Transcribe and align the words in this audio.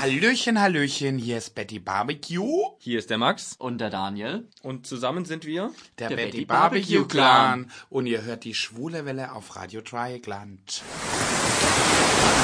Hallöchen, 0.00 0.58
Hallöchen, 0.58 1.18
hier 1.18 1.36
ist 1.36 1.54
Betty 1.54 1.78
Barbecue. 1.78 2.70
Hier 2.78 2.98
ist 2.98 3.10
der 3.10 3.18
Max. 3.18 3.54
Und 3.58 3.82
der 3.82 3.90
Daniel. 3.90 4.48
Und 4.62 4.86
zusammen 4.86 5.26
sind 5.26 5.44
wir 5.44 5.72
Der, 5.98 6.08
Der 6.08 6.16
Betty, 6.16 6.30
Betty 6.30 6.44
Barbecue 6.46 6.94
Barbecue 7.00 7.06
Clan. 7.06 7.64
Clan. 7.64 7.72
Und 7.90 8.06
ihr 8.06 8.22
hört 8.22 8.44
die 8.44 8.54
schwule 8.54 9.04
Welle 9.04 9.32
auf 9.32 9.56
Radio 9.56 9.82
Dreieckland. 9.82 10.82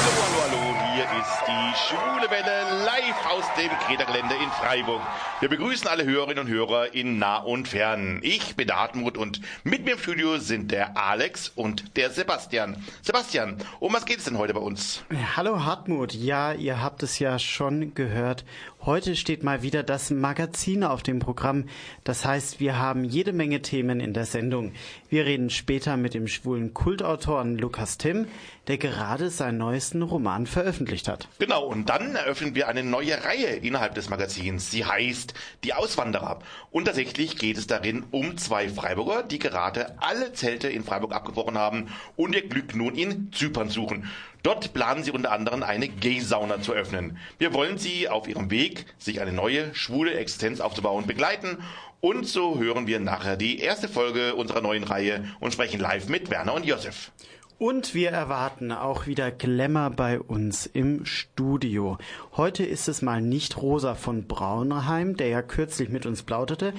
Hallo, 0.05 0.11
hallo, 0.21 0.61
hallo, 0.61 0.86
hier 0.97 1.05
ist 1.05 1.43
die 1.47 1.75
Schwule 1.77 2.27
Welle 2.31 2.83
live 2.83 3.25
aus 3.29 3.43
dem 3.55 3.69
Kredergelände 3.85 4.33
in 4.33 4.49
Freiburg. 4.49 4.99
Wir 5.39 5.47
begrüßen 5.47 5.87
alle 5.87 6.05
Hörerinnen 6.05 6.45
und 6.45 6.51
Hörer 6.51 6.95
in 6.95 7.19
nah 7.19 7.37
und 7.37 7.67
fern. 7.67 8.19
Ich 8.23 8.55
bin 8.55 8.65
der 8.65 8.77
Hartmut 8.77 9.15
und 9.15 9.39
mit 9.63 9.85
mir 9.85 9.91
im 9.91 9.99
Studio 9.99 10.39
sind 10.39 10.71
der 10.71 10.97
Alex 10.97 11.49
und 11.49 11.95
der 11.97 12.09
Sebastian. 12.09 12.83
Sebastian, 13.03 13.57
um 13.79 13.93
was 13.93 14.05
geht 14.05 14.17
es 14.17 14.23
denn 14.23 14.39
heute 14.39 14.55
bei 14.55 14.59
uns? 14.59 15.03
Hallo 15.35 15.63
Hartmut, 15.63 16.15
ja, 16.15 16.53
ihr 16.53 16.81
habt 16.81 17.03
es 17.03 17.19
ja 17.19 17.37
schon 17.37 17.93
gehört. 17.93 18.43
Heute 18.87 19.17
steht 19.17 19.43
mal 19.43 19.63
wieder 19.63 19.83
das 19.83 20.11
Magazin 20.11 20.85
auf 20.85 21.03
dem 21.03 21.19
Programm. 21.19 21.65
Das 22.05 22.23
heißt, 22.23 22.61
wir 22.61 22.79
haben 22.79 23.03
jede 23.03 23.33
Menge 23.33 23.61
Themen 23.61 23.99
in 23.99 24.13
der 24.13 24.23
Sendung. 24.23 24.71
Wir 25.09 25.25
reden 25.25 25.49
später 25.49 25.97
mit 25.97 26.13
dem 26.13 26.29
schwulen 26.29 26.73
Kultautoren 26.73 27.57
Lukas 27.57 27.97
Timm, 27.97 28.27
der 28.69 28.77
gerade 28.77 29.29
seinen 29.29 29.57
neuesten 29.57 30.03
Roman 30.03 30.47
veröffentlicht 30.47 31.09
hat. 31.09 31.27
Genau, 31.37 31.65
und 31.65 31.89
dann 31.89 32.15
eröffnen 32.15 32.55
wir 32.55 32.69
eine 32.69 32.81
neue 32.81 33.21
Reihe 33.25 33.57
innerhalb 33.57 33.93
des 33.93 34.07
Magazins. 34.07 34.71
Sie 34.71 34.85
heißt 34.85 35.33
Die 35.65 35.73
Auswanderer. 35.73 36.39
Und 36.71 36.85
tatsächlich 36.85 37.37
geht 37.37 37.57
es 37.57 37.67
darin 37.67 38.05
um 38.11 38.37
zwei 38.37 38.69
Freiburger, 38.69 39.21
die 39.21 39.39
gerade 39.39 40.01
alle 40.01 40.31
Zelte 40.31 40.69
in 40.69 40.85
Freiburg 40.85 41.11
abgebrochen 41.11 41.57
haben 41.57 41.87
und 42.15 42.33
ihr 42.33 42.47
Glück 42.47 42.73
nun 42.73 42.95
in 42.95 43.33
Zypern 43.33 43.67
suchen. 43.67 44.07
Dort 44.43 44.73
planen 44.73 45.03
sie 45.03 45.11
unter 45.11 45.31
anderem 45.31 45.63
eine 45.63 45.87
Gay-Sauna 45.87 46.61
zu 46.61 46.73
öffnen. 46.73 47.17
Wir 47.37 47.53
wollen 47.53 47.77
sie 47.77 48.09
auf 48.09 48.27
ihrem 48.27 48.49
Weg, 48.51 48.85
sich 48.97 49.21
eine 49.21 49.33
neue 49.33 49.73
schwule 49.75 50.13
Existenz 50.13 50.59
aufzubauen, 50.59 51.05
begleiten. 51.07 51.57
Und 51.99 52.27
so 52.27 52.59
hören 52.59 52.87
wir 52.87 52.99
nachher 52.99 53.37
die 53.37 53.59
erste 53.59 53.89
Folge 53.89 54.35
unserer 54.35 54.61
neuen 54.61 54.83
Reihe 54.83 55.25
und 55.39 55.53
sprechen 55.53 55.79
live 55.79 56.07
mit 56.09 56.29
Werner 56.29 56.53
und 56.53 56.65
Josef. 56.65 57.11
Und 57.59 57.95
wir 57.95 58.11
erwarten 58.11 58.71
auch 58.71 59.07
wieder 59.07 59.31
Glamour 59.31 59.89
bei 59.89 60.19
uns 60.19 60.67
im 60.67 61.05
Studio. 61.05 61.97
Heute 62.33 62.63
ist 62.63 62.87
es 62.87 63.01
mal 63.01 63.19
nicht 63.19 63.57
Rosa 63.57 63.95
von 63.95 64.27
Braunheim, 64.27 65.17
der 65.17 65.29
ja 65.29 65.41
kürzlich 65.41 65.89
mit 65.89 66.05
uns 66.05 66.21
plauderte. 66.21 66.73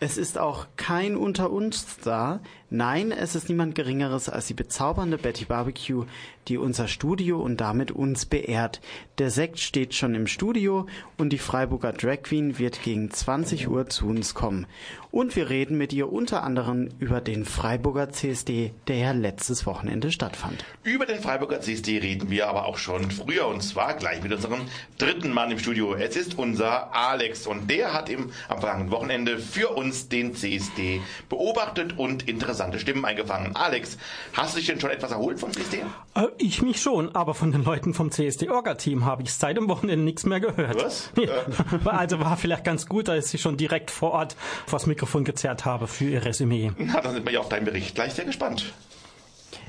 Es 0.00 0.18
ist 0.18 0.36
auch 0.36 0.66
kein 0.76 1.16
unter 1.16 1.50
uns 1.52 1.98
da. 2.02 2.40
Nein, 2.68 3.12
es 3.12 3.36
ist 3.36 3.48
niemand 3.48 3.76
Geringeres 3.76 4.28
als 4.28 4.48
die 4.48 4.54
bezaubernde 4.54 5.18
Betty 5.18 5.44
Barbecue, 5.44 6.04
die 6.48 6.58
unser 6.58 6.88
Studio 6.88 7.40
und 7.40 7.60
damit 7.60 7.92
uns 7.92 8.26
beehrt. 8.26 8.80
Der 9.18 9.30
Sekt 9.30 9.60
steht 9.60 9.94
schon 9.94 10.16
im 10.16 10.26
Studio 10.26 10.86
und 11.16 11.30
die 11.30 11.38
Freiburger 11.38 11.92
Drag 11.92 12.22
Queen 12.22 12.58
wird 12.58 12.82
gegen 12.82 13.10
20 13.10 13.68
Uhr 13.68 13.88
zu 13.88 14.06
uns 14.08 14.34
kommen. 14.34 14.66
Und 15.12 15.34
wir 15.34 15.48
reden 15.48 15.78
mit 15.78 15.92
ihr 15.92 16.12
unter 16.12 16.42
anderem 16.42 16.90
über 16.98 17.20
den 17.20 17.44
Freiburger 17.44 18.10
CSD, 18.10 18.72
der 18.86 18.96
ja 18.96 19.12
letztes 19.12 19.64
Wochenende 19.64 20.12
stattfand. 20.12 20.64
Über 20.82 21.06
den 21.06 21.20
Freiburger 21.20 21.60
CSD 21.60 21.98
reden 21.98 22.30
wir 22.30 22.48
aber 22.48 22.66
auch 22.66 22.76
schon 22.76 23.10
früher 23.10 23.46
und 23.46 23.62
zwar 23.62 23.94
gleich 23.94 24.22
mit 24.22 24.32
unserem 24.32 24.60
dritten 24.98 25.32
Mann 25.32 25.50
im 25.50 25.58
Studio. 25.58 25.94
Es 25.94 26.16
ist 26.16 26.36
unser 26.36 26.94
Alex 26.94 27.46
und 27.46 27.70
der 27.70 27.94
hat 27.94 28.10
im, 28.10 28.30
am 28.48 28.60
vergangenen 28.60 28.90
Wochenende 28.90 29.38
für 29.38 29.70
uns 29.70 30.08
den 30.08 30.34
CSD 30.34 31.00
beobachtet 31.28 31.96
und 31.96 32.28
interessante 32.56 32.78
Stimmen 32.78 33.04
eingefangen. 33.04 33.54
Alex, 33.54 33.98
hast 34.32 34.54
du 34.54 34.58
dich 34.58 34.66
denn 34.66 34.80
schon 34.80 34.90
etwas 34.90 35.10
erholt 35.10 35.38
vom 35.38 35.52
CSD? 35.52 35.82
Äh, 36.14 36.26
Ich 36.38 36.62
mich 36.62 36.80
schon, 36.80 37.14
aber 37.14 37.34
von 37.34 37.52
den 37.52 37.64
Leuten 37.64 37.92
vom 37.94 38.10
CSD-Orga-Team 38.10 39.04
habe 39.04 39.22
ich 39.22 39.32
seit 39.34 39.56
dem 39.56 39.68
Wochenende 39.68 40.04
nichts 40.04 40.24
mehr 40.24 40.40
gehört. 40.40 40.82
Was? 40.82 41.10
Ja, 41.16 41.44
also 41.90 42.20
war 42.20 42.36
vielleicht 42.36 42.64
ganz 42.64 42.86
gut, 42.86 43.08
dass 43.08 43.32
ich 43.34 43.40
schon 43.40 43.56
direkt 43.56 43.90
vor 43.90 44.12
Ort 44.12 44.36
vors 44.66 44.86
Mikrofon 44.86 45.24
gezerrt 45.24 45.64
habe 45.64 45.86
für 45.86 46.04
ihr 46.04 46.24
Resümee. 46.24 46.72
Na, 46.78 47.00
dann 47.00 47.14
sind 47.14 47.24
wir 47.26 47.32
ja 47.32 47.40
auf 47.40 47.48
deinen 47.48 47.64
Bericht 47.64 47.94
gleich 47.94 48.14
sehr 48.14 48.24
gespannt. 48.24 48.72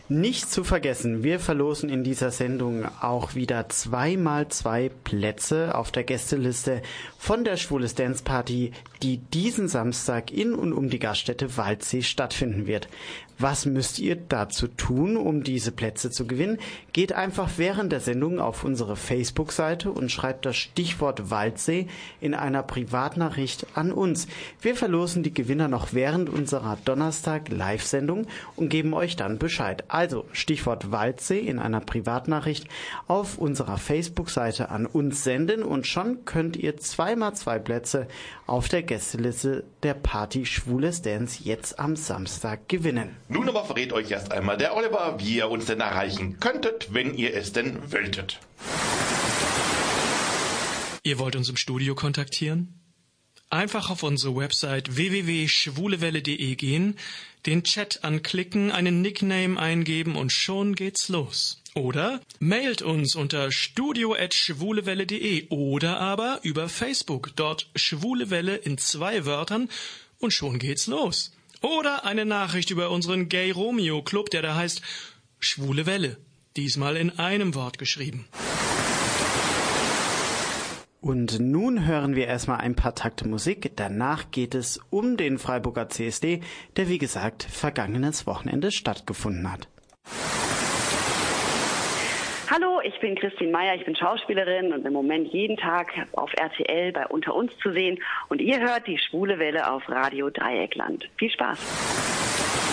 Nicht 0.10 0.50
zu 0.50 0.64
vergessen, 0.64 1.22
wir 1.22 1.38
verlosen 1.38 1.90
in 1.90 2.06
dieser 2.06 2.32
Sendung 2.32 2.86
auch 3.02 3.36
wieder 3.36 3.68
zweimal 3.68 4.48
zwei 4.48 4.90
Plätze 5.04 5.76
auf 5.76 5.92
der 5.92 6.06
Gästeliste 6.06 6.82
von 7.18 7.44
der 7.44 7.58
Schwules 7.58 7.94
Dance 7.94 8.24
Party, 8.24 8.72
die 9.04 9.18
diesen 9.18 9.68
Samstag 9.68 10.32
in 10.32 10.54
und 10.54 10.72
um 10.72 10.90
die 10.90 11.00
Gaststätte 11.00 11.58
Waldsee 11.58 12.04
stattfinden 12.04 12.68
wird. 12.68 12.88
Was 13.40 13.68
müsst 13.68 14.00
ihr 14.00 14.16
dazu 14.16 14.68
tun, 14.68 15.16
um 15.16 15.44
diese 15.44 15.72
Plätze 15.72 16.10
zu 16.10 16.26
gewinnen? 16.26 16.58
Geht 16.92 17.14
einfach 17.14 17.52
während 17.58 17.92
der 17.92 18.00
Sendung 18.00 18.40
auf 18.40 18.64
unsere 18.64 18.96
Facebook-Seite 18.96 19.92
und 19.92 20.12
schreibt 20.12 20.48
das 20.48 20.58
Stichwort 20.58 21.30
Waldsee 21.30 21.88
in 22.20 22.34
einer 22.34 22.64
Privatnachricht 22.64 23.68
an 23.76 23.92
uns. 23.92 24.28
Wir 24.60 24.76
verlosen 24.76 25.22
die 25.22 25.34
Gewinner 25.34 25.68
noch 25.68 25.94
während 25.94 26.30
unserer 26.30 26.80
Donnerstag-Live-Sendung 26.84 28.26
und 28.56 28.70
geben 28.70 28.96
euch 28.96 29.16
dann 29.16 29.38
Bescheid. 29.38 29.84
Also 29.88 30.26
Stichwort 30.32 30.92
Waldsee 30.92 31.40
in 31.40 31.60
einer 31.60 31.82
Privatnachricht 31.82 32.68
auf 33.08 33.38
unserer 33.38 33.78
Facebook-Seite 33.78 34.70
an 34.70 34.88
uns 34.88 35.24
senden 35.24 35.62
und 35.62 35.86
schon 35.86 36.26
könnt 36.26 36.58
ihr 36.58 36.78
zweimal 36.78 37.36
zwei 37.36 37.60
Plätze 37.60 38.08
auf 38.48 38.68
der 38.68 38.82
Gästeliste 38.82 39.64
der 39.88 39.94
Party 39.94 40.46
Schwules 40.46 41.02
Dance 41.02 41.40
jetzt 41.46 41.80
am 41.80 41.96
Samstag 41.96 42.68
gewinnen. 42.68 43.16
Nun 43.30 43.48
aber 43.48 43.64
verrät 43.64 43.94
euch 43.94 44.12
erst 44.12 44.34
einmal 44.34 44.58
der 44.58 44.76
Oliver, 44.76 45.16
wie 45.20 45.38
ihr 45.38 45.50
uns 45.50 45.64
denn 45.64 45.80
erreichen 45.80 46.42
könntet, 46.42 46.94
wenn 46.94 47.16
ihr 47.16 47.34
es 47.34 47.54
denn 47.54 47.80
wolltet. 47.90 48.38
Ihr 51.04 51.20
wollt 51.20 51.38
uns 51.38 51.48
im 51.48 51.56
Studio 51.56 51.96
kontaktieren? 51.96 52.82
Einfach 53.50 53.90
auf 53.90 54.04
unsere 54.04 54.36
Website 54.36 54.98
www.schwulewelle.de 54.98 56.56
gehen, 56.56 56.98
den 57.46 57.64
Chat 57.64 58.04
anklicken, 58.04 58.74
einen 58.74 59.02
Nickname 59.02 59.58
eingeben 59.58 60.18
und 60.18 60.34
schon 60.34 60.76
geht's 60.76 61.08
los. 61.08 61.64
Oder 61.78 62.22
mailt 62.40 62.82
uns 62.82 63.16
unter 63.16 63.52
studio.schwulewelle.de 63.52 65.50
oder 65.50 66.00
aber 66.00 66.40
über 66.42 66.70
Facebook, 66.70 67.36
dort 67.36 67.70
Schwulewelle 67.76 68.56
in 68.56 68.80
zwei 68.80 69.28
Wörtern 69.28 69.70
und 70.18 70.34
schon 70.34 70.58
geht's 70.58 70.88
los. 70.88 71.36
Oder 71.62 72.04
eine 72.04 72.26
Nachricht 72.26 72.72
über 72.72 72.90
unseren 72.90 73.30
Gay 73.30 73.52
Romeo 73.52 74.02
Club, 74.02 74.32
der 74.32 74.42
da 74.42 74.56
heißt 74.56 74.82
Schwule 75.40 75.86
Welle. 75.86 76.18
Diesmal 76.56 76.98
in 76.98 77.20
einem 77.20 77.54
Wort 77.54 77.78
geschrieben. 77.78 78.26
Und 81.00 81.40
nun 81.40 81.86
hören 81.86 82.16
wir 82.16 82.26
erstmal 82.26 82.58
ein 82.58 82.76
paar 82.76 82.96
Takte 82.96 83.28
Musik. 83.28 83.74
Danach 83.76 84.32
geht 84.32 84.56
es 84.56 84.80
um 84.90 85.16
den 85.16 85.38
Freiburger 85.38 85.90
CSD, 85.90 86.42
der 86.76 86.90
wie 86.90 86.98
gesagt 86.98 87.44
vergangenes 87.44 88.26
Wochenende 88.26 88.72
stattgefunden 88.72 89.52
hat. 89.52 89.68
Hallo, 92.50 92.80
ich 92.82 92.98
bin 93.02 93.16
Christine 93.16 93.52
Meyer, 93.52 93.76
ich 93.76 93.84
bin 93.84 93.94
Schauspielerin 93.94 94.72
und 94.72 94.86
im 94.86 94.94
Moment 94.94 95.28
jeden 95.34 95.58
Tag 95.58 95.92
auf 96.14 96.32
RTL 96.34 96.94
bei 96.94 97.06
Unter 97.08 97.36
uns 97.36 97.52
zu 97.62 97.74
sehen. 97.74 98.00
Und 98.30 98.40
ihr 98.40 98.62
hört 98.62 98.88
die 98.88 98.98
schwule 98.98 99.38
Welle 99.38 99.70
auf 99.70 99.90
Radio 99.90 100.30
Dreieckland. 100.30 101.10
Viel 101.18 101.30
Spaß. 101.30 102.67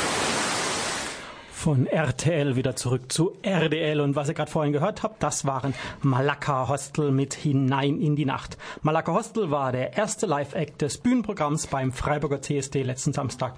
Von 1.64 1.86
RTL 1.86 2.56
wieder 2.56 2.76
zurück 2.76 3.10
zu 3.10 3.38
RDL. 3.40 4.02
Und 4.02 4.16
was 4.16 4.28
ihr 4.28 4.34
gerade 4.34 4.50
vorhin 4.50 4.74
gehört 4.74 5.02
habt, 5.02 5.22
das 5.22 5.46
waren 5.46 5.72
Malakka 6.02 6.68
Hostel 6.68 7.10
mit 7.10 7.32
Hinein 7.32 8.02
in 8.02 8.16
die 8.16 8.26
Nacht. 8.26 8.58
Malakka 8.82 9.14
Hostel 9.14 9.50
war 9.50 9.72
der 9.72 9.96
erste 9.96 10.26
Live-Act 10.26 10.82
des 10.82 10.98
Bühnenprogramms 10.98 11.68
beim 11.68 11.90
Freiburger 11.90 12.42
CSD 12.42 12.82
letzten 12.82 13.14
Samstag. 13.14 13.54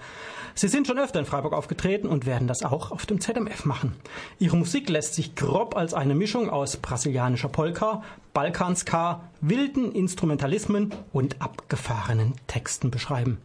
Sie 0.55 0.69
sind 0.69 0.87
schon 0.87 1.01
öfter 1.01 1.19
in 1.19 1.27
Freiburg 1.27 1.53
aufgetreten 1.53 2.07
und 2.07 2.27
werden 2.27 2.47
das 2.47 2.63
auch 2.63 2.93
auf 2.93 3.07
dem 3.07 3.21
ZMF 3.21 3.65
machen. 3.65 3.97
Ihre 4.39 4.57
Musik 4.57 4.89
lässt 4.89 5.17
sich 5.17 5.35
grob 5.35 5.77
als 5.77 5.93
eine 5.93 6.15
Mischung 6.15 6.49
aus 6.49 6.77
brasilianischer 6.77 7.49
Polka, 7.49 8.05
Balkanska, 8.35 9.21
wilden 9.41 9.91
Instrumentalismen 9.91 10.95
und 11.13 11.43
abgefahrenen 11.43 12.35
Texten 12.47 12.93
beschreiben. 12.93 13.39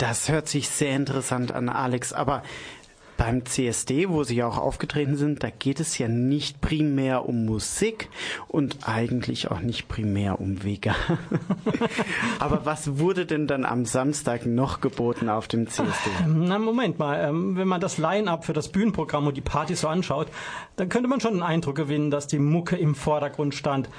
Das 0.00 0.30
hört 0.30 0.48
sich 0.48 0.70
sehr 0.70 0.96
interessant 0.96 1.52
an, 1.52 1.68
Alex, 1.68 2.14
aber 2.14 2.42
beim 3.20 3.44
CSD, 3.44 4.08
wo 4.08 4.24
Sie 4.24 4.36
ja 4.36 4.48
auch 4.48 4.56
aufgetreten 4.56 5.14
sind, 5.14 5.42
da 5.42 5.50
geht 5.50 5.78
es 5.78 5.98
ja 5.98 6.08
nicht 6.08 6.62
primär 6.62 7.28
um 7.28 7.44
Musik 7.44 8.08
und 8.48 8.88
eigentlich 8.88 9.50
auch 9.50 9.60
nicht 9.60 9.88
primär 9.88 10.40
um 10.40 10.64
Vega. 10.64 10.94
Aber 12.38 12.64
was 12.64 12.98
wurde 12.98 13.26
denn 13.26 13.46
dann 13.46 13.66
am 13.66 13.84
Samstag 13.84 14.46
noch 14.46 14.80
geboten 14.80 15.28
auf 15.28 15.48
dem 15.48 15.68
CSD? 15.68 16.08
Na, 16.28 16.58
Moment 16.58 16.98
mal, 16.98 17.22
ähm, 17.22 17.58
wenn 17.58 17.68
man 17.68 17.82
das 17.82 17.98
Line-Up 17.98 18.46
für 18.46 18.54
das 18.54 18.68
Bühnenprogramm 18.68 19.26
und 19.26 19.36
die 19.36 19.42
Party 19.42 19.74
so 19.74 19.88
anschaut, 19.88 20.28
dann 20.76 20.88
könnte 20.88 21.06
man 21.06 21.20
schon 21.20 21.34
den 21.34 21.42
Eindruck 21.42 21.76
gewinnen, 21.76 22.10
dass 22.10 22.26
die 22.26 22.38
Mucke 22.38 22.76
im 22.76 22.94
Vordergrund 22.94 23.54
stand. 23.54 23.90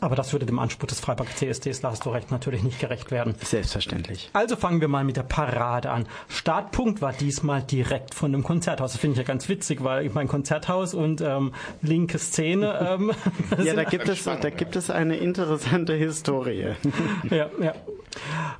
Aber 0.00 0.14
das 0.14 0.32
würde 0.32 0.46
dem 0.46 0.58
Anspruch 0.58 0.86
des 0.86 1.00
Freiburger 1.00 1.34
CSDs, 1.34 1.80
da 1.80 1.90
hast 1.90 2.04
du 2.04 2.10
recht, 2.10 2.30
natürlich 2.30 2.62
nicht 2.62 2.78
gerecht 2.78 3.10
werden. 3.10 3.34
Selbstverständlich. 3.42 4.30
Also 4.32 4.56
fangen 4.56 4.80
wir 4.80 4.88
mal 4.88 5.04
mit 5.04 5.16
der 5.16 5.24
Parade 5.24 5.90
an. 5.90 6.06
Startpunkt 6.28 7.02
war 7.02 7.12
diesmal 7.12 7.62
direkt 7.62 8.14
von 8.14 8.32
dem 8.32 8.44
Konzerthaus. 8.44 8.92
Das 8.92 9.00
finde 9.00 9.14
ich 9.14 9.18
ja 9.18 9.24
ganz 9.24 9.48
witzig, 9.48 9.82
weil 9.82 10.06
ich 10.06 10.14
mein 10.14 10.28
Konzerthaus 10.28 10.94
und 10.94 11.20
ähm, 11.20 11.52
linke 11.82 12.18
Szene. 12.18 12.76
Ähm, 12.88 13.12
ja, 13.62 13.74
da 13.74 13.84
gibt, 13.84 14.08
es, 14.08 14.24
da 14.24 14.50
gibt 14.50 14.76
es 14.76 14.88
eine 14.88 15.16
interessante 15.16 15.94
Historie. 15.94 16.74
ja, 17.30 17.50
ja. 17.60 17.74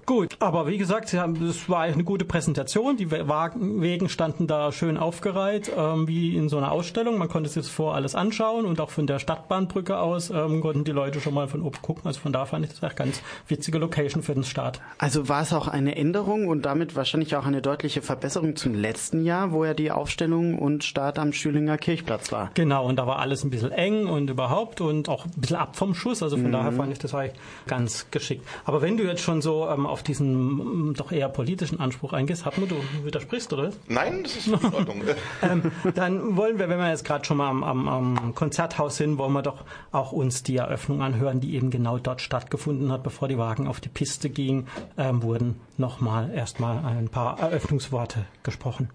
Gut, 0.06 0.37
aber 0.41 0.67
wie 0.67 0.79
gesagt, 0.79 1.12
es 1.12 1.69
war 1.69 1.81
eine 1.81 2.05
gute 2.05 2.25
Präsentation. 2.25 2.96
Die 2.96 3.11
Wagenwegen 3.11 4.08
standen 4.08 4.46
da 4.46 4.73
schön 4.73 4.96
aufgereiht, 4.96 5.70
ähm, 5.76 6.08
wie 6.08 6.37
in 6.37 6.49
so 6.49 6.58
einer 6.58 6.73
Ausstellung. 6.73 7.19
Man 7.19 7.29
konnte 7.29 7.49
sich 7.49 7.62
das 7.62 7.70
vor 7.70 7.94
alles 7.94 8.14
anschauen 8.14 8.67
und 8.67 8.81
auch 8.81 8.91
von 8.91 9.06
der 9.06 9.19
Stadtbahnbrücke 9.19 9.99
aus 9.99 10.31
ähm, 10.31 10.61
konnten 10.61 10.84
die 10.84 10.93
Leute 10.93 11.20
schon 11.20 11.28
mal 11.33 11.49
von 11.49 11.63
oben 11.63 11.81
gucken. 11.83 12.03
Also 12.07 12.21
von 12.21 12.33
da 12.33 12.47
fand 12.47 12.65
ich 12.65 12.73
das 12.73 12.83
echt 12.83 12.97
ganz 12.97 13.23
witzige 13.49 13.79
Location 13.79 14.23
für 14.23 14.35
den 14.35 14.45
Start. 14.45 14.81
Also 14.99 15.29
war 15.29 15.43
es 15.43 15.53
auch 15.53 15.69
eine 15.69 15.97
Änderung 15.97 16.49
und 16.49 16.63
damit 16.63 16.97
wahrscheinlich 16.97 17.37
auch 17.37 17.47
eine 17.47 17.63
deutliche 17.63 18.03
Verbesserung 18.03 18.57
zum 18.57 18.75
letzten 18.75 19.25
Jahr, 19.25 19.53
wo 19.53 19.65
ja 19.65 19.75
die 19.75 19.91
Aufstellung 19.91 20.59
und 20.59 20.85
Start 20.85 21.19
am 21.19 21.33
Schülinger 21.33 21.79
Kirchplatz 21.79 22.33
war. 22.33 22.51
Genau, 22.55 22.87
und 22.87 22.97
da 22.97 23.07
war 23.07 23.19
alles 23.19 23.45
ein 23.45 23.51
bisschen 23.51 23.73
eng 23.73 24.07
und 24.07 24.31
überhaupt 24.31 24.81
und 24.81 25.09
auch 25.09 25.27
ein 25.27 25.33
bisschen 25.37 25.57
ab 25.57 25.77
vom 25.77 25.95
Schuss. 25.95 26.23
Also 26.23 26.37
von 26.37 26.49
mhm. 26.49 26.53
daher 26.53 26.73
fand 26.73 26.93
ich 26.93 26.99
das 26.99 27.15
eigentlich 27.15 27.35
ganz 27.67 28.11
geschickt. 28.11 28.47
Aber 28.65 28.83
wenn 28.83 28.97
du 28.97 29.05
jetzt 29.05 29.23
schon 29.23 29.43
so 29.43 29.69
ähm, 29.69 29.87
auf 29.87 30.03
diesen 30.03 30.91
mm, 30.91 30.95
doch 30.95 31.13
eher 31.13 31.29
politischen 31.29 31.81
Anspruch 31.81 32.13
eingehst, 32.13 32.45
Hartmut, 32.45 32.71
du 32.71 32.77
widersprichst, 33.05 33.53
oder? 33.53 33.71
Nein, 33.89 34.23
das 34.23 34.37
ist 34.37 34.47
in 34.49 34.55
Ordnung. 34.55 35.03
ähm, 35.43 35.73
dann 35.95 36.37
wollen 36.37 36.59
wir, 36.59 36.69
wenn 36.69 36.79
wir 36.79 36.91
jetzt 36.91 37.05
gerade 37.05 37.25
schon 37.25 37.37
mal 37.37 37.49
am, 37.49 37.63
am, 37.63 37.89
am 37.89 38.35
Konzerthaus 38.35 38.97
sind, 38.97 39.19
wollen 39.19 39.33
wir 39.33 39.43
doch 39.43 39.65
auch 39.93 40.13
uns 40.13 40.43
die 40.43 40.57
Eröffnung 40.57 41.03
anhören, 41.03 41.18
die 41.41 41.55
eben 41.55 41.70
genau 41.70 41.99
dort 41.99 42.20
stattgefunden 42.20 42.91
hat, 42.93 43.03
bevor 43.03 43.29
die 43.29 43.38
Wagen 43.38 43.67
auf 43.67 43.81
die 43.81 43.88
Piste 43.88 44.31
gingen, 44.31 44.67
ähm, 44.97 45.23
wurden 45.23 45.61
nochmal 45.76 46.31
erstmal 46.32 46.85
ein 46.85 47.09
paar 47.09 47.38
Eröffnungsworte 47.38 48.25
gesprochen. 48.43 48.91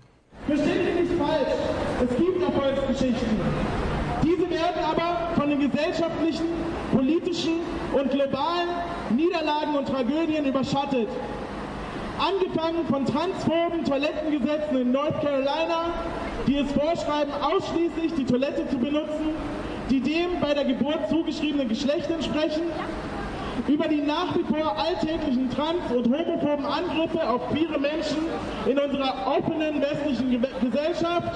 Versteht 0.46 0.86
mich 0.86 1.10
nicht 1.10 1.22
falsch, 1.22 1.48
es 2.04 2.18
gibt 2.18 2.42
Erfolgsgeschichten. 2.42 3.38
Diese 4.24 4.50
werden 4.50 4.84
aber 4.84 5.36
von 5.36 5.50
den 5.50 5.60
gesellschaftlichen, 5.60 6.46
politischen 6.94 7.60
und 7.94 8.10
globalen 8.12 8.70
Niederlagen 9.16 9.76
und 9.78 9.88
Tragödien 9.88 10.46
überschattet. 10.46 11.08
Angefangen 12.18 12.86
von 12.88 13.06
transphoben 13.06 13.84
Toilettengesetzen 13.86 14.78
in 14.78 14.92
North 14.92 15.20
Carolina, 15.22 15.94
die 16.48 16.58
es 16.58 16.72
vorschreiben, 16.72 17.34
ausschließlich 17.42 18.14
die 18.16 18.26
Toilette 18.26 18.68
zu 18.70 18.78
benutzen, 18.78 19.32
die 19.90 20.00
dem 20.00 20.40
bei 20.42 20.54
der 20.54 20.66
Geburt 20.66 21.10
zugeschriebenen 21.10 21.68
Geschlecht 21.68 22.10
entsprechen, 22.10 22.64
über 23.68 23.88
die 23.88 24.02
nach 24.02 24.36
wie 24.36 24.44
vor 24.44 24.78
alltäglichen 24.78 25.50
trans- 25.50 25.92
und 25.96 26.06
homophoben 26.06 26.66
Angriffe 26.66 27.30
auf 27.30 27.50
queere 27.50 27.80
Menschen 27.80 28.18
in 28.66 28.78
unserer 28.78 29.38
offenen 29.38 29.82
westlichen 29.82 30.44
Gesellschaft. 30.62 31.32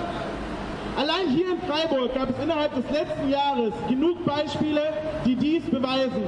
Allein 0.97 1.29
hier 1.29 1.51
in 1.51 1.61
Freiburg 1.61 2.15
gab 2.15 2.29
es 2.31 2.43
innerhalb 2.43 2.73
des 2.73 2.89
letzten 2.91 3.29
Jahres 3.29 3.73
genug 3.87 4.25
Beispiele, 4.25 4.81
die 5.25 5.35
dies 5.35 5.63
beweisen 5.69 6.23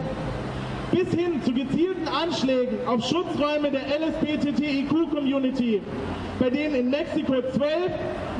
bis 0.92 1.10
hin 1.14 1.42
zu 1.44 1.54
gezielten 1.54 2.08
Anschlägen 2.08 2.78
auf 2.88 3.04
Schutzräume 3.04 3.72
der 3.72 3.82
LSBTTIQ-Community, 4.00 5.82
bei 6.40 6.50
denen 6.50 6.76
in 6.76 6.90
Mexiko 6.90 7.34
12 7.34 7.92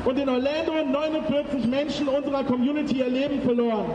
und 0.04 0.18
in 0.18 0.28
Orlando 0.28 0.72
49 0.90 1.66
Menschen 1.66 2.08
unserer 2.08 2.44
Community 2.44 2.98
ihr 2.98 3.08
Leben 3.08 3.40
verloren. 3.42 3.90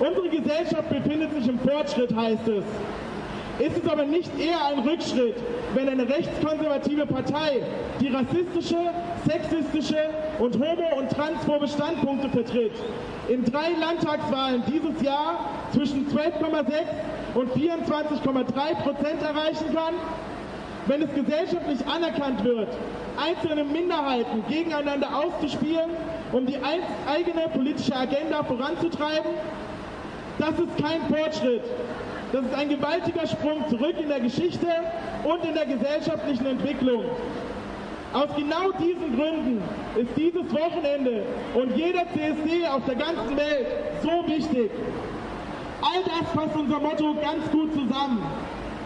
Unsere 0.00 0.28
Gesellschaft 0.28 0.88
befindet 0.90 1.32
sich 1.34 1.48
im 1.48 1.58
Fortschritt, 1.60 2.14
heißt 2.14 2.48
es. 2.48 2.64
Ist 3.58 3.76
es 3.84 3.88
aber 3.88 4.04
nicht 4.04 4.30
eher 4.38 4.64
ein 4.66 4.80
Rückschritt, 4.80 5.36
wenn 5.74 5.88
eine 5.88 6.08
rechtskonservative 6.08 7.06
Partei, 7.06 7.62
die 8.00 8.08
rassistische, 8.08 8.90
sexistische 9.26 9.98
und 10.40 10.56
homo- 10.56 10.98
und 10.98 11.08
transphobe 11.10 11.68
Standpunkte 11.68 12.28
vertritt, 12.30 12.72
in 13.28 13.44
drei 13.44 13.70
Landtagswahlen 13.78 14.64
dieses 14.66 15.00
Jahr 15.02 15.48
zwischen 15.72 16.08
12,6 16.08 16.64
und 17.34 17.52
24,3 17.52 18.74
Prozent 18.82 19.22
erreichen 19.22 19.72
kann? 19.72 19.94
Wenn 20.86 21.02
es 21.02 21.14
gesellschaftlich 21.14 21.78
anerkannt 21.86 22.44
wird, 22.44 22.68
einzelne 23.16 23.64
Minderheiten 23.64 24.44
gegeneinander 24.48 25.08
auszuspielen, 25.16 25.90
um 26.32 26.44
die 26.44 26.58
eigene 26.58 27.48
politische 27.54 27.94
Agenda 27.94 28.42
voranzutreiben? 28.42 29.30
Das 30.38 30.58
ist 30.58 30.76
kein 30.76 31.00
Fortschritt. 31.08 31.62
Das 32.34 32.44
ist 32.44 32.54
ein 32.54 32.68
gewaltiger 32.68 33.28
Sprung 33.28 33.62
zurück 33.68 33.94
in 33.96 34.08
der 34.08 34.18
Geschichte 34.18 34.66
und 35.22 35.44
in 35.44 35.54
der 35.54 35.66
gesellschaftlichen 35.66 36.44
Entwicklung. 36.46 37.04
Aus 38.12 38.28
genau 38.34 38.72
diesen 38.72 39.16
Gründen 39.16 39.62
ist 39.94 40.10
dieses 40.16 40.52
Wochenende 40.52 41.22
und 41.54 41.76
jeder 41.76 42.02
CSD 42.12 42.66
auf 42.66 42.84
der 42.86 42.96
ganzen 42.96 43.36
Welt 43.36 43.66
so 44.02 44.26
wichtig. 44.26 44.68
All 45.80 46.02
das 46.02 46.28
fasst 46.32 46.56
unser 46.56 46.80
Motto 46.80 47.14
ganz 47.22 47.48
gut 47.52 47.72
zusammen. 47.72 48.26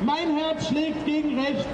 Mein 0.04 0.36
Herz 0.36 0.68
schlägt 0.68 1.06
gegen 1.06 1.40
rechts. 1.40 1.64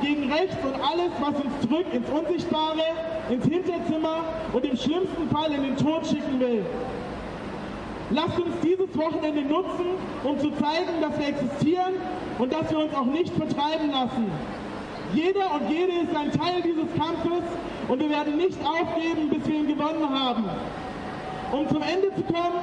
Gegen 0.00 0.32
rechts 0.32 0.56
und 0.62 0.74
alles, 0.74 1.10
was 1.18 1.34
uns 1.42 1.60
zurück 1.60 1.86
ins 1.92 2.08
Unsichtbare, 2.08 2.84
ins 3.30 3.44
Hinterzimmer 3.46 4.22
und 4.52 4.64
im 4.64 4.76
schlimmsten 4.76 5.28
Fall 5.28 5.50
in 5.50 5.64
den 5.64 5.76
Tod 5.76 6.06
schicken 6.06 6.38
will. 6.38 6.64
Lasst 8.10 8.38
uns 8.38 8.54
dieses 8.62 8.96
Wochenende 8.96 9.42
nutzen, 9.42 9.86
um 10.24 10.38
zu 10.38 10.50
zeigen, 10.50 11.00
dass 11.00 11.18
wir 11.18 11.28
existieren 11.28 11.94
und 12.38 12.52
dass 12.52 12.70
wir 12.70 12.78
uns 12.78 12.94
auch 12.94 13.06
nicht 13.06 13.32
vertreiben 13.34 13.90
lassen. 13.90 14.30
Jeder 15.14 15.54
und 15.54 15.70
jede 15.70 15.92
ist 15.92 16.14
ein 16.14 16.30
Teil 16.32 16.60
dieses 16.62 16.92
Kampfes 16.96 17.44
und 17.88 18.00
wir 18.00 18.10
werden 18.10 18.36
nicht 18.36 18.58
aufgeben, 18.60 19.30
bis 19.30 19.46
wir 19.46 19.54
ihn 19.54 19.68
gewonnen 19.68 20.08
haben. 20.10 20.44
Um 21.52 21.68
zum 21.68 21.82
Ende 21.82 22.14
zu 22.14 22.22
kommen, 22.24 22.60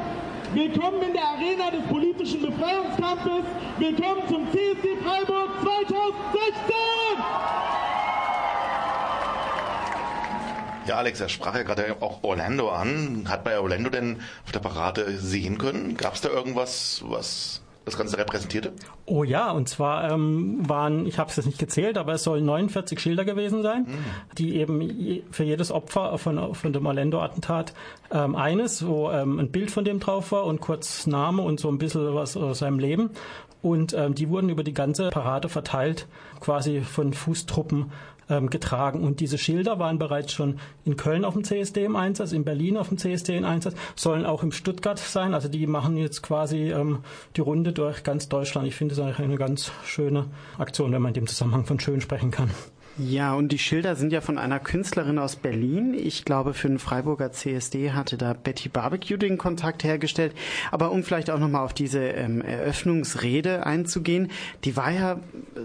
willkommen 0.53 1.01
in 1.01 1.13
der 1.13 1.23
Arena 1.23 1.71
des 1.71 1.83
politischen 1.89 2.41
Befreiungskampfes, 2.41 3.45
willkommen 3.79 4.21
zum 4.27 4.45
CSD 4.51 4.97
Freiburg 5.03 5.49
2016! 5.61 6.75
Ja, 10.91 10.97
Alex, 10.97 11.21
er 11.21 11.29
sprach 11.29 11.55
ja 11.55 11.63
gerade 11.63 11.95
auch 12.01 12.21
Orlando 12.21 12.67
an. 12.67 13.23
Hat 13.29 13.45
man 13.45 13.53
Orlando 13.59 13.89
denn 13.89 14.17
auf 14.43 14.51
der 14.51 14.59
Parade 14.59 15.17
sehen 15.17 15.57
können? 15.57 15.95
Gab 15.95 16.15
es 16.15 16.19
da 16.19 16.27
irgendwas, 16.27 17.01
was 17.05 17.61
das 17.85 17.97
Ganze 17.97 18.17
repräsentierte? 18.17 18.73
Oh 19.05 19.23
ja, 19.23 19.51
und 19.51 19.69
zwar 19.69 20.11
ähm, 20.11 20.67
waren, 20.67 21.05
ich 21.05 21.17
habe 21.17 21.29
es 21.29 21.37
jetzt 21.37 21.45
nicht 21.45 21.59
gezählt, 21.59 21.97
aber 21.97 22.15
es 22.15 22.23
sollen 22.23 22.43
49 22.43 22.99
Schilder 22.99 23.23
gewesen 23.23 23.63
sein, 23.63 23.83
mhm. 23.83 24.35
die 24.37 24.57
eben 24.57 25.23
für 25.31 25.45
jedes 25.45 25.71
Opfer 25.71 26.17
von, 26.17 26.53
von 26.55 26.73
dem 26.73 26.85
Orlando-Attentat 26.85 27.73
ähm, 28.11 28.35
eines, 28.35 28.85
wo 28.85 29.11
ähm, 29.11 29.39
ein 29.39 29.49
Bild 29.49 29.71
von 29.71 29.85
dem 29.85 30.01
drauf 30.01 30.33
war 30.33 30.43
und 30.43 30.59
kurz 30.59 31.07
Name 31.07 31.41
und 31.41 31.61
so 31.61 31.69
ein 31.69 31.77
bisschen 31.77 32.13
was 32.13 32.35
aus 32.35 32.59
seinem 32.59 32.79
Leben. 32.79 33.11
Und 33.61 33.93
ähm, 33.93 34.15
die 34.15 34.27
wurden 34.29 34.49
über 34.49 34.63
die 34.63 34.73
ganze 34.73 35.09
Parade 35.09 35.47
verteilt, 35.47 36.07
quasi 36.39 36.81
von 36.81 37.13
Fußtruppen 37.13 37.91
ähm, 38.31 38.49
getragen. 38.49 39.03
Und 39.03 39.19
diese 39.19 39.37
Schilder 39.37 39.77
waren 39.77 39.99
bereits 39.99 40.31
schon 40.31 40.59
in 40.85 40.97
Köln 40.97 41.25
auf 41.25 41.33
dem 41.33 41.43
CSD 41.43 41.83
im 41.83 41.95
Einsatz, 41.95 42.31
in 42.31 42.43
Berlin 42.43 42.77
auf 42.77 42.87
dem 42.87 42.97
CSD 42.97 43.37
im 43.37 43.45
Einsatz, 43.45 43.75
sollen 43.95 44.25
auch 44.25 44.41
im 44.41 44.51
Stuttgart 44.51 44.97
sein. 44.97 45.35
Also 45.35 45.49
die 45.49 45.67
machen 45.67 45.97
jetzt 45.97 46.23
quasi 46.23 46.71
ähm, 46.71 46.99
die 47.35 47.41
Runde 47.41 47.73
durch 47.73 48.03
ganz 48.03 48.29
Deutschland. 48.29 48.67
Ich 48.67 48.75
finde 48.75 48.93
es 48.93 48.99
eigentlich 48.99 49.19
eine 49.19 49.37
ganz 49.37 49.71
schöne 49.85 50.25
Aktion, 50.57 50.91
wenn 50.91 51.01
man 51.01 51.09
in 51.09 51.15
dem 51.15 51.27
Zusammenhang 51.27 51.65
von 51.65 51.79
schön 51.79 52.01
sprechen 52.01 52.31
kann. 52.31 52.49
Ja, 52.97 53.33
und 53.33 53.51
die 53.51 53.57
Schilder 53.57 53.95
sind 53.95 54.11
ja 54.11 54.19
von 54.19 54.37
einer 54.37 54.59
Künstlerin 54.59 55.17
aus 55.17 55.37
Berlin. 55.37 55.93
Ich 55.93 56.25
glaube, 56.25 56.53
für 56.53 56.67
den 56.67 56.77
Freiburger 56.77 57.31
CSD 57.31 57.91
hatte 57.91 58.17
da 58.17 58.33
Betty 58.33 58.69
Barbecue 58.69 59.17
den 59.17 59.37
Kontakt 59.37 59.83
hergestellt. 59.83 60.33
Aber 60.71 60.91
um 60.91 61.03
vielleicht 61.03 61.29
auch 61.29 61.39
nochmal 61.39 61.63
auf 61.63 61.73
diese 61.73 61.99
ähm, 61.99 62.41
Eröffnungsrede 62.41 63.65
einzugehen, 63.65 64.29
die 64.65 64.75
war 64.75 64.91
ja 64.91 65.19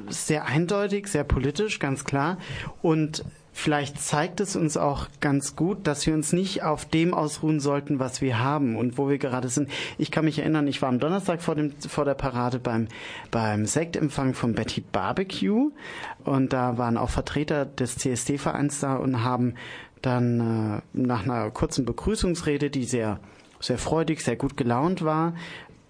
sehr 0.08 0.46
eindeutig, 0.46 1.08
sehr 1.08 1.24
politisch, 1.24 1.80
ganz 1.80 2.04
klar. 2.04 2.38
Und 2.80 3.24
vielleicht 3.56 3.98
zeigt 4.00 4.40
es 4.40 4.54
uns 4.54 4.76
auch 4.76 5.08
ganz 5.20 5.56
gut, 5.56 5.86
dass 5.86 6.06
wir 6.06 6.12
uns 6.12 6.34
nicht 6.34 6.62
auf 6.62 6.84
dem 6.84 7.14
ausruhen 7.14 7.58
sollten, 7.58 7.98
was 7.98 8.20
wir 8.20 8.38
haben 8.38 8.76
und 8.76 8.98
wo 8.98 9.08
wir 9.08 9.16
gerade 9.16 9.48
sind. 9.48 9.70
Ich 9.96 10.10
kann 10.10 10.26
mich 10.26 10.38
erinnern, 10.38 10.66
ich 10.66 10.82
war 10.82 10.90
am 10.90 11.00
Donnerstag 11.00 11.40
vor, 11.40 11.54
dem, 11.54 11.72
vor 11.80 12.04
der 12.04 12.14
Parade 12.14 12.58
beim, 12.58 12.88
beim 13.30 13.64
Sektempfang 13.64 14.34
von 14.34 14.54
Betty 14.54 14.82
Barbecue 14.82 15.70
und 16.24 16.52
da 16.52 16.76
waren 16.76 16.98
auch 16.98 17.08
Vertreter 17.08 17.64
des 17.64 17.96
CSD-Vereins 17.96 18.80
da 18.80 18.96
und 18.96 19.24
haben 19.24 19.54
dann 20.02 20.82
äh, 20.94 20.98
nach 20.98 21.24
einer 21.24 21.50
kurzen 21.50 21.86
Begrüßungsrede, 21.86 22.68
die 22.68 22.84
sehr 22.84 23.18
sehr 23.58 23.78
freudig, 23.78 24.20
sehr 24.22 24.36
gut 24.36 24.56
gelaunt 24.56 25.02
war, 25.02 25.34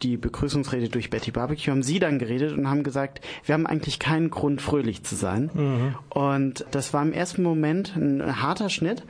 die 0.02 0.16
Begrüßungsrede 0.16 0.88
durch 0.88 1.10
Betty 1.10 1.30
Barbecue 1.30 1.70
haben 1.70 1.82
sie 1.82 1.98
dann 1.98 2.18
geredet 2.18 2.52
und 2.52 2.68
haben 2.68 2.82
gesagt, 2.82 3.20
wir 3.44 3.54
haben 3.54 3.66
eigentlich 3.66 3.98
keinen 3.98 4.30
Grund, 4.30 4.60
fröhlich 4.60 5.02
zu 5.02 5.14
sein. 5.14 5.50
Mhm. 5.54 5.94
Und 6.10 6.66
das 6.70 6.92
war 6.92 7.02
im 7.02 7.12
ersten 7.12 7.42
Moment 7.42 7.96
ein 7.96 8.42
harter 8.42 8.68
Schnitt, 8.68 9.04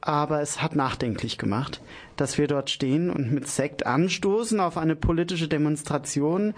aber 0.00 0.42
es 0.42 0.60
hat 0.60 0.74
nachdenklich 0.74 1.38
gemacht, 1.38 1.80
dass 2.16 2.36
wir 2.36 2.48
dort 2.48 2.70
stehen 2.70 3.08
und 3.08 3.32
mit 3.32 3.46
Sekt 3.46 3.86
anstoßen 3.86 4.58
auf 4.58 4.76
eine 4.76 4.96
politische 4.96 5.46
Demonstration, 5.46 6.54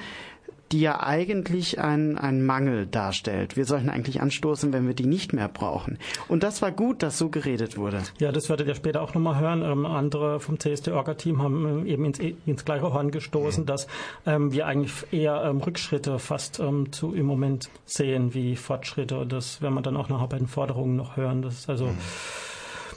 die 0.74 0.80
ja 0.80 1.00
eigentlich 1.00 1.78
ein, 1.78 2.18
ein 2.18 2.44
Mangel 2.44 2.88
darstellt. 2.88 3.56
Wir 3.56 3.64
sollten 3.64 3.88
eigentlich 3.88 4.20
anstoßen, 4.20 4.72
wenn 4.72 4.88
wir 4.88 4.94
die 4.94 5.06
nicht 5.06 5.32
mehr 5.32 5.46
brauchen. 5.46 5.98
Und 6.26 6.42
das 6.42 6.62
war 6.62 6.72
gut, 6.72 7.04
dass 7.04 7.16
so 7.16 7.28
geredet 7.28 7.76
wurde. 7.76 8.02
Ja, 8.18 8.32
das 8.32 8.48
werdet 8.48 8.66
ihr 8.66 8.74
später 8.74 9.00
auch 9.00 9.14
nochmal 9.14 9.38
hören. 9.38 9.62
Ähm, 9.62 9.86
andere 9.86 10.40
vom 10.40 10.58
CSD-Orga-Team 10.58 11.40
haben 11.40 11.64
ähm, 11.64 11.86
eben 11.86 12.04
ins, 12.04 12.18
ins 12.18 12.64
gleiche 12.64 12.92
Horn 12.92 13.12
gestoßen, 13.12 13.66
dass 13.66 13.86
ähm, 14.26 14.52
wir 14.52 14.66
eigentlich 14.66 14.92
eher 15.12 15.44
ähm, 15.44 15.58
Rückschritte 15.58 16.18
fast 16.18 16.58
ähm, 16.58 16.90
zu 16.90 17.14
im 17.14 17.26
Moment 17.26 17.70
sehen 17.86 18.34
wie 18.34 18.56
Fortschritte. 18.56 19.18
Und 19.18 19.32
das 19.32 19.62
werden 19.62 19.74
wir 19.74 19.82
dann 19.82 19.96
auch 19.96 20.08
nachher 20.08 20.26
bei 20.26 20.38
den 20.38 20.48
Forderungen 20.48 20.96
noch 20.96 21.16
hören. 21.16 21.42
Das 21.42 21.54
ist 21.54 21.70
also, 21.70 21.88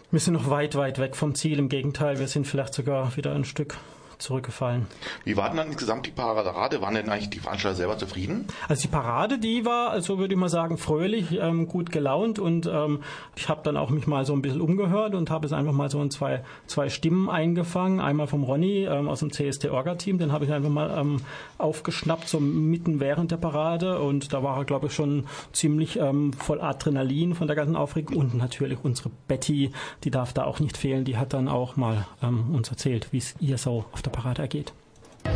wir 0.10 0.20
sind 0.20 0.34
noch 0.34 0.50
weit, 0.50 0.74
weit 0.74 0.98
weg 0.98 1.16
vom 1.16 1.36
Ziel. 1.36 1.60
Im 1.60 1.70
Gegenteil, 1.70 2.18
wir 2.18 2.28
sind 2.28 2.48
vielleicht 2.48 2.74
sogar 2.74 3.16
wieder 3.16 3.36
ein 3.36 3.44
Stück 3.46 3.76
zurückgefallen. 4.20 4.88
Wie 5.24 5.38
war 5.38 5.48
denn 5.50 5.58
dann 5.58 5.68
insgesamt 5.68 6.06
die 6.06 6.12
Parade? 6.12 6.82
Waren 6.82 6.96
denn 6.96 7.10
eigentlich 7.10 7.30
die 7.30 7.40
Veranstalter 7.40 7.76
selber 7.76 7.98
zufrieden? 7.98 8.48
Also 8.68 8.82
die 8.84 8.88
Parade, 8.88 9.40
die 9.40 9.66
war, 9.66 9.92
also 9.92 10.18
würde 10.18 10.34
ich 10.34 10.40
mal 10.40 10.50
sagen, 10.50 10.78
fröhlich, 10.78 11.40
ähm, 11.40 11.68
gut 11.68 11.92
gelaunt 11.92 12.40
und 12.40 12.66
ähm, 12.66 13.02
ich 13.36 13.50
habe 13.50 13.62
dann 13.64 13.78
auch 13.78 13.90
mich 13.90 14.08
mal 14.08 14.26
so 14.26 14.34
ein 14.34 14.42
bisschen 14.42 14.62
umgehört 14.62 15.16
und 15.16 15.30
habe 15.30 15.46
es 15.46 15.54
einfach 15.54 15.74
mal 15.74 15.90
so 15.90 16.02
in 16.02 16.12
zwei, 16.12 16.44
zwei 16.66 16.90
Stimmen 16.90 17.30
eingefangen. 17.30 18.00
Einmal 18.00 18.28
vom 18.28 18.44
Ronny 18.44 18.86
ähm, 18.86 19.08
aus 19.08 19.20
dem 19.20 19.32
CST-Orga-Team, 19.32 20.18
den 20.18 20.32
habe 20.32 20.46
ich 20.46 20.52
einfach 20.52 20.70
mal 20.70 20.98
ähm, 20.98 21.22
aufgeschnappt, 21.58 22.28
so 22.28 22.40
mitten 22.40 23.00
während 23.00 23.32
der 23.32 23.38
Parade 23.38 24.00
und 24.00 24.34
da 24.34 24.44
war 24.44 24.58
er, 24.58 24.66
glaube 24.66 24.88
ich, 24.88 24.94
schon 24.94 25.26
ziemlich 25.52 26.00
ähm, 26.00 26.34
voll 26.34 26.62
Adrenalin 26.62 27.36
von 27.36 27.48
der 27.48 27.56
ganzen 27.56 27.76
Aufregung 27.76 28.18
und 28.18 28.36
natürlich 28.36 28.80
unsere 28.84 29.12
Betty, 29.28 29.72
die 30.04 30.12
darf 30.12 30.34
da 30.34 30.46
auch 30.46 30.60
nicht 30.60 30.78
fehlen, 30.78 31.06
die 31.06 31.18
hat 31.18 31.34
dann 31.34 31.48
auch 31.48 31.76
mal 31.76 32.08
ähm, 32.24 32.56
uns 32.56 32.70
erzählt, 32.70 33.10
wie 33.12 33.18
es 33.18 33.36
ihr 33.40 33.58
so 33.58 33.86
auf 33.92 34.02
der 34.08 34.22
Parade 34.22 34.42
ergeht. 34.44 34.74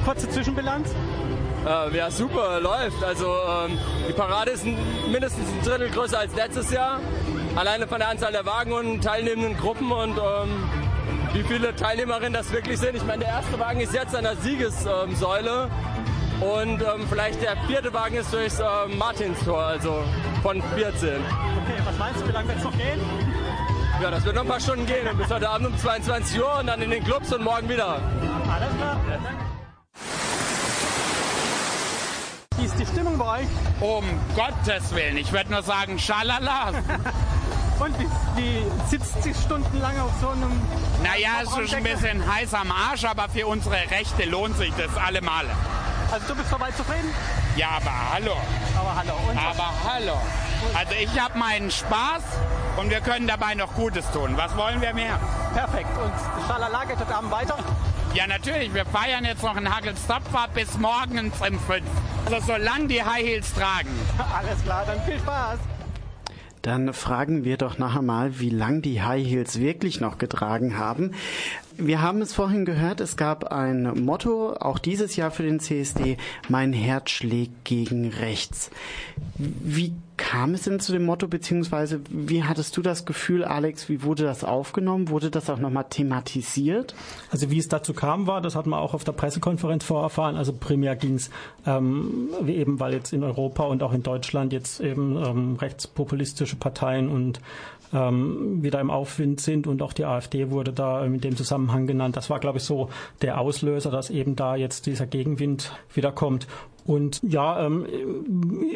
Kurze 0.05 0.29
Zwischenbilanz. 0.29 0.89
Äh, 1.65 1.95
ja, 1.95 2.09
super, 2.09 2.59
läuft. 2.59 3.03
Also 3.03 3.25
ähm, 3.25 3.77
die 4.07 4.13
Parade 4.13 4.51
ist 4.51 4.65
mindestens 5.11 5.47
ein 5.49 5.61
Drittel 5.63 5.89
größer 5.89 6.19
als 6.19 6.35
letztes 6.35 6.71
Jahr. 6.71 6.99
Alleine 7.55 7.87
von 7.87 7.99
der 7.99 8.09
Anzahl 8.09 8.31
der 8.31 8.45
Wagen 8.45 8.71
und 8.71 9.03
teilnehmenden 9.03 9.57
Gruppen 9.57 9.91
und 9.91 10.17
ähm, 10.17 10.69
wie 11.33 11.43
viele 11.43 11.75
Teilnehmerinnen 11.75 12.33
das 12.33 12.51
wirklich 12.51 12.79
sind. 12.79 12.95
Ich 12.95 13.05
meine, 13.05 13.25
der 13.25 13.29
erste 13.29 13.59
Wagen 13.59 13.81
ist 13.81 13.93
jetzt 13.93 14.15
an 14.15 14.23
der 14.23 14.37
Siegessäule 14.37 15.69
und 16.39 16.81
ähm, 16.81 17.05
vielleicht 17.09 17.41
der 17.41 17.55
vierte 17.67 17.93
Wagen 17.93 18.15
ist 18.15 18.33
durchs 18.33 18.59
ähm, 18.59 18.97
Martinstor, 18.97 19.61
also 19.61 20.03
von 20.41 20.63
14. 20.75 21.09
Okay, 21.09 21.19
was 21.85 21.97
meinst 21.99 22.21
du, 22.21 22.27
wie 22.27 22.31
lange 22.31 22.47
wird 22.47 22.57
es 22.57 22.63
noch 22.63 22.77
gehen? 22.77 22.99
Ja, 24.01 24.09
das 24.09 24.25
wird 24.25 24.35
noch 24.35 24.41
ein 24.41 24.47
paar 24.47 24.59
Stunden 24.59 24.85
gehen 24.87 25.07
und 25.07 25.17
bis 25.17 25.29
heute 25.29 25.47
Abend 25.47 25.67
um 25.67 25.77
22 25.77 26.39
Uhr 26.39 26.59
und 26.59 26.67
dann 26.67 26.81
in 26.81 26.89
den 26.89 27.03
Clubs 27.03 27.31
und 27.31 27.43
morgen 27.43 27.69
wieder. 27.69 27.99
Alles 28.51 28.75
klar. 28.75 28.97
Wie 32.57 32.65
ist 32.65 32.77
die 32.77 32.85
Stimmung 32.85 33.17
bei 33.17 33.39
euch? 33.39 33.47
Um 33.79 34.03
Gottes 34.35 34.93
Willen, 34.93 35.17
ich 35.17 35.31
würde 35.31 35.51
nur 35.51 35.63
sagen, 35.63 35.97
schalala. 35.97 36.69
Und 37.79 37.97
wie, 37.99 38.07
wie 38.35 38.63
sitzt 38.87 39.23
sie 39.23 39.33
stundenlang 39.33 39.99
auf 39.99 40.11
so 40.21 40.29
einem... 40.29 40.61
Naja, 41.01 41.29
es 41.41 41.57
ist 41.57 41.73
ein 41.73 41.81
bisschen 41.83 42.31
heiß 42.31 42.53
am 42.53 42.71
Arsch, 42.71 43.05
aber 43.05 43.27
für 43.29 43.47
unsere 43.47 43.75
Rechte 43.89 44.25
lohnt 44.25 44.55
sich 44.57 44.71
das 44.75 44.95
allemal. 44.97 45.45
Also 46.11 46.27
du 46.27 46.35
bist 46.35 46.49
soweit 46.49 46.77
zufrieden? 46.77 47.09
Ja, 47.55 47.69
aber 47.77 47.91
hallo. 48.13 48.35
Aber 48.77 48.95
hallo. 48.95 49.13
Und 49.27 49.37
Aber 49.37 49.73
hallo. 49.91 50.17
Also 50.75 50.93
ich 50.93 51.19
habe 51.19 51.39
meinen 51.39 51.71
Spaß 51.71 52.21
und 52.77 52.91
wir 52.91 53.01
können 53.01 53.27
dabei 53.27 53.55
noch 53.55 53.73
Gutes 53.73 54.09
tun. 54.11 54.33
Was 54.35 54.55
wollen 54.55 54.81
wir 54.81 54.93
mehr? 54.93 55.19
perfekt. 55.53 55.89
Und 55.97 56.47
Schalala 56.47 56.85
geht 56.85 56.99
heute 56.99 57.15
Abend 57.15 57.31
weiter? 57.31 57.57
Ja, 58.13 58.27
natürlich. 58.27 58.73
Wir 58.73 58.85
feiern 58.85 59.23
jetzt 59.23 59.41
noch 59.41 59.55
in 59.55 59.73
Hagelstopfer 59.73 60.49
bis 60.53 60.77
morgens 60.77 61.33
um 61.39 61.57
5. 61.57 61.81
Also 62.25 62.45
solange 62.45 62.87
die 62.87 63.01
High 63.01 63.25
Heels 63.25 63.53
tragen. 63.53 63.89
Alles 64.37 64.61
klar, 64.63 64.83
dann 64.85 65.01
viel 65.03 65.17
Spaß. 65.17 65.59
Dann 66.61 66.93
fragen 66.93 67.45
wir 67.45 67.57
doch 67.57 67.77
nachher 67.77 68.01
mal, 68.01 68.39
wie 68.39 68.49
lang 68.49 68.81
die 68.81 69.01
High 69.01 69.25
Heels 69.25 69.59
wirklich 69.59 70.01
noch 70.01 70.17
getragen 70.17 70.77
haben. 70.77 71.13
Wir 71.83 72.03
haben 72.03 72.21
es 72.21 72.31
vorhin 72.33 72.63
gehört, 72.63 73.01
es 73.01 73.17
gab 73.17 73.45
ein 73.45 74.05
Motto, 74.05 74.53
auch 74.53 74.77
dieses 74.77 75.15
Jahr 75.15 75.31
für 75.31 75.41
den 75.41 75.59
CSD, 75.59 76.17
mein 76.47 76.73
Herz 76.73 77.09
schlägt 77.09 77.65
gegen 77.65 78.09
rechts. 78.09 78.69
Wie 79.37 79.93
kam 80.15 80.53
es 80.53 80.61
denn 80.61 80.79
zu 80.79 80.91
dem 80.91 81.05
Motto, 81.05 81.27
beziehungsweise 81.27 82.01
wie 82.11 82.43
hattest 82.43 82.77
du 82.77 82.83
das 82.83 83.05
Gefühl, 83.05 83.43
Alex, 83.43 83.89
wie 83.89 84.03
wurde 84.03 84.23
das 84.23 84.43
aufgenommen? 84.43 85.09
Wurde 85.09 85.31
das 85.31 85.49
auch 85.49 85.57
nochmal 85.57 85.87
thematisiert? 85.89 86.93
Also 87.31 87.49
wie 87.49 87.57
es 87.57 87.67
dazu 87.67 87.93
kam, 87.93 88.27
war, 88.27 88.41
das 88.41 88.55
hat 88.55 88.67
man 88.67 88.79
auch 88.79 88.93
auf 88.93 89.03
der 89.03 89.13
Pressekonferenz 89.13 89.83
vorerfahren. 89.83 90.35
Also 90.35 90.53
primär 90.53 90.95
ging 90.95 91.15
es 91.15 91.31
ähm, 91.65 92.29
eben, 92.45 92.79
weil 92.79 92.93
jetzt 92.93 93.11
in 93.11 93.23
Europa 93.23 93.63
und 93.63 93.81
auch 93.81 93.93
in 93.93 94.03
Deutschland 94.03 94.53
jetzt 94.53 94.81
eben 94.81 95.17
ähm, 95.17 95.55
rechtspopulistische 95.55 96.57
Parteien 96.57 97.09
und 97.09 97.41
ähm, 97.93 98.63
wieder 98.63 98.79
im 98.79 98.89
Aufwind 98.89 99.41
sind 99.41 99.67
und 99.67 99.81
auch 99.81 99.93
die 99.93 100.05
AfD 100.05 100.49
wurde 100.49 100.73
da 100.73 101.03
in 101.05 101.19
dem 101.19 101.35
Zusammenhang 101.35 101.87
genannt. 101.87 102.17
Das 102.17 102.29
war, 102.29 102.39
glaube 102.39 102.57
ich, 102.57 102.63
so 102.63 102.89
der 103.21 103.39
Auslöser, 103.39 103.91
dass 103.91 104.09
eben 104.09 104.35
da 104.35 104.55
jetzt 104.55 104.85
dieser 104.85 105.05
Gegenwind 105.05 105.73
wieder 105.93 106.11
kommt. 106.11 106.47
Und 106.85 107.21
ja, 107.21 107.63
ähm, 107.63 107.85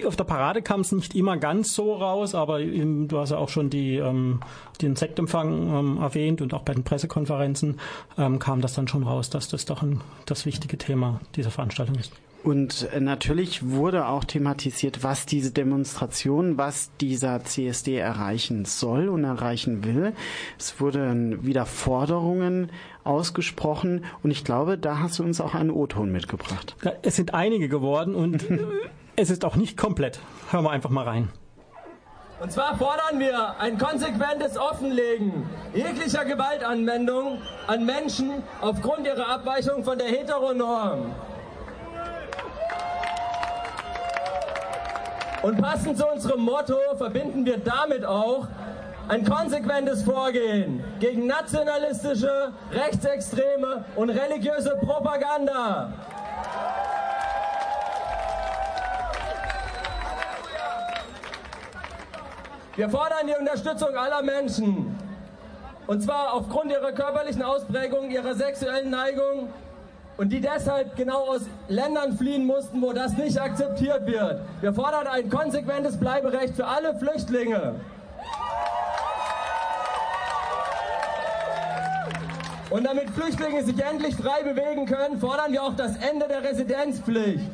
auf 0.06 0.16
der 0.16 0.26
Parade 0.26 0.62
kam 0.62 0.82
es 0.82 0.92
nicht 0.92 1.16
immer 1.16 1.38
ganz 1.38 1.74
so 1.74 1.96
raus, 1.96 2.36
aber 2.36 2.60
ähm, 2.62 3.08
du 3.08 3.18
hast 3.18 3.32
ja 3.32 3.38
auch 3.38 3.50
schon 3.50 3.70
die, 3.70 3.96
ähm, 3.96 4.42
den 4.82 4.96
Sektempfang 4.96 5.76
ähm, 5.76 5.98
erwähnt 5.98 6.42
und 6.42 6.54
auch 6.54 6.62
bei 6.62 6.74
den 6.74 6.84
Pressekonferenzen 6.84 7.80
ähm, 8.18 8.38
kam 8.38 8.62
das 8.62 8.74
dann 8.74 8.88
schon 8.88 9.04
raus, 9.04 9.30
dass 9.30 9.48
das 9.48 9.66
doch 9.66 9.82
ein, 9.82 10.02
das 10.28 10.46
wichtige 10.46 10.78
Thema 10.78 11.20
dieser 11.36 11.52
Veranstaltung 11.52 11.96
ist. 11.96 12.12
Und 12.46 12.88
äh, 12.94 13.00
natürlich 13.00 13.72
wurde 13.72 14.08
auch 14.08 14.24
thematisiert, 14.24 15.04
was 15.04 15.26
diese 15.26 15.52
Demonstration, 15.52 16.60
was 16.60 16.92
dieser 17.02 17.44
CSD 17.44 17.98
erreichen 17.98 18.66
soll 18.66 19.10
und 19.10 19.24
erreichen 19.24 19.84
will. 19.84 20.14
Es 20.60 20.80
wurden 20.80 21.44
wieder 21.44 21.66
Forderungen 21.66 22.72
ausgesprochen 23.04 24.06
und 24.22 24.30
ich 24.30 24.44
glaube, 24.44 24.78
da 24.78 25.00
hast 25.00 25.18
du 25.18 25.24
uns 25.24 25.42
auch 25.42 25.56
einen 25.56 25.72
O-Ton 25.72 26.12
mitgebracht. 26.12 26.76
Es 27.02 27.16
sind 27.16 27.34
einige 27.34 27.68
geworden 27.68 28.14
und 28.14 28.44
äh, 28.52 28.60
es 29.16 29.32
ist 29.32 29.44
auch 29.44 29.56
nicht 29.56 29.76
komplett. 29.76 30.20
Hören 30.52 30.66
wir 30.66 30.72
einfach 30.72 30.92
mal 30.92 31.06
rein. 31.06 31.30
Und 32.40 32.52
zwar 32.52 32.78
fordern 32.78 33.20
wir 33.20 33.60
ein 33.60 33.80
konsequentes 33.80 34.56
Offenlegen 34.56 35.50
jeglicher 35.74 36.26
Gewaltanwendung 36.26 37.40
an 37.66 37.86
Menschen 37.88 38.44
aufgrund 38.62 39.08
ihrer 39.08 39.30
Abweichung 39.30 39.84
von 39.84 39.98
der 39.98 40.10
Heteronorm. 40.10 41.16
Und 45.46 45.62
passend 45.62 45.96
zu 45.96 46.08
unserem 46.08 46.42
Motto 46.42 46.76
verbinden 46.98 47.46
wir 47.46 47.60
damit 47.60 48.04
auch 48.04 48.48
ein 49.08 49.24
konsequentes 49.24 50.02
Vorgehen 50.02 50.84
gegen 51.00 51.28
nationalistische, 51.28 52.52
rechtsextreme 52.72 53.86
und 53.96 54.10
religiöse 54.10 54.76
Propaganda. 54.78 55.94
Wir 62.76 62.90
fordern 62.90 63.28
die 63.28 63.40
Unterstützung 63.40 63.96
aller 63.96 64.24
Menschen. 64.24 64.98
Und 65.86 66.02
zwar 66.02 66.34
aufgrund 66.34 66.72
ihrer 66.72 66.92
körperlichen 66.92 67.44
Ausprägung, 67.44 68.10
ihrer 68.10 68.34
sexuellen 68.34 68.90
Neigung 68.90 69.50
und 70.18 70.30
die 70.30 70.40
deshalb 70.40 70.96
genau 70.96 71.28
aus 71.28 71.42
Ländern 71.68 72.18
fliehen 72.18 72.46
mussten, 72.46 72.82
wo 72.82 72.94
das 72.94 73.18
nicht 73.18 73.40
akzeptiert 73.40 74.06
wird. 74.06 74.42
Wir 74.62 74.74
fordern 74.74 75.08
ein 75.08 75.30
konsequentes 75.30 75.98
Bleiberecht 75.98 76.56
für 76.56 76.66
alle 76.66 76.96
Flüchtlinge. 76.96 77.76
Und 82.70 82.84
damit 82.84 83.10
Flüchtlinge 83.12 83.64
sich 83.64 83.82
endlich 83.82 84.16
frei 84.16 84.44
bewegen 84.44 84.86
können, 84.86 85.20
fordern 85.20 85.52
wir 85.52 85.64
auch 85.64 85.76
das 85.76 85.96
Ende 85.98 86.28
der 86.28 86.44
Residenzpflicht. 86.44 87.50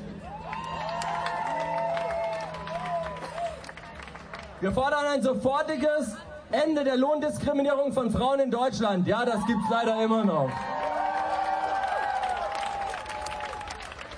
Wir 4.62 4.72
fordern 4.72 5.06
ein 5.14 5.22
sofortiges 5.24 6.16
Ende 6.52 6.84
der 6.84 6.96
Lohndiskriminierung 6.96 7.94
von 7.94 8.12
Frauen 8.12 8.40
in 8.42 8.52
Deutschland. 8.52 9.08
Ja, 9.08 9.26
das 9.26 9.46
gibt's 9.48 9.66
leider 9.70 10.04
immer 10.04 10.24
noch. 10.24 10.50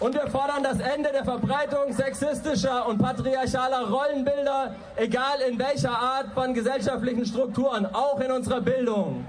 Und 0.04 0.14
wir 0.16 0.28
fordern 0.28 0.64
das 0.64 0.80
Ende 0.82 1.14
der 1.14 1.24
Verbreitung 1.24 1.94
sexistischer 1.94 2.86
und 2.90 2.98
patriarchaler 2.98 3.90
Rollenbilder, 3.90 4.76
egal 4.98 5.40
in 5.50 5.58
welcher 5.58 5.98
Art 5.98 6.34
von 6.34 6.54
gesellschaftlichen 6.54 7.26
Strukturen, 7.26 7.86
auch 7.86 8.20
in 8.20 8.30
unserer 8.30 8.60
Bildung. 8.60 9.26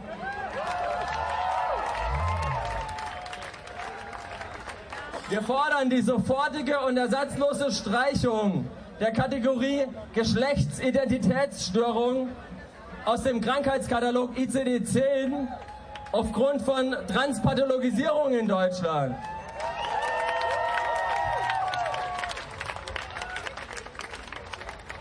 Wir 5.29 5.43
fordern 5.43 5.91
die 5.91 6.03
sofortige 6.03 6.81
und 6.81 6.97
ersatzlose 6.97 7.71
Streichung 7.71 8.69
der 8.99 9.13
Kategorie 9.13 9.85
Geschlechtsidentitätsstörung 10.13 12.31
aus 13.05 13.23
dem 13.23 13.41
Krankheitskatalog 13.41 14.37
ICD-10 14.37 15.47
aufgrund 16.11 16.63
von 16.63 16.97
Transpathologisierung 17.07 18.33
in 18.33 18.49
Deutschland. 18.49 19.15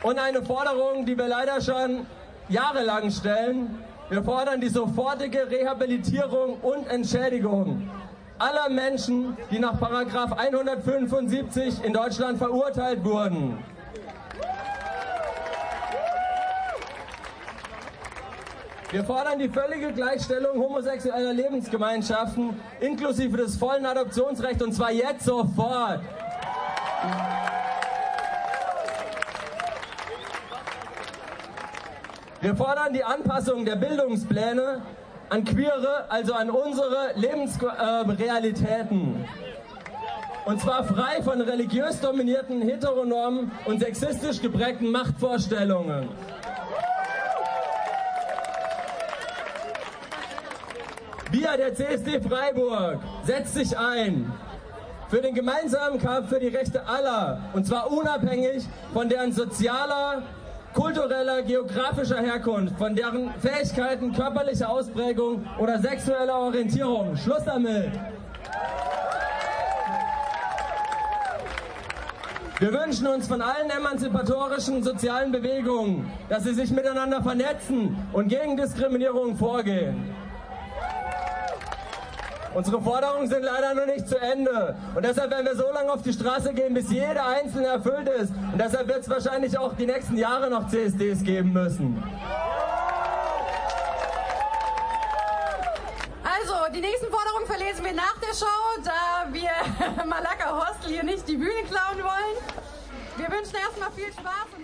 Und 0.04 0.20
eine 0.20 0.44
Forderung, 0.44 1.06
die 1.06 1.18
wir 1.18 1.28
leider 1.28 1.62
schon 1.62 2.06
jahrelang 2.50 3.10
stellen. 3.10 3.84
Wir 4.10 4.22
fordern 4.22 4.62
die 4.62 4.70
sofortige 4.70 5.50
Rehabilitierung 5.50 6.60
und 6.62 6.88
Entschädigung 6.88 7.90
aller 8.38 8.70
Menschen, 8.70 9.36
die 9.52 9.60
nach 9.60 9.82
175 9.82 11.84
in 11.84 11.94
Deutschland 11.94 12.38
verurteilt 12.38 13.04
wurden. 13.06 13.58
Wir 18.92 19.04
fordern 19.04 19.40
die 19.40 19.50
völlige 19.50 19.92
Gleichstellung 19.92 20.60
homosexueller 20.60 21.34
Lebensgemeinschaften 21.34 22.60
inklusive 22.80 23.38
des 23.38 23.58
vollen 23.58 23.86
Adoptionsrechts 23.86 24.62
und 24.62 24.74
zwar 24.74 24.92
jetzt 24.92 25.26
sofort. 25.26 26.02
Wir 32.44 32.56
fordern 32.58 32.92
die 32.92 33.06
Anpassung 33.06 33.64
der 33.64 33.78
Bildungspläne 33.78 34.82
an 35.30 35.46
queere, 35.46 36.08
also 36.10 36.34
an 36.34 36.50
unsere 36.50 37.14
Lebensrealitäten. 37.16 39.24
Und 40.44 40.60
zwar 40.60 40.84
frei 40.84 41.24
von 41.24 41.40
religiös 41.40 42.02
dominierten 42.02 42.62
heteronormen 42.62 43.50
und 43.64 43.80
sexistisch 43.80 44.42
geprägten 44.42 44.92
Machtvorstellungen. 44.92 46.10
Wir, 51.32 51.56
der 51.56 51.74
CSD 51.76 52.20
Freiburg, 52.20 53.00
setzt 53.24 53.54
sich 53.54 53.78
ein 53.78 54.34
für 55.08 55.22
den 55.22 55.34
gemeinsamen 55.34 55.98
Kampf 55.98 56.28
für 56.28 56.42
die 56.42 56.50
Rechte 56.50 56.86
aller. 56.86 57.40
Und 57.54 57.66
zwar 57.66 57.90
unabhängig 57.90 58.66
von 58.92 59.08
deren 59.08 59.32
sozialer, 59.32 60.24
kultureller, 60.74 61.44
geografischer 61.44 62.20
Herkunft, 62.20 62.77
von 62.77 62.96
deren 62.96 63.34
Fähigkeiten, 63.39 64.13
körperlicher 64.13 64.70
Ausprägung 64.70 65.46
oder 65.60 65.80
sexueller 65.80 66.39
Orientierung. 66.39 67.15
Schluss 67.15 67.44
damit! 67.46 67.92
Wir 72.60 72.72
wünschen 72.72 73.08
uns 73.08 73.27
von 73.27 73.42
allen 73.42 73.70
emanzipatorischen 73.70 74.84
sozialen 74.84 75.32
Bewegungen, 75.32 76.10
dass 76.30 76.44
sie 76.44 76.53
sich 76.53 76.72
miteinander 76.72 77.22
vernetzen 77.22 77.98
und 78.13 78.30
gegen 78.30 78.56
Diskriminierung 78.56 79.36
vorgehen. 79.36 80.15
Unsere 82.54 82.80
Forderungen 82.82 83.28
sind 83.28 83.44
leider 83.44 83.74
noch 83.74 83.86
nicht 83.88 84.08
zu 84.08 84.20
Ende. 84.20 84.76
Und 84.94 85.04
deshalb 85.04 85.32
werden 85.32 85.46
wir 85.46 85.56
so 85.56 85.72
lange 85.74 85.92
auf 85.92 86.04
die 86.04 86.14
Straße 86.14 86.54
gehen, 86.54 86.74
bis 86.74 86.92
jeder 86.92 87.26
einzelne 87.26 87.68
erfüllt 87.68 88.08
ist. 88.10 88.32
Und 88.52 88.60
deshalb 88.60 88.88
wird 88.88 89.00
es 89.00 89.10
wahrscheinlich 89.10 89.58
auch 89.58 89.74
die 89.74 89.88
nächsten 89.88 90.18
Jahre 90.18 90.50
noch 90.50 90.68
CSDs 90.68 91.24
geben 91.24 91.52
müssen. 91.52 92.04
Also, 96.24 96.54
die 96.74 96.82
nächsten 96.82 97.08
Forderungen 97.10 97.48
verlesen 97.48 97.84
wir 97.84 97.94
nach 97.94 98.18
der 98.20 98.36
Show, 98.36 98.84
da 98.84 99.32
wir 99.32 100.06
Malaka 100.06 100.56
Hostel 100.56 100.92
hier 100.92 101.04
nicht 101.04 101.28
die 101.28 101.38
Bühne 101.38 101.64
klauen 101.70 102.04
wollen. 102.04 102.38
Wir 103.18 103.30
wünschen 103.30 103.56
erstmal 103.56 103.92
viel 103.92 104.12
Spaß 104.12 104.48
und 104.58 104.62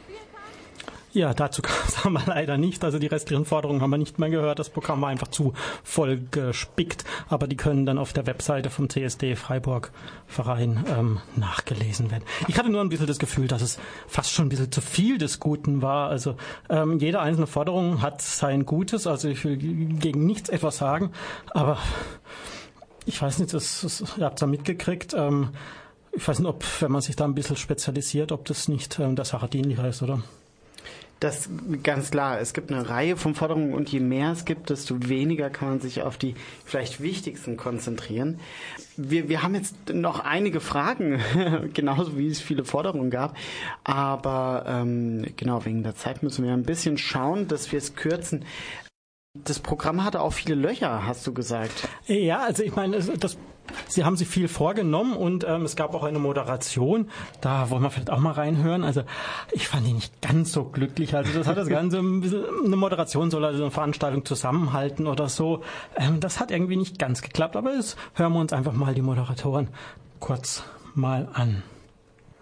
ja, 1.20 1.34
dazu 1.34 1.62
kam 1.62 1.76
es 1.86 1.98
aber 2.06 2.22
leider 2.26 2.58
nicht. 2.58 2.84
Also 2.84 2.98
die 2.98 3.08
restlichen 3.08 3.46
Forderungen 3.46 3.82
haben 3.82 3.90
wir 3.92 3.98
nicht 3.98 4.20
mehr 4.20 4.30
gehört. 4.30 4.58
Das 4.58 4.70
Programm 4.70 5.02
war 5.02 5.10
einfach 5.10 5.28
zu 5.28 5.54
voll 5.84 6.22
gespickt. 6.32 7.04
Aber 7.28 7.48
die 7.48 7.58
können 7.58 7.86
dann 7.86 7.98
auf 7.98 8.14
der 8.14 8.26
Webseite 8.26 8.70
vom 8.70 8.90
CSD 8.90 9.36
Freiburg 9.36 9.92
Verein 10.28 10.86
ähm, 10.90 11.20
nachgelesen 11.36 12.10
werden. 12.10 12.24
Ich 12.48 12.58
hatte 12.58 12.70
nur 12.70 12.82
ein 12.82 12.90
bisschen 12.90 13.08
das 13.08 13.20
Gefühl, 13.20 13.48
dass 13.48 13.62
es 13.62 13.80
fast 14.08 14.32
schon 14.32 14.46
ein 14.46 14.50
bisschen 14.50 14.72
zu 14.72 14.82
viel 14.82 15.18
des 15.18 15.40
Guten 15.40 15.82
war. 15.82 16.10
Also 16.10 16.36
ähm, 16.70 17.00
jede 17.00 17.20
einzelne 17.20 17.48
Forderung 17.48 18.02
hat 18.02 18.22
sein 18.22 18.66
Gutes. 18.66 19.06
Also 19.06 19.28
ich 19.28 19.44
will 19.44 19.58
gegen 19.58 20.26
nichts 20.26 20.50
etwas 20.50 20.78
sagen. 20.78 21.12
Aber 21.52 21.78
ich 23.06 23.22
weiß 23.22 23.40
nicht, 23.40 23.54
das, 23.54 23.82
das, 23.82 24.18
ihr 24.18 24.26
habt 24.26 24.38
es 24.38 24.42
ja 24.42 24.48
mitgekriegt. 24.48 25.14
Ähm, 25.14 25.50
ich 26.14 26.26
weiß 26.26 26.40
nicht, 26.40 26.48
ob, 26.48 26.64
wenn 26.80 26.92
man 26.92 27.02
sich 27.02 27.18
da 27.18 27.26
ein 27.26 27.36
bisschen 27.36 27.58
spezialisiert, 27.58 28.32
ob 28.32 28.46
das 28.46 28.70
nicht 28.70 29.00
ähm, 29.00 29.16
der 29.16 29.26
Sache 29.26 29.50
dienlicher 29.50 29.88
ist, 29.88 30.02
oder? 30.02 30.24
Das 31.20 31.50
ganz 31.84 32.12
klar. 32.12 32.40
Es 32.40 32.54
gibt 32.54 32.72
eine 32.72 32.88
Reihe 32.88 33.18
von 33.18 33.36
Forderungen 33.36 33.74
und 33.74 33.90
je 33.90 34.00
mehr 34.00 34.32
es 34.32 34.46
gibt, 34.46 34.70
desto 34.70 35.10
weniger 35.10 35.50
kann 35.50 35.70
man 35.70 35.82
sich 35.82 36.02
auf 36.02 36.18
die 36.18 36.36
vielleicht 36.64 37.02
wichtigsten 37.02 37.58
konzentrieren. 37.58 38.40
Wir, 38.96 39.28
wir 39.28 39.44
haben 39.44 39.54
jetzt 39.54 39.76
noch 39.94 40.22
einige 40.22 40.62
Fragen, 40.62 41.20
genauso 41.74 42.18
wie 42.18 42.28
es 42.28 42.40
viele 42.40 42.64
Forderungen 42.64 43.10
gab. 43.10 43.36
Aber 43.84 44.64
ähm, 44.68 45.26
genau 45.36 45.66
wegen 45.66 45.84
der 45.84 45.96
Zeit 45.96 46.24
müssen 46.24 46.46
wir 46.46 46.54
ein 46.54 46.64
bisschen 46.64 46.98
schauen, 46.98 47.50
dass 47.50 47.72
wir 47.72 47.80
es 47.80 47.96
kürzen. 47.96 48.46
Das 49.34 49.60
Programm 49.60 50.04
hatte 50.06 50.22
auch 50.22 50.34
viele 50.34 50.56
Löcher, 50.56 51.06
hast 51.06 51.28
du 51.28 51.34
gesagt. 51.34 51.88
Ja, 52.08 52.40
also 52.40 52.64
ich 52.64 52.76
meine, 52.76 52.98
das 52.98 53.38
Sie 53.88 54.04
haben 54.04 54.16
sich 54.16 54.28
viel 54.28 54.48
vorgenommen 54.48 55.16
und 55.16 55.44
ähm, 55.48 55.64
es 55.64 55.76
gab 55.76 55.94
auch 55.94 56.04
eine 56.04 56.20
Moderation. 56.20 57.10
Da 57.42 57.70
wollen 57.70 57.84
wir 57.84 57.90
vielleicht 57.90 58.10
auch 58.10 58.20
mal 58.20 58.32
reinhören. 58.32 58.84
Also 58.84 59.04
ich 59.52 59.68
fand 59.68 59.88
die 59.88 59.94
nicht 59.94 60.22
ganz 60.22 60.52
so 60.52 60.66
glücklich. 60.66 61.16
Also 61.16 61.32
das 61.38 61.48
hat 61.48 61.58
das 61.58 61.68
Ganze 61.68 62.00
ein 62.00 62.22
bisschen, 62.22 62.44
eine 62.66 62.76
Moderation 62.76 63.32
soll 63.32 63.46
also 63.46 63.64
eine 63.64 63.72
Veranstaltung 63.72 64.26
zusammenhalten 64.26 65.08
oder 65.08 65.30
so. 65.30 65.62
Ähm, 65.96 66.20
das 66.20 66.40
hat 66.40 66.52
irgendwie 66.52 66.76
nicht 66.76 67.00
ganz 67.00 67.22
geklappt. 67.22 67.56
Aber 67.56 67.74
jetzt 67.74 67.98
hören 68.16 68.34
wir 68.34 68.40
uns 68.40 68.54
einfach 68.54 68.74
mal 68.74 68.94
die 68.94 69.02
Moderatoren 69.02 69.70
kurz 70.20 70.64
mal 70.96 71.30
an. 71.34 71.64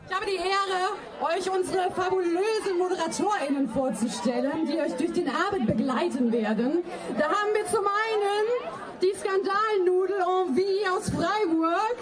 Ich 0.10 0.16
habe 0.16 0.26
die 0.26 0.38
Ehre, 0.38 0.96
euch 1.22 1.50
unsere 1.50 1.92
fabulösen 1.92 2.78
ModeratorInnen 2.78 3.68
vorzustellen, 3.70 4.66
die 4.66 4.80
euch 4.80 4.94
durch 4.94 5.12
den 5.12 5.28
Abend 5.28 5.68
begleiten 5.68 6.32
werden. 6.32 6.84
Da 7.18 7.26
haben 7.26 7.54
wir 7.54 7.66
zum 7.66 7.86
einen 7.86 8.77
die 9.02 9.14
Skandalnudel 9.14 10.22
en 10.22 10.56
vie 10.56 10.88
aus 10.90 11.10
Freiburg. 11.10 11.98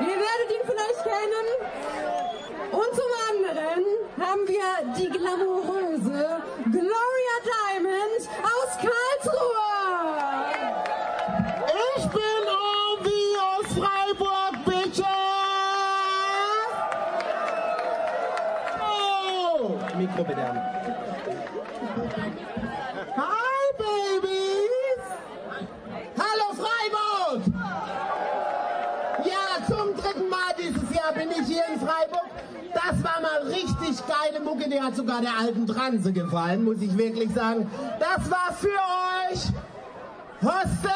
Ihr 0.00 0.16
werdet 0.26 0.48
ihn 0.50 0.64
vielleicht 0.64 1.02
kennen. 1.04 1.46
Und 2.72 2.90
zum 2.98 3.12
anderen 3.30 3.84
haben 4.18 4.48
wir 4.48 4.94
die 4.96 5.10
glamouröse 5.10 6.42
Gloria 6.70 7.36
Diamond 7.50 8.22
aus 8.42 8.70
Karlsruhe. 8.80 9.72
Ich 11.96 12.06
bin 12.08 12.42
en 12.48 13.04
vie 13.04 13.36
aus 13.50 13.66
Freiburg, 13.76 14.64
bitte. 14.64 15.04
Oh. 18.80 19.78
Mikro 19.98 20.24
bitte. 20.24 20.61
Mal 33.22 33.42
richtig 33.44 33.96
geile 34.06 34.40
Mucke, 34.40 34.68
die 34.68 34.80
hat 34.80 34.96
sogar 34.96 35.20
der 35.20 35.38
alten 35.38 35.66
Transe 35.66 36.12
gefallen, 36.12 36.64
muss 36.64 36.82
ich 36.82 36.96
wirklich 36.98 37.32
sagen. 37.32 37.70
Das 37.98 38.30
war 38.30 38.52
für 38.52 38.68
euch 38.68 39.40
Hostel. 40.42 40.90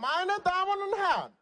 Meine 0.00 0.32
Damen 0.42 0.80
und 0.88 0.98
Herren. 0.98 1.39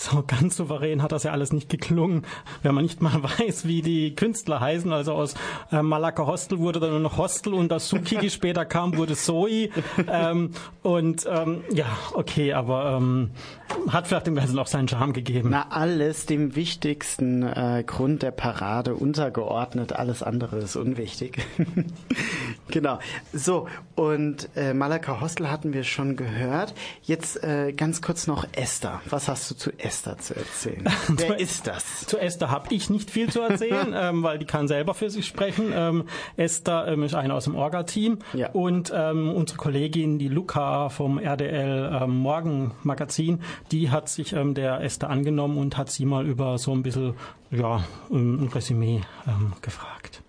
So 0.00 0.24
ganz 0.26 0.56
souverän 0.56 1.02
hat 1.02 1.12
das 1.12 1.24
ja 1.24 1.32
alles 1.32 1.52
nicht 1.52 1.68
geklungen, 1.68 2.24
wenn 2.62 2.74
man 2.74 2.84
nicht 2.84 3.02
mal 3.02 3.22
weiß, 3.38 3.66
wie 3.66 3.82
die 3.82 4.14
Künstler 4.14 4.58
heißen. 4.58 4.90
Also 4.94 5.12
aus 5.12 5.34
äh, 5.70 5.82
Malaka 5.82 6.26
Hostel 6.26 6.58
wurde 6.58 6.80
dann 6.80 6.90
nur 6.90 7.00
noch 7.00 7.18
Hostel 7.18 7.52
und 7.52 7.68
das 7.68 7.90
Suki, 7.90 8.16
die 8.16 8.30
später 8.30 8.64
kam, 8.64 8.96
wurde 8.96 9.14
Zoe. 9.14 9.68
Ähm, 10.08 10.52
und 10.82 11.28
ähm, 11.30 11.64
ja, 11.70 11.84
okay, 12.14 12.54
aber 12.54 12.96
ähm, 12.96 13.32
hat 13.90 14.08
vielleicht 14.08 14.26
dem 14.26 14.36
Ganzen 14.36 14.58
auch 14.58 14.68
seinen 14.68 14.88
Charme 14.88 15.12
gegeben. 15.12 15.50
Na, 15.50 15.66
alles 15.68 16.24
dem 16.24 16.56
wichtigsten 16.56 17.42
äh, 17.42 17.84
Grund 17.86 18.22
der 18.22 18.30
Parade 18.30 18.94
untergeordnet. 18.94 19.92
Alles 19.92 20.22
andere 20.22 20.60
ist 20.60 20.76
unwichtig. 20.76 21.44
genau. 22.68 23.00
So, 23.34 23.68
und 23.96 24.48
äh, 24.56 24.72
Malaka 24.72 25.20
Hostel 25.20 25.50
hatten 25.50 25.74
wir 25.74 25.84
schon 25.84 26.16
gehört. 26.16 26.72
Jetzt 27.02 27.44
äh, 27.44 27.74
ganz 27.74 28.00
kurz 28.00 28.26
noch 28.26 28.46
Esther. 28.52 29.02
Was 29.10 29.28
hast 29.28 29.50
du 29.50 29.54
zu 29.54 29.70
Esther? 29.72 29.89
Esther 29.90 30.18
zu 30.18 30.36
erzählen. 30.36 30.84
Wer 31.08 31.38
ist 31.40 31.66
das? 31.66 32.06
Zu 32.06 32.16
Esther 32.18 32.48
habe 32.50 32.72
ich 32.72 32.90
nicht 32.90 33.10
viel 33.10 33.28
zu 33.30 33.40
erzählen, 33.40 33.92
ähm, 33.96 34.22
weil 34.22 34.38
die 34.38 34.44
kann 34.44 34.68
selber 34.68 34.94
für 34.94 35.10
sich 35.10 35.26
sprechen. 35.26 35.72
Ähm, 35.74 36.04
Esther 36.36 36.86
ähm, 36.86 37.02
ist 37.02 37.14
eine 37.16 37.34
aus 37.34 37.44
dem 37.44 37.56
Orga-Team 37.56 38.18
Ja. 38.32 38.50
und 38.50 38.92
ähm, 38.94 39.30
unsere 39.30 39.58
Kollegin, 39.58 40.20
die 40.20 40.28
Luca 40.28 40.90
vom 40.90 41.18
RDL 41.18 42.00
ähm, 42.02 42.18
Morgenmagazin, 42.18 43.40
die 43.72 43.90
hat 43.90 44.08
sich 44.08 44.32
ähm, 44.32 44.54
der 44.54 44.80
Esther 44.80 45.10
angenommen 45.10 45.58
und 45.58 45.76
hat 45.76 45.90
sie 45.90 46.04
mal 46.04 46.24
über 46.24 46.56
so 46.58 46.72
ein 46.72 46.84
bisschen 46.84 47.14
ja, 47.50 47.82
ein 48.12 48.48
Resümee 48.54 49.00
ähm, 49.26 49.54
gefragt. 49.60 50.22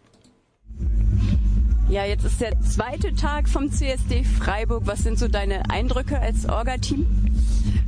Ja, 1.88 2.06
jetzt 2.06 2.24
ist 2.24 2.42
der 2.42 2.60
zweite 2.62 3.14
Tag 3.14 3.48
vom 3.50 3.70
CSD 3.70 4.24
Freiburg. 4.24 4.84
Was 4.86 5.04
sind 5.04 5.20
so 5.20 5.28
deine 5.28 5.70
Eindrücke 5.70 6.18
als 6.20 6.48
Orga-Team? 6.48 7.06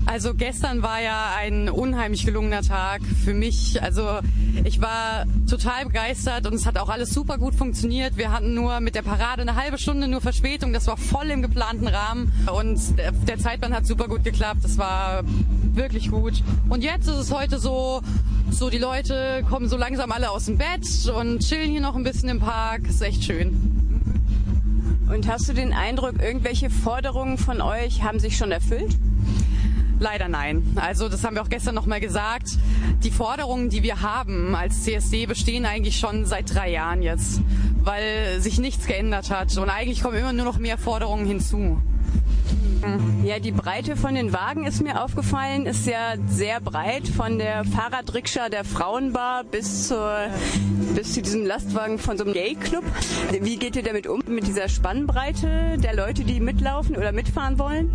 Also 0.06 0.34
gestern 0.34 0.84
war 0.84 1.02
ja 1.02 1.34
ein 1.38 1.70
unheimlich 1.70 2.26
gelungener 2.26 2.62
Tag 2.62 3.02
für 3.24 3.34
mich. 3.34 3.82
Also 3.82 4.20
ich 4.64 4.82
war 4.82 5.26
total 5.50 5.86
begeistert 5.86 6.46
und 6.46 6.54
es 6.54 6.66
hat 6.66 6.78
auch 6.78 6.90
alles 6.90 7.14
super 7.14 7.38
gut 7.38 7.56
funktioniert. 7.56 8.18
Wir 8.18 8.32
hatten 8.32 8.54
nur 8.54 8.80
mit 8.82 8.96
der 8.96 9.02
Parade 9.02 9.42
eine 9.42 9.56
halbe 9.56 9.78
Stunde 9.78 10.08
nur 10.08 10.22
Verspätung. 10.22 10.74
Das 10.74 10.88
war 10.88 10.98
voll 10.98 11.30
im 11.30 11.42
geplanten 11.42 11.88
Rahmen 11.88 12.32
und 12.54 12.80
der, 12.98 13.40
Zeitplan 13.40 13.74
hat 13.74 13.86
super 13.86 14.08
gut 14.08 14.24
geklappt. 14.24 14.64
Das 14.64 14.78
war 14.78 15.24
wirklich 15.74 16.12
gut. 16.12 16.44
Und 16.70 16.84
jetzt 16.84 17.08
ist 17.08 17.16
es 17.16 17.32
heute 17.32 17.58
so, 17.58 18.02
so 18.52 18.70
die 18.70 18.78
Leute 18.78 19.44
kommen 19.50 19.70
so 19.70 19.78
langsam 19.78 20.12
alle 20.12 20.32
aus 20.32 20.46
dem 20.46 20.58
Bett 20.58 20.86
und 21.18 21.40
chillen 21.40 21.72
hier 21.72 21.82
noch 21.82 21.96
ein 21.96 22.04
bisschen 22.04 22.30
im 22.30 22.40
Park. 22.40 22.88
Ist 22.88 23.02
echt 23.02 23.24
schön. 23.24 23.74
Und 25.10 25.28
hast 25.28 25.48
du 25.48 25.54
den 25.54 25.74
Eindruck, 25.74 26.22
irgendwelche 26.22 26.70
Forderungen 26.70 27.38
von 27.38 27.62
euch 27.62 28.04
haben 28.04 28.20
sich 28.20 28.38
schon 28.38 28.52
erfüllt? 28.52 28.98
Leider 30.00 30.28
nein. 30.28 30.64
Also 30.76 31.10
das 31.10 31.24
haben 31.24 31.36
wir 31.36 31.42
auch 31.42 31.50
gestern 31.50 31.76
nochmal 31.76 32.00
gesagt. 32.00 32.58
Die 33.04 33.12
Forderungen, 33.12 33.70
die 33.70 33.84
wir 33.84 34.02
haben 34.02 34.56
als 34.56 34.84
CSD, 34.84 35.26
bestehen 35.26 35.66
eigentlich 35.66 35.98
schon 35.98 36.26
seit 36.26 36.54
drei 36.54 36.72
Jahren 36.72 37.02
jetzt, 37.02 37.42
weil 37.84 38.40
sich 38.40 38.60
nichts 38.60 38.86
geändert 38.88 39.30
hat. 39.30 39.58
Und 39.58 39.70
eigentlich 39.70 40.02
kommen 40.02 40.18
immer 40.18 40.34
nur 40.34 40.46
noch 40.46 40.58
mehr 40.58 40.78
Forderungen 40.78 41.26
hinzu. 41.26 41.82
Ja, 43.24 43.40
die 43.40 43.54
Breite 43.54 43.96
von 43.96 44.14
den 44.14 44.34
Wagen 44.34 44.66
ist 44.66 44.82
mir 44.82 45.02
aufgefallen, 45.02 45.66
ist 45.66 45.88
ja 45.88 46.16
sehr 46.28 46.60
breit 46.60 47.08
von 47.08 47.40
der 47.40 47.64
Fahrradrikscha 47.64 48.50
der 48.50 48.66
Frauenbar 48.66 49.46
bis 49.46 49.88
zur 49.88 50.28
bis 50.94 51.14
zu 51.14 51.22
diesem 51.22 51.46
Lastwagen 51.46 51.98
von 51.98 52.18
so 52.18 52.26
einem 52.26 52.34
Gay-Club. 52.34 52.84
Wie 53.42 53.58
geht 53.58 53.78
ihr 53.78 53.84
damit 53.84 54.06
um 54.06 54.22
mit 54.28 54.48
dieser 54.48 54.68
Spannbreite 54.68 55.78
der 55.78 55.96
Leute, 55.96 56.24
die 56.26 56.40
mitlaufen 56.40 56.98
oder 56.98 57.14
mitfahren 57.14 57.58
wollen? 57.58 57.90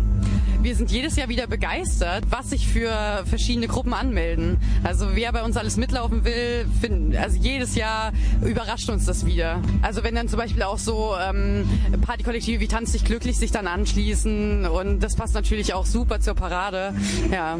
Wir 0.61 0.75
sind 0.75 0.91
jedes 0.91 1.15
Jahr 1.15 1.29
wieder 1.29 1.47
begeistert, 1.47 2.25
was 2.29 2.49
sich 2.49 2.67
für 2.67 3.23
verschiedene 3.25 3.67
Gruppen 3.67 3.93
anmelden. 3.93 4.57
Also 4.83 5.07
wer 5.13 5.31
bei 5.31 5.41
uns 5.41 5.55
alles 5.55 5.77
mitlaufen 5.77 6.25
will, 6.25 6.65
find, 6.81 7.15
also 7.15 7.37
jedes 7.37 7.75
Jahr 7.75 8.11
überrascht 8.43 8.89
uns 8.89 9.05
das 9.05 9.25
wieder. 9.25 9.61
Also 9.81 10.03
wenn 10.03 10.15
dann 10.15 10.27
zum 10.27 10.37
Beispiel 10.37 10.63
auch 10.63 10.77
so 10.77 11.15
ähm, 11.17 11.63
Partykollektive 12.01 12.59
wie 12.59 12.67
Tanz 12.67 12.91
dich 12.91 13.05
glücklich 13.05 13.37
sich 13.37 13.51
dann 13.51 13.67
anschließen 13.67 14.65
und 14.65 14.99
das 14.99 15.15
passt 15.15 15.33
natürlich 15.33 15.73
auch 15.73 15.85
super 15.85 16.19
zur 16.19 16.33
Parade. 16.33 16.93
Ja. 17.31 17.57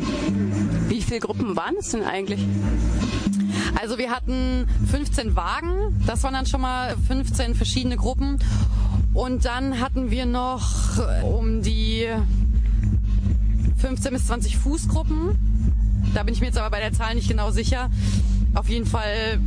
Wie 0.89 1.01
viele 1.01 1.21
Gruppen 1.21 1.55
waren 1.55 1.75
es 1.79 1.91
denn 1.91 2.03
eigentlich? 2.03 2.45
Also 3.81 3.97
wir 3.97 4.11
hatten 4.11 4.67
15 4.91 5.37
Wagen, 5.37 6.03
das 6.05 6.23
waren 6.23 6.33
dann 6.33 6.45
schon 6.45 6.59
mal 6.59 6.95
15 7.07 7.55
verschiedene 7.55 7.95
Gruppen. 7.95 8.39
Und 9.13 9.45
dann 9.45 9.79
hatten 9.79 10.11
wir 10.11 10.25
noch 10.25 10.69
um 11.23 11.61
die 11.61 12.07
15 13.79 14.11
bis 14.13 14.27
20 14.27 14.57
Fußgruppen. 14.57 15.35
Da 16.13 16.23
bin 16.23 16.33
ich 16.33 16.41
mir 16.41 16.47
jetzt 16.47 16.57
aber 16.57 16.69
bei 16.69 16.79
der 16.79 16.93
Zahl 16.93 17.15
nicht 17.15 17.27
genau 17.27 17.51
sicher. 17.51 17.89
Auf 18.53 18.69
jeden 18.69 18.85
Fall 18.85 19.39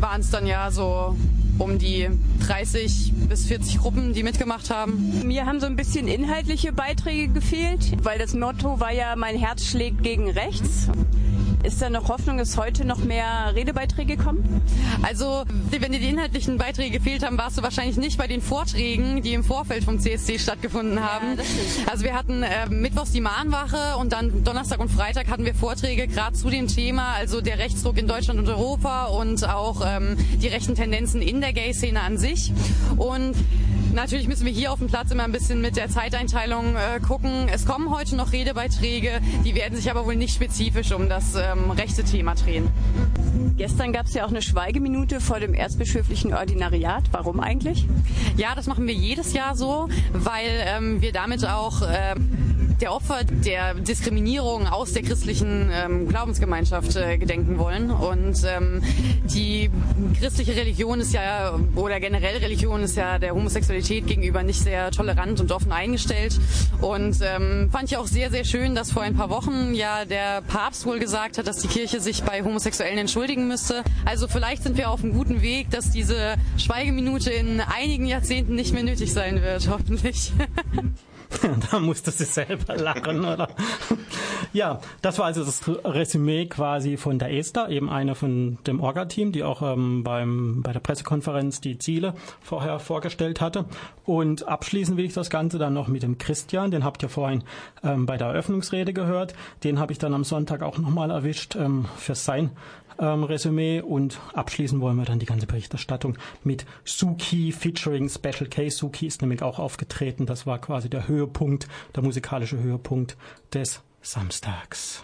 waren 0.00 0.20
es 0.20 0.30
dann 0.30 0.46
ja 0.46 0.70
so 0.70 1.16
um 1.58 1.78
die 1.78 2.08
30 2.46 3.12
bis 3.28 3.46
40 3.46 3.78
Gruppen, 3.78 4.12
die 4.12 4.22
mitgemacht 4.22 4.70
haben. 4.70 5.22
Mir 5.26 5.46
haben 5.46 5.60
so 5.60 5.66
ein 5.66 5.76
bisschen 5.76 6.06
inhaltliche 6.06 6.72
Beiträge 6.72 7.32
gefehlt, 7.32 8.04
weil 8.04 8.18
das 8.18 8.34
Motto 8.34 8.78
war 8.80 8.92
ja, 8.92 9.16
mein 9.16 9.36
Herz 9.36 9.64
schlägt 9.64 10.02
gegen 10.02 10.30
rechts. 10.30 10.88
Ist 11.62 11.82
da 11.82 11.90
noch 11.90 12.08
Hoffnung, 12.08 12.38
dass 12.38 12.56
heute 12.56 12.84
noch 12.84 12.98
mehr 12.98 13.52
Redebeiträge 13.54 14.16
kommen? 14.16 14.62
Also, 15.02 15.44
wenn 15.70 15.92
dir 15.92 15.98
die 15.98 16.08
inhaltlichen 16.08 16.58
Beiträge 16.58 16.98
gefehlt 16.98 17.24
haben, 17.24 17.38
warst 17.38 17.58
du 17.58 17.62
wahrscheinlich 17.62 17.96
nicht 17.96 18.18
bei 18.18 18.26
den 18.26 18.40
Vorträgen, 18.40 19.22
die 19.22 19.32
im 19.32 19.42
Vorfeld 19.42 19.84
vom 19.84 19.98
CSD 19.98 20.38
stattgefunden 20.38 21.02
haben. 21.02 21.38
also 21.90 22.04
wir 22.04 22.14
hatten 22.14 22.42
äh, 22.42 22.68
Mittwochs 22.68 23.12
die 23.12 23.20
Mahnwache 23.20 23.96
und 23.98 24.12
dann 24.12 24.44
Donnerstag 24.44 24.78
und 24.80 24.90
Freitag 24.90 25.28
hatten 25.28 25.44
wir 25.44 25.54
Vorträge 25.54 26.06
gerade 26.06 26.36
zu 26.36 26.50
dem 26.50 26.68
Thema, 26.68 27.14
also 27.14 27.40
der 27.40 27.58
Rechtsdruck 27.58 27.98
in 27.98 28.06
Deutschland 28.06 28.38
und 28.38 28.48
Europa 28.48 29.06
und 29.06 29.48
auch 29.48 29.82
ähm, 29.84 30.16
die 30.40 30.48
rechten 30.48 30.74
Tendenzen 30.74 31.20
in 31.22 31.40
der 31.40 31.52
Gay-Szene 31.52 32.00
an 32.00 32.18
sich. 32.18 32.52
Und 32.96 33.34
Natürlich 33.96 34.28
müssen 34.28 34.44
wir 34.44 34.52
hier 34.52 34.72
auf 34.72 34.78
dem 34.78 34.88
Platz 34.88 35.10
immer 35.10 35.24
ein 35.24 35.32
bisschen 35.32 35.62
mit 35.62 35.78
der 35.78 35.88
Zeiteinteilung 35.88 36.76
äh, 36.76 37.00
gucken. 37.00 37.48
Es 37.50 37.64
kommen 37.64 37.90
heute 37.90 38.14
noch 38.14 38.30
Redebeiträge, 38.30 39.22
die 39.42 39.54
werden 39.54 39.74
sich 39.74 39.90
aber 39.90 40.04
wohl 40.04 40.16
nicht 40.16 40.34
spezifisch 40.34 40.92
um 40.92 41.08
das 41.08 41.34
ähm, 41.34 41.70
rechte 41.70 42.04
Thema 42.04 42.34
drehen. 42.34 42.68
Gestern 43.56 43.94
gab 43.94 44.04
es 44.04 44.12
ja 44.12 44.26
auch 44.26 44.28
eine 44.28 44.42
Schweigeminute 44.42 45.18
vor 45.18 45.40
dem 45.40 45.54
erzbischöflichen 45.54 46.34
Ordinariat. 46.34 47.04
Warum 47.10 47.40
eigentlich? 47.40 47.86
Ja, 48.36 48.54
das 48.54 48.66
machen 48.66 48.86
wir 48.86 48.92
jedes 48.92 49.32
Jahr 49.32 49.56
so, 49.56 49.88
weil 50.12 50.50
ähm, 50.66 51.00
wir 51.00 51.12
damit 51.12 51.46
auch 51.46 51.80
ähm, 51.90 52.35
der 52.80 52.92
Opfer 52.92 53.24
der 53.24 53.74
Diskriminierung 53.74 54.66
aus 54.66 54.92
der 54.92 55.02
christlichen 55.02 55.70
ähm, 55.72 56.08
Glaubensgemeinschaft 56.08 56.94
äh, 56.96 57.16
gedenken 57.18 57.58
wollen. 57.58 57.90
Und 57.90 58.42
ähm, 58.44 58.82
die 59.24 59.70
christliche 60.20 60.54
Religion 60.54 61.00
ist 61.00 61.12
ja, 61.12 61.58
oder 61.74 62.00
generell 62.00 62.36
Religion 62.38 62.82
ist 62.82 62.96
ja 62.96 63.18
der 63.18 63.34
Homosexualität 63.34 64.06
gegenüber 64.06 64.42
nicht 64.42 64.60
sehr 64.60 64.90
tolerant 64.90 65.40
und 65.40 65.52
offen 65.52 65.72
eingestellt. 65.72 66.38
Und 66.80 67.18
ähm, 67.22 67.70
fand 67.72 67.90
ich 67.90 67.96
auch 67.96 68.06
sehr, 68.06 68.30
sehr 68.30 68.44
schön, 68.44 68.74
dass 68.74 68.92
vor 68.92 69.02
ein 69.02 69.16
paar 69.16 69.30
Wochen 69.30 69.74
ja 69.74 70.04
der 70.04 70.42
Papst 70.42 70.84
wohl 70.86 70.98
gesagt 70.98 71.38
hat, 71.38 71.46
dass 71.46 71.58
die 71.58 71.68
Kirche 71.68 72.00
sich 72.00 72.22
bei 72.22 72.42
Homosexuellen 72.42 72.98
entschuldigen 72.98 73.48
müsste. 73.48 73.82
Also 74.04 74.28
vielleicht 74.28 74.62
sind 74.62 74.76
wir 74.76 74.90
auf 74.90 75.02
einem 75.02 75.14
guten 75.14 75.40
Weg, 75.40 75.70
dass 75.70 75.90
diese 75.90 76.34
Schweigeminute 76.58 77.30
in 77.30 77.60
einigen 77.60 78.06
Jahrzehnten 78.06 78.54
nicht 78.54 78.74
mehr 78.74 78.84
nötig 78.84 79.12
sein 79.12 79.42
wird, 79.42 79.68
hoffentlich. 79.70 80.32
da 81.70 81.78
musste 81.78 82.10
sie 82.10 82.24
selber 82.24 82.76
lachen, 82.76 83.24
oder? 83.24 83.48
ja, 84.52 84.80
das 85.02 85.18
war 85.18 85.26
also 85.26 85.44
das 85.44 85.62
Resümee 85.84 86.46
quasi 86.46 86.96
von 86.96 87.18
der 87.18 87.32
Esther, 87.32 87.68
eben 87.68 87.90
eine 87.90 88.14
von 88.14 88.58
dem 88.66 88.80
Orga-Team, 88.80 89.32
die 89.32 89.44
auch 89.44 89.62
ähm, 89.62 90.04
beim, 90.04 90.62
bei 90.62 90.72
der 90.72 90.80
Pressekonferenz 90.80 91.60
die 91.60 91.78
Ziele 91.78 92.14
vorher 92.40 92.78
vorgestellt 92.78 93.40
hatte. 93.40 93.66
Und 94.04 94.48
abschließen 94.48 94.96
will 94.96 95.04
ich 95.04 95.14
das 95.14 95.30
Ganze 95.30 95.58
dann 95.58 95.74
noch 95.74 95.88
mit 95.88 96.02
dem 96.02 96.18
Christian, 96.18 96.70
den 96.70 96.84
habt 96.84 97.02
ihr 97.02 97.08
vorhin 97.08 97.44
ähm, 97.82 98.06
bei 98.06 98.16
der 98.16 98.28
Eröffnungsrede 98.28 98.92
gehört. 98.92 99.34
Den 99.64 99.78
habe 99.78 99.92
ich 99.92 99.98
dann 99.98 100.14
am 100.14 100.24
Sonntag 100.24 100.62
auch 100.62 100.78
nochmal 100.78 101.10
erwischt 101.10 101.56
ähm, 101.56 101.86
für 101.96 102.14
sein 102.14 102.50
ähm, 102.98 103.24
Resümee 103.24 103.80
und 103.80 104.20
abschließen 104.34 104.80
wollen 104.80 104.96
wir 104.96 105.04
dann 105.04 105.18
die 105.18 105.26
ganze 105.26 105.46
Berichterstattung 105.46 106.18
mit 106.44 106.66
Suki 106.84 107.52
featuring 107.52 108.08
Special 108.08 108.48
K. 108.48 108.68
Suki 108.70 109.06
ist 109.06 109.22
nämlich 109.22 109.42
auch 109.42 109.58
aufgetreten. 109.58 110.26
Das 110.26 110.46
war 110.46 110.58
quasi 110.60 110.88
der 110.88 111.08
Höhepunkt, 111.08 111.68
der 111.94 112.02
musikalische 112.02 112.58
Höhepunkt 112.58 113.16
des 113.52 113.82
Samstags. 114.02 115.02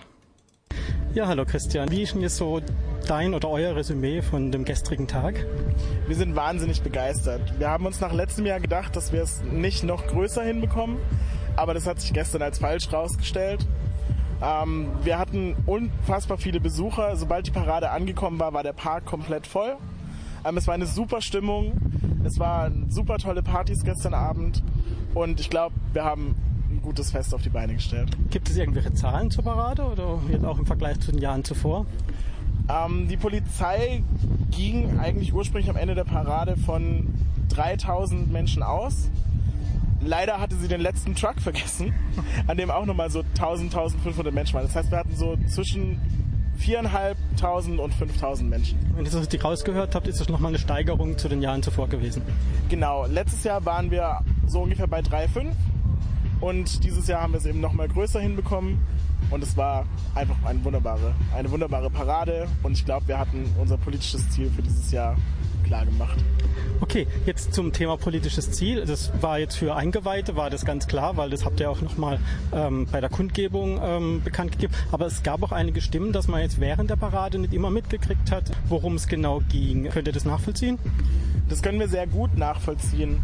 Ja, 1.14 1.26
hallo 1.26 1.44
Christian. 1.44 1.90
Wie 1.90 2.02
ist 2.02 2.14
denn 2.14 2.22
jetzt 2.22 2.36
so 2.36 2.62
dein 3.06 3.34
oder 3.34 3.50
euer 3.50 3.76
Resümee 3.76 4.22
von 4.22 4.50
dem 4.50 4.64
gestrigen 4.64 5.06
Tag? 5.06 5.46
Wir 6.06 6.16
sind 6.16 6.34
wahnsinnig 6.34 6.82
begeistert. 6.82 7.58
Wir 7.58 7.68
haben 7.68 7.84
uns 7.84 8.00
nach 8.00 8.12
letztem 8.12 8.46
Jahr 8.46 8.60
gedacht, 8.60 8.96
dass 8.96 9.12
wir 9.12 9.22
es 9.22 9.42
nicht 9.42 9.84
noch 9.84 10.06
größer 10.06 10.42
hinbekommen, 10.42 10.96
aber 11.56 11.74
das 11.74 11.86
hat 11.86 12.00
sich 12.00 12.14
gestern 12.14 12.40
als 12.40 12.58
falsch 12.58 12.90
rausgestellt. 12.92 13.66
Ähm, 14.42 14.88
wir 15.04 15.18
hatten 15.18 15.54
unfassbar 15.66 16.36
viele 16.36 16.60
Besucher. 16.60 17.16
Sobald 17.16 17.46
die 17.46 17.52
Parade 17.52 17.90
angekommen 17.90 18.40
war, 18.40 18.52
war 18.52 18.62
der 18.62 18.72
Park 18.72 19.04
komplett 19.04 19.46
voll. 19.46 19.76
Ähm, 20.44 20.56
es 20.56 20.66
war 20.66 20.74
eine 20.74 20.86
super 20.86 21.20
Stimmung. 21.20 21.72
Es 22.24 22.38
waren 22.38 22.90
super 22.90 23.18
tolle 23.18 23.42
Partys 23.42 23.84
gestern 23.84 24.14
Abend. 24.14 24.62
Und 25.14 25.40
ich 25.40 25.50
glaube, 25.50 25.76
wir 25.92 26.04
haben 26.04 26.34
ein 26.70 26.82
gutes 26.82 27.10
Fest 27.12 27.34
auf 27.34 27.42
die 27.42 27.50
Beine 27.50 27.74
gestellt. 27.74 28.16
Gibt 28.30 28.48
es 28.48 28.56
irgendwelche 28.56 28.92
Zahlen 28.94 29.30
zur 29.30 29.44
Parade 29.44 29.84
oder 29.84 30.18
jetzt 30.30 30.44
auch 30.44 30.58
im 30.58 30.66
Vergleich 30.66 30.98
zu 31.00 31.12
den 31.12 31.20
Jahren 31.20 31.44
zuvor? 31.44 31.86
Ähm, 32.68 33.08
die 33.08 33.16
Polizei 33.16 34.02
ging 34.50 34.98
eigentlich 34.98 35.32
ursprünglich 35.32 35.70
am 35.70 35.76
Ende 35.76 35.94
der 35.94 36.04
Parade 36.04 36.56
von 36.56 37.14
3000 37.50 38.32
Menschen 38.32 38.62
aus. 38.62 39.08
Leider 40.04 40.40
hatte 40.40 40.56
sie 40.56 40.68
den 40.68 40.80
letzten 40.80 41.14
Truck 41.14 41.40
vergessen, 41.40 41.94
an 42.46 42.56
dem 42.56 42.70
auch 42.70 42.84
nochmal 42.84 43.10
so 43.10 43.20
1000, 43.20 43.74
1500 43.74 44.34
Menschen 44.34 44.54
waren. 44.54 44.64
Das 44.64 44.74
heißt, 44.74 44.90
wir 44.90 44.98
hatten 44.98 45.14
so 45.14 45.36
zwischen 45.46 46.00
4.500 46.60 47.78
und 47.78 47.94
5.000 47.94 48.44
Menschen. 48.44 48.78
Wenn 48.94 49.04
ihr 49.04 49.10
das 49.10 49.20
richtig 49.20 49.44
rausgehört 49.44 49.94
habt, 49.94 50.06
ist 50.06 50.20
das 50.20 50.28
nochmal 50.28 50.50
eine 50.50 50.58
Steigerung 50.58 51.18
zu 51.18 51.28
den 51.28 51.42
Jahren 51.42 51.62
zuvor 51.62 51.88
gewesen. 51.88 52.22
Genau. 52.68 53.06
Letztes 53.06 53.44
Jahr 53.44 53.64
waren 53.64 53.90
wir 53.90 54.20
so 54.46 54.62
ungefähr 54.62 54.86
bei 54.86 55.00
3,5 55.00 55.52
Und 56.40 56.84
dieses 56.84 57.06
Jahr 57.06 57.22
haben 57.22 57.32
wir 57.32 57.38
es 57.38 57.46
eben 57.46 57.60
noch 57.60 57.72
mal 57.72 57.88
größer 57.88 58.20
hinbekommen. 58.20 58.78
Und 59.30 59.42
es 59.42 59.56
war 59.56 59.86
einfach 60.14 60.36
eine 60.44 60.62
wunderbare, 60.64 61.14
eine 61.34 61.50
wunderbare 61.50 61.90
Parade. 61.90 62.46
Und 62.62 62.72
ich 62.72 62.84
glaube, 62.84 63.08
wir 63.08 63.18
hatten 63.18 63.50
unser 63.58 63.78
politisches 63.78 64.28
Ziel 64.30 64.50
für 64.50 64.62
dieses 64.62 64.92
Jahr 64.92 65.16
klar 65.72 65.86
gemacht. 65.86 66.18
Okay, 66.82 67.06
jetzt 67.24 67.54
zum 67.54 67.72
Thema 67.72 67.96
politisches 67.96 68.50
Ziel. 68.50 68.84
Das 68.84 69.10
war 69.22 69.38
jetzt 69.38 69.56
für 69.56 69.74
Eingeweihte, 69.74 70.36
war 70.36 70.50
das 70.50 70.66
ganz 70.66 70.86
klar, 70.86 71.16
weil 71.16 71.30
das 71.30 71.46
habt 71.46 71.60
ihr 71.60 71.70
auch 71.70 71.80
nochmal 71.80 72.18
ähm, 72.52 72.86
bei 72.92 73.00
der 73.00 73.08
Kundgebung 73.08 73.80
ähm, 73.82 74.20
bekannt 74.22 74.52
gegeben. 74.52 74.74
Aber 74.90 75.06
es 75.06 75.22
gab 75.22 75.42
auch 75.42 75.52
einige 75.52 75.80
Stimmen, 75.80 76.12
dass 76.12 76.28
man 76.28 76.42
jetzt 76.42 76.60
während 76.60 76.90
der 76.90 76.96
Parade 76.96 77.38
nicht 77.38 77.54
immer 77.54 77.70
mitgekriegt 77.70 78.30
hat, 78.30 78.50
worum 78.68 78.96
es 78.96 79.06
genau 79.06 79.40
ging. 79.48 79.88
Könnt 79.88 80.08
ihr 80.08 80.12
das 80.12 80.26
nachvollziehen? 80.26 80.78
Das 81.48 81.62
können 81.62 81.80
wir 81.80 81.88
sehr 81.88 82.06
gut 82.06 82.36
nachvollziehen. 82.36 83.22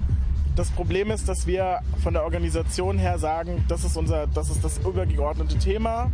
Das 0.56 0.70
Problem 0.70 1.10
ist, 1.10 1.28
dass 1.28 1.46
wir 1.46 1.80
von 2.02 2.14
der 2.14 2.24
Organisation 2.24 2.96
her 2.96 3.18
sagen, 3.18 3.62
das 3.68 3.84
ist 3.84 3.96
unser, 3.98 4.26
das 4.26 4.48
ist 4.48 4.64
das 4.64 4.78
übergeordnete 4.78 5.58
Thema. 5.58 6.10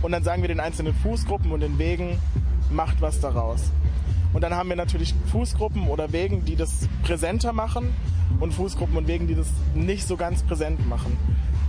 Und 0.00 0.12
dann 0.12 0.22
sagen 0.22 0.42
wir 0.42 0.48
den 0.48 0.60
einzelnen 0.60 0.94
Fußgruppen 0.94 1.50
und 1.50 1.60
den 1.60 1.76
Wegen, 1.78 2.20
macht 2.70 3.00
was 3.00 3.18
daraus. 3.18 3.72
Und 4.32 4.42
dann 4.42 4.54
haben 4.54 4.68
wir 4.68 4.76
natürlich 4.76 5.14
Fußgruppen 5.30 5.88
oder 5.88 6.12
Wegen, 6.12 6.44
die 6.44 6.56
das 6.56 6.88
präsenter 7.02 7.52
machen 7.52 7.94
und 8.40 8.52
Fußgruppen 8.52 8.96
und 8.96 9.06
Wegen, 9.06 9.26
die 9.26 9.34
das 9.34 9.48
nicht 9.74 10.06
so 10.06 10.16
ganz 10.16 10.42
präsent 10.42 10.86
machen. 10.88 11.16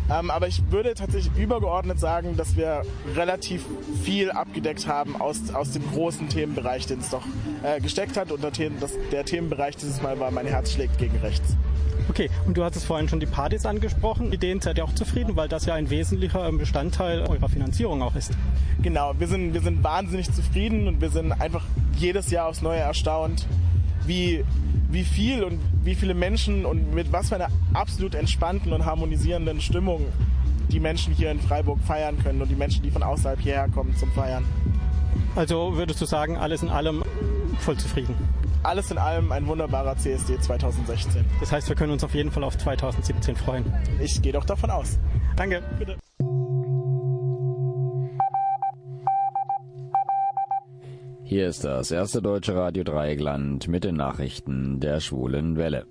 Ähm, 0.09 0.31
aber 0.31 0.47
ich 0.47 0.61
würde 0.71 0.93
tatsächlich 0.93 1.35
übergeordnet 1.37 1.99
sagen, 1.99 2.35
dass 2.35 2.57
wir 2.57 2.83
relativ 3.15 3.65
viel 4.03 4.31
abgedeckt 4.31 4.87
haben 4.87 5.19
aus, 5.19 5.53
aus 5.53 5.71
dem 5.71 5.83
großen 5.91 6.29
Themenbereich, 6.29 6.85
den 6.87 6.99
es 6.99 7.09
doch 7.09 7.25
äh, 7.63 7.79
gesteckt 7.79 8.17
hat. 8.17 8.31
Und 8.31 8.43
der, 8.43 8.51
das, 8.79 8.93
der 9.11 9.25
Themenbereich 9.25 9.77
dieses 9.77 10.01
Mal 10.01 10.19
war 10.19 10.31
Mein 10.31 10.47
Herz 10.47 10.71
schlägt 10.73 10.97
gegen 10.97 11.17
rechts. 11.17 11.55
Okay, 12.09 12.29
und 12.45 12.57
du 12.57 12.63
hattest 12.63 12.85
vorhin 12.85 13.07
schon 13.07 13.19
die 13.19 13.25
Partys 13.25 13.65
angesprochen. 13.65 14.29
Mit 14.29 14.43
denen 14.43 14.59
seid 14.59 14.77
ihr 14.77 14.83
auch 14.83 14.93
zufrieden, 14.93 15.35
weil 15.35 15.47
das 15.47 15.65
ja 15.65 15.73
ein 15.75 15.89
wesentlicher 15.89 16.51
Bestandteil 16.51 17.21
eurer 17.21 17.47
Finanzierung 17.47 18.01
auch 18.01 18.15
ist. 18.15 18.31
Genau, 18.81 19.13
wir 19.17 19.27
sind, 19.27 19.53
wir 19.53 19.61
sind 19.61 19.83
wahnsinnig 19.83 20.31
zufrieden 20.31 20.87
und 20.87 20.99
wir 20.99 21.09
sind 21.09 21.31
einfach 21.31 21.63
jedes 21.95 22.29
Jahr 22.29 22.47
aufs 22.47 22.61
Neue 22.61 22.79
erstaunt, 22.79 23.47
wie, 24.05 24.43
wie 24.89 25.03
viel 25.03 25.43
und 25.43 25.59
wie 25.83 25.95
viele 25.95 26.13
Menschen 26.13 26.65
und 26.65 26.93
mit 26.93 27.11
was 27.11 27.29
für 27.29 27.35
einer 27.35 27.49
absolut 27.73 28.15
entspannten 28.15 28.73
und 28.73 28.85
harmonisierenden 28.85 29.61
Stimmung 29.61 30.05
die 30.69 30.79
Menschen 30.79 31.13
hier 31.13 31.31
in 31.31 31.39
Freiburg 31.39 31.79
feiern 31.85 32.17
können 32.23 32.41
und 32.41 32.49
die 32.49 32.55
Menschen, 32.55 32.83
die 32.83 32.91
von 32.91 33.03
außerhalb 33.03 33.39
hierher 33.39 33.69
kommen 33.69 33.95
zum 33.95 34.11
Feiern. 34.11 34.43
Also 35.35 35.75
würdest 35.75 36.01
du 36.01 36.05
sagen, 36.05 36.37
alles 36.37 36.63
in 36.63 36.69
allem 36.69 37.03
voll 37.59 37.77
zufrieden? 37.77 38.15
Alles 38.63 38.91
in 38.91 38.97
allem 38.97 39.31
ein 39.31 39.45
wunderbarer 39.45 39.97
CSD 39.97 40.39
2016. 40.39 41.25
Das 41.39 41.51
heißt, 41.51 41.67
wir 41.67 41.75
können 41.75 41.91
uns 41.91 42.03
auf 42.03 42.15
jeden 42.15 42.31
Fall 42.31 42.43
auf 42.43 42.57
2017 42.57 43.35
freuen. 43.35 43.65
Ich 43.99 44.21
gehe 44.21 44.31
doch 44.31 44.45
davon 44.45 44.69
aus. 44.69 44.99
Danke. 45.35 45.61
Bitte. 45.77 45.97
Hier 51.33 51.47
ist 51.49 51.63
das 51.63 51.89
erste 51.89 52.21
deutsche 52.21 52.53
Radio 52.53 52.83
Dreieckland 52.83 53.67
mit 53.67 53.83
den 53.83 53.95
Nachrichten 53.95 54.79
der 54.79 54.99
schwulen 54.99 55.57
Welle. 55.57 55.87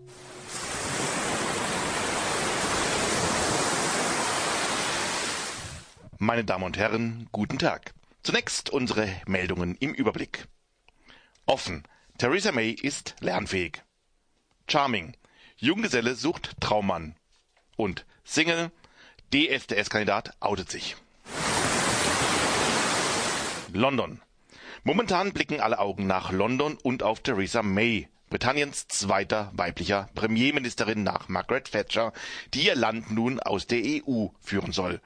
Meine 6.18 6.44
Damen 6.44 6.62
und 6.62 6.78
Herren, 6.78 7.28
guten 7.32 7.58
Tag. 7.58 7.92
Zunächst 8.22 8.70
unsere 8.70 9.08
Meldungen 9.26 9.74
im 9.80 9.92
Überblick. 9.94 10.46
Offen. 11.44 11.82
Theresa 12.18 12.52
May 12.52 12.70
ist 12.70 13.16
lernfähig. 13.18 13.82
Charming. 14.68 15.16
Junggeselle 15.56 16.14
sucht 16.14 16.52
Traummann. 16.60 17.16
Und 17.76 18.06
Single. 18.22 18.70
DSDS-Kandidat 19.32 20.36
outet 20.38 20.70
sich. 20.70 20.94
London. 23.72 24.20
Momentan 24.84 25.32
blicken 25.32 25.60
alle 25.60 25.78
Augen 25.78 26.08
nach 26.08 26.32
London 26.32 26.76
und 26.82 27.04
auf 27.04 27.20
Theresa 27.20 27.62
May, 27.62 28.08
Britanniens 28.30 28.88
zweiter 28.88 29.52
weiblicher 29.54 30.08
Premierministerin 30.16 31.04
nach 31.04 31.28
Margaret 31.28 31.70
Thatcher, 31.70 32.12
die 32.52 32.66
ihr 32.66 32.74
Land 32.74 33.12
nun 33.12 33.38
aus 33.38 33.68
der 33.68 33.80
EU 33.80 34.26
führen 34.40 34.72
soll. 34.72 35.00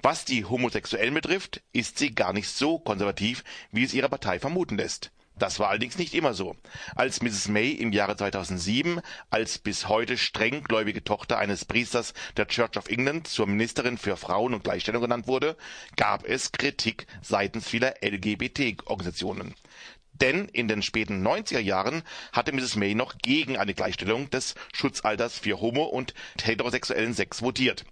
Was 0.00 0.24
die 0.24 0.46
Homosexuellen 0.46 1.12
betrifft, 1.12 1.60
ist 1.74 1.98
sie 1.98 2.14
gar 2.14 2.32
nicht 2.32 2.48
so 2.48 2.78
konservativ, 2.78 3.44
wie 3.72 3.84
es 3.84 3.92
ihre 3.92 4.08
Partei 4.08 4.38
vermuten 4.38 4.78
lässt. 4.78 5.12
Das 5.40 5.58
war 5.58 5.70
allerdings 5.70 5.96
nicht 5.96 6.14
immer 6.14 6.34
so. 6.34 6.54
Als 6.94 7.22
Mrs. 7.22 7.48
May 7.48 7.70
im 7.70 7.92
Jahre 7.92 8.14
2007 8.14 9.00
als 9.30 9.58
bis 9.58 9.88
heute 9.88 10.18
strenggläubige 10.18 11.02
Tochter 11.02 11.38
eines 11.38 11.64
Priesters 11.64 12.12
der 12.36 12.46
Church 12.46 12.76
of 12.76 12.88
England 12.88 13.26
zur 13.26 13.46
Ministerin 13.46 13.96
für 13.96 14.18
Frauen 14.18 14.52
und 14.52 14.64
Gleichstellung 14.64 15.00
genannt 15.00 15.26
wurde, 15.26 15.56
gab 15.96 16.26
es 16.26 16.52
Kritik 16.52 17.06
seitens 17.22 17.66
vieler 17.66 17.94
LGBT-Organisationen. 18.02 19.54
Denn 20.12 20.44
in 20.44 20.68
den 20.68 20.82
späten 20.82 21.26
90er 21.26 21.58
Jahren 21.58 22.02
hatte 22.32 22.52
Mrs. 22.52 22.76
May 22.76 22.94
noch 22.94 23.16
gegen 23.16 23.56
eine 23.56 23.72
Gleichstellung 23.72 24.28
des 24.28 24.54
Schutzalters 24.74 25.38
für 25.38 25.62
homo- 25.62 25.84
und 25.84 26.12
heterosexuellen 26.42 27.14
Sex 27.14 27.40
votiert. 27.40 27.86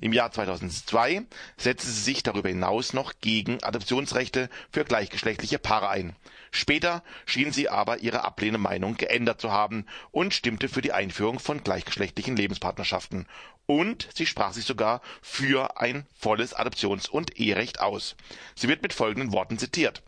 Im 0.00 0.14
Jahr 0.14 0.30
2002 0.30 1.24
setzte 1.58 1.90
sie 1.90 2.00
sich 2.00 2.22
darüber 2.22 2.48
hinaus 2.48 2.94
noch 2.94 3.12
gegen 3.20 3.62
Adoptionsrechte 3.62 4.48
für 4.72 4.84
gleichgeschlechtliche 4.84 5.58
Paare 5.58 5.90
ein. 5.90 6.16
Später 6.56 7.02
schien 7.26 7.50
sie 7.50 7.68
aber 7.68 7.98
ihre 7.98 8.22
ablehnende 8.22 8.60
Meinung 8.60 8.96
geändert 8.96 9.40
zu 9.40 9.50
haben 9.50 9.86
und 10.12 10.32
stimmte 10.32 10.68
für 10.68 10.82
die 10.82 10.92
Einführung 10.92 11.40
von 11.40 11.64
gleichgeschlechtlichen 11.64 12.36
Lebenspartnerschaften. 12.36 13.26
Und 13.66 14.08
sie 14.14 14.24
sprach 14.24 14.52
sich 14.52 14.64
sogar 14.64 15.00
für 15.20 15.80
ein 15.80 16.06
volles 16.14 16.54
Adoptions- 16.54 17.08
und 17.08 17.40
Eherecht 17.40 17.80
aus. 17.80 18.14
Sie 18.54 18.68
wird 18.68 18.82
mit 18.82 18.92
folgenden 18.92 19.32
Worten 19.32 19.58
zitiert. 19.58 20.04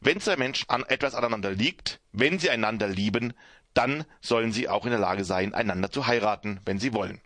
Wenn 0.00 0.20
zwei 0.20 0.36
Menschen 0.36 0.68
an 0.68 0.84
etwas 0.84 1.14
aneinander 1.14 1.52
liegt, 1.52 1.98
wenn 2.12 2.38
sie 2.38 2.50
einander 2.50 2.86
lieben, 2.86 3.32
dann 3.72 4.04
sollen 4.20 4.52
sie 4.52 4.68
auch 4.68 4.84
in 4.84 4.90
der 4.90 5.00
Lage 5.00 5.24
sein, 5.24 5.54
einander 5.54 5.90
zu 5.90 6.06
heiraten, 6.06 6.60
wenn 6.66 6.78
sie 6.78 6.92
wollen. 6.92 7.22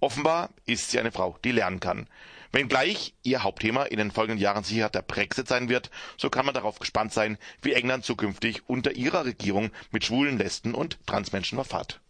Offenbar 0.00 0.50
ist 0.66 0.90
sie 0.90 1.00
eine 1.00 1.12
Frau, 1.12 1.38
die 1.44 1.52
lernen 1.52 1.80
kann. 1.80 2.08
Wenngleich 2.52 3.14
ihr 3.22 3.44
Hauptthema 3.44 3.84
in 3.84 3.98
den 3.98 4.10
folgenden 4.10 4.42
Jahren 4.42 4.64
sicher 4.64 4.88
der 4.88 5.02
Brexit 5.02 5.46
sein 5.46 5.68
wird, 5.68 5.90
so 6.16 6.30
kann 6.30 6.44
man 6.44 6.54
darauf 6.54 6.80
gespannt 6.80 7.12
sein, 7.12 7.38
wie 7.62 7.74
England 7.74 8.04
zukünftig 8.04 8.68
unter 8.68 8.92
ihrer 8.92 9.24
Regierung 9.24 9.70
mit 9.92 10.04
schwulen, 10.04 10.36
Lesben 10.36 10.74
und 10.74 10.98
Transmenschen 11.06 11.56
verfahrt. 11.56 12.00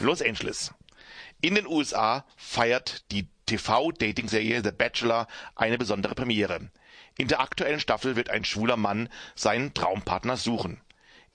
Los 0.00 0.22
Angeles. 0.22 0.72
In 1.42 1.54
den 1.54 1.66
USA 1.66 2.24
feiert 2.36 3.10
die 3.12 3.28
TV-Dating-Serie 3.46 4.62
The 4.64 4.70
Bachelor 4.70 5.26
eine 5.54 5.76
besondere 5.76 6.14
Premiere. 6.14 6.70
In 7.18 7.28
der 7.28 7.40
aktuellen 7.40 7.80
Staffel 7.80 8.16
wird 8.16 8.30
ein 8.30 8.44
schwuler 8.46 8.78
Mann 8.78 9.10
seinen 9.34 9.74
Traumpartner 9.74 10.38
suchen. 10.38 10.80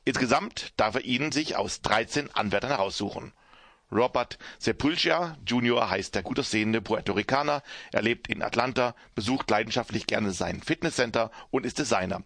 Insgesamt 0.03 0.73
darf 0.77 0.95
er 0.95 1.05
ihn 1.05 1.31
sich 1.31 1.55
aus 1.55 1.81
13 1.81 2.33
Anwärtern 2.33 2.71
heraussuchen. 2.71 3.33
Robert 3.91 4.37
Sepulchia 4.59 5.37
Jr. 5.45 5.89
heißt 5.89 6.13
der 6.13 6.21
gut 6.21 6.39
aussehende 6.39 6.81
Puerto 6.81 7.13
Ricaner. 7.13 7.63
Er 7.91 8.01
lebt 8.01 8.27
in 8.27 8.43
Atlanta, 8.43 8.95
besucht 9.15 9.49
leidenschaftlich 9.49 10.05
gerne 10.05 10.31
sein 10.31 10.61
Fitnesscenter 10.61 11.31
und 11.49 11.65
ist 11.65 11.79
Designer. 11.79 12.23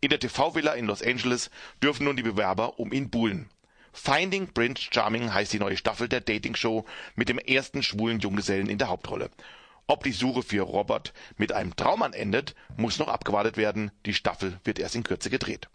In 0.00 0.10
der 0.10 0.20
TV-Villa 0.20 0.74
in 0.74 0.86
Los 0.86 1.02
Angeles 1.02 1.50
dürfen 1.82 2.04
nun 2.04 2.16
die 2.16 2.22
Bewerber 2.22 2.78
um 2.78 2.92
ihn 2.92 3.10
buhlen. 3.10 3.48
Finding 3.92 4.52
Prince 4.52 4.88
Charming 4.92 5.32
heißt 5.32 5.52
die 5.52 5.58
neue 5.58 5.76
Staffel 5.76 6.08
der 6.08 6.20
Dating-Show 6.20 6.84
mit 7.16 7.28
dem 7.28 7.38
ersten 7.38 7.82
schwulen 7.82 8.20
Junggesellen 8.20 8.68
in 8.68 8.78
der 8.78 8.88
Hauptrolle. 8.88 9.30
Ob 9.86 10.04
die 10.04 10.12
Suche 10.12 10.42
für 10.42 10.62
Robert 10.62 11.14
mit 11.38 11.52
einem 11.52 11.74
Traummann 11.74 12.12
endet, 12.12 12.54
muss 12.76 12.98
noch 12.98 13.08
abgewartet 13.08 13.56
werden. 13.56 13.90
Die 14.04 14.12
Staffel 14.12 14.60
wird 14.62 14.78
erst 14.78 14.94
in 14.94 15.02
Kürze 15.02 15.30
gedreht. 15.30 15.68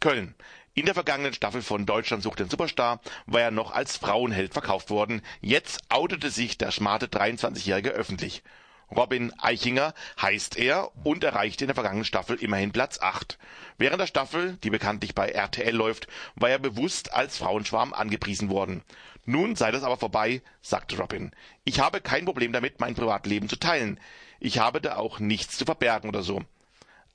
Köln. 0.00 0.34
In 0.74 0.86
der 0.86 0.94
vergangenen 0.94 1.34
Staffel 1.34 1.60
von 1.60 1.84
Deutschland 1.84 2.22
sucht 2.22 2.38
den 2.38 2.48
Superstar 2.48 3.02
war 3.26 3.42
er 3.42 3.50
noch 3.50 3.72
als 3.72 3.98
Frauenheld 3.98 4.54
verkauft 4.54 4.88
worden. 4.88 5.20
Jetzt 5.42 5.82
outete 5.90 6.30
sich 6.30 6.56
der 6.56 6.70
smarte 6.70 7.08
23-Jährige 7.08 7.90
öffentlich. 7.90 8.42
Robin 8.90 9.34
Eichinger 9.38 9.92
heißt 10.20 10.56
er 10.56 10.90
und 11.04 11.24
erreichte 11.24 11.64
in 11.64 11.68
der 11.68 11.74
vergangenen 11.74 12.06
Staffel 12.06 12.36
immerhin 12.36 12.72
Platz 12.72 12.98
8. 13.00 13.38
Während 13.76 14.00
der 14.00 14.06
Staffel, 14.06 14.56
die 14.64 14.70
bekanntlich 14.70 15.14
bei 15.14 15.28
RTL 15.28 15.74
läuft, 15.74 16.06
war 16.36 16.48
er 16.48 16.58
bewusst 16.58 17.12
als 17.12 17.36
Frauenschwarm 17.36 17.92
angepriesen 17.92 18.48
worden. 18.48 18.82
Nun 19.26 19.56
sei 19.56 19.72
das 19.72 19.82
aber 19.82 19.98
vorbei, 19.98 20.40
sagte 20.62 20.96
Robin. 20.96 21.32
Ich 21.64 21.80
habe 21.80 22.00
kein 22.00 22.24
Problem 22.24 22.52
damit, 22.52 22.80
mein 22.80 22.94
Privatleben 22.94 23.50
zu 23.50 23.56
teilen. 23.56 24.00
Ich 24.40 24.58
habe 24.58 24.80
da 24.80 24.96
auch 24.96 25.18
nichts 25.18 25.58
zu 25.58 25.66
verbergen 25.66 26.08
oder 26.08 26.22
so. 26.22 26.40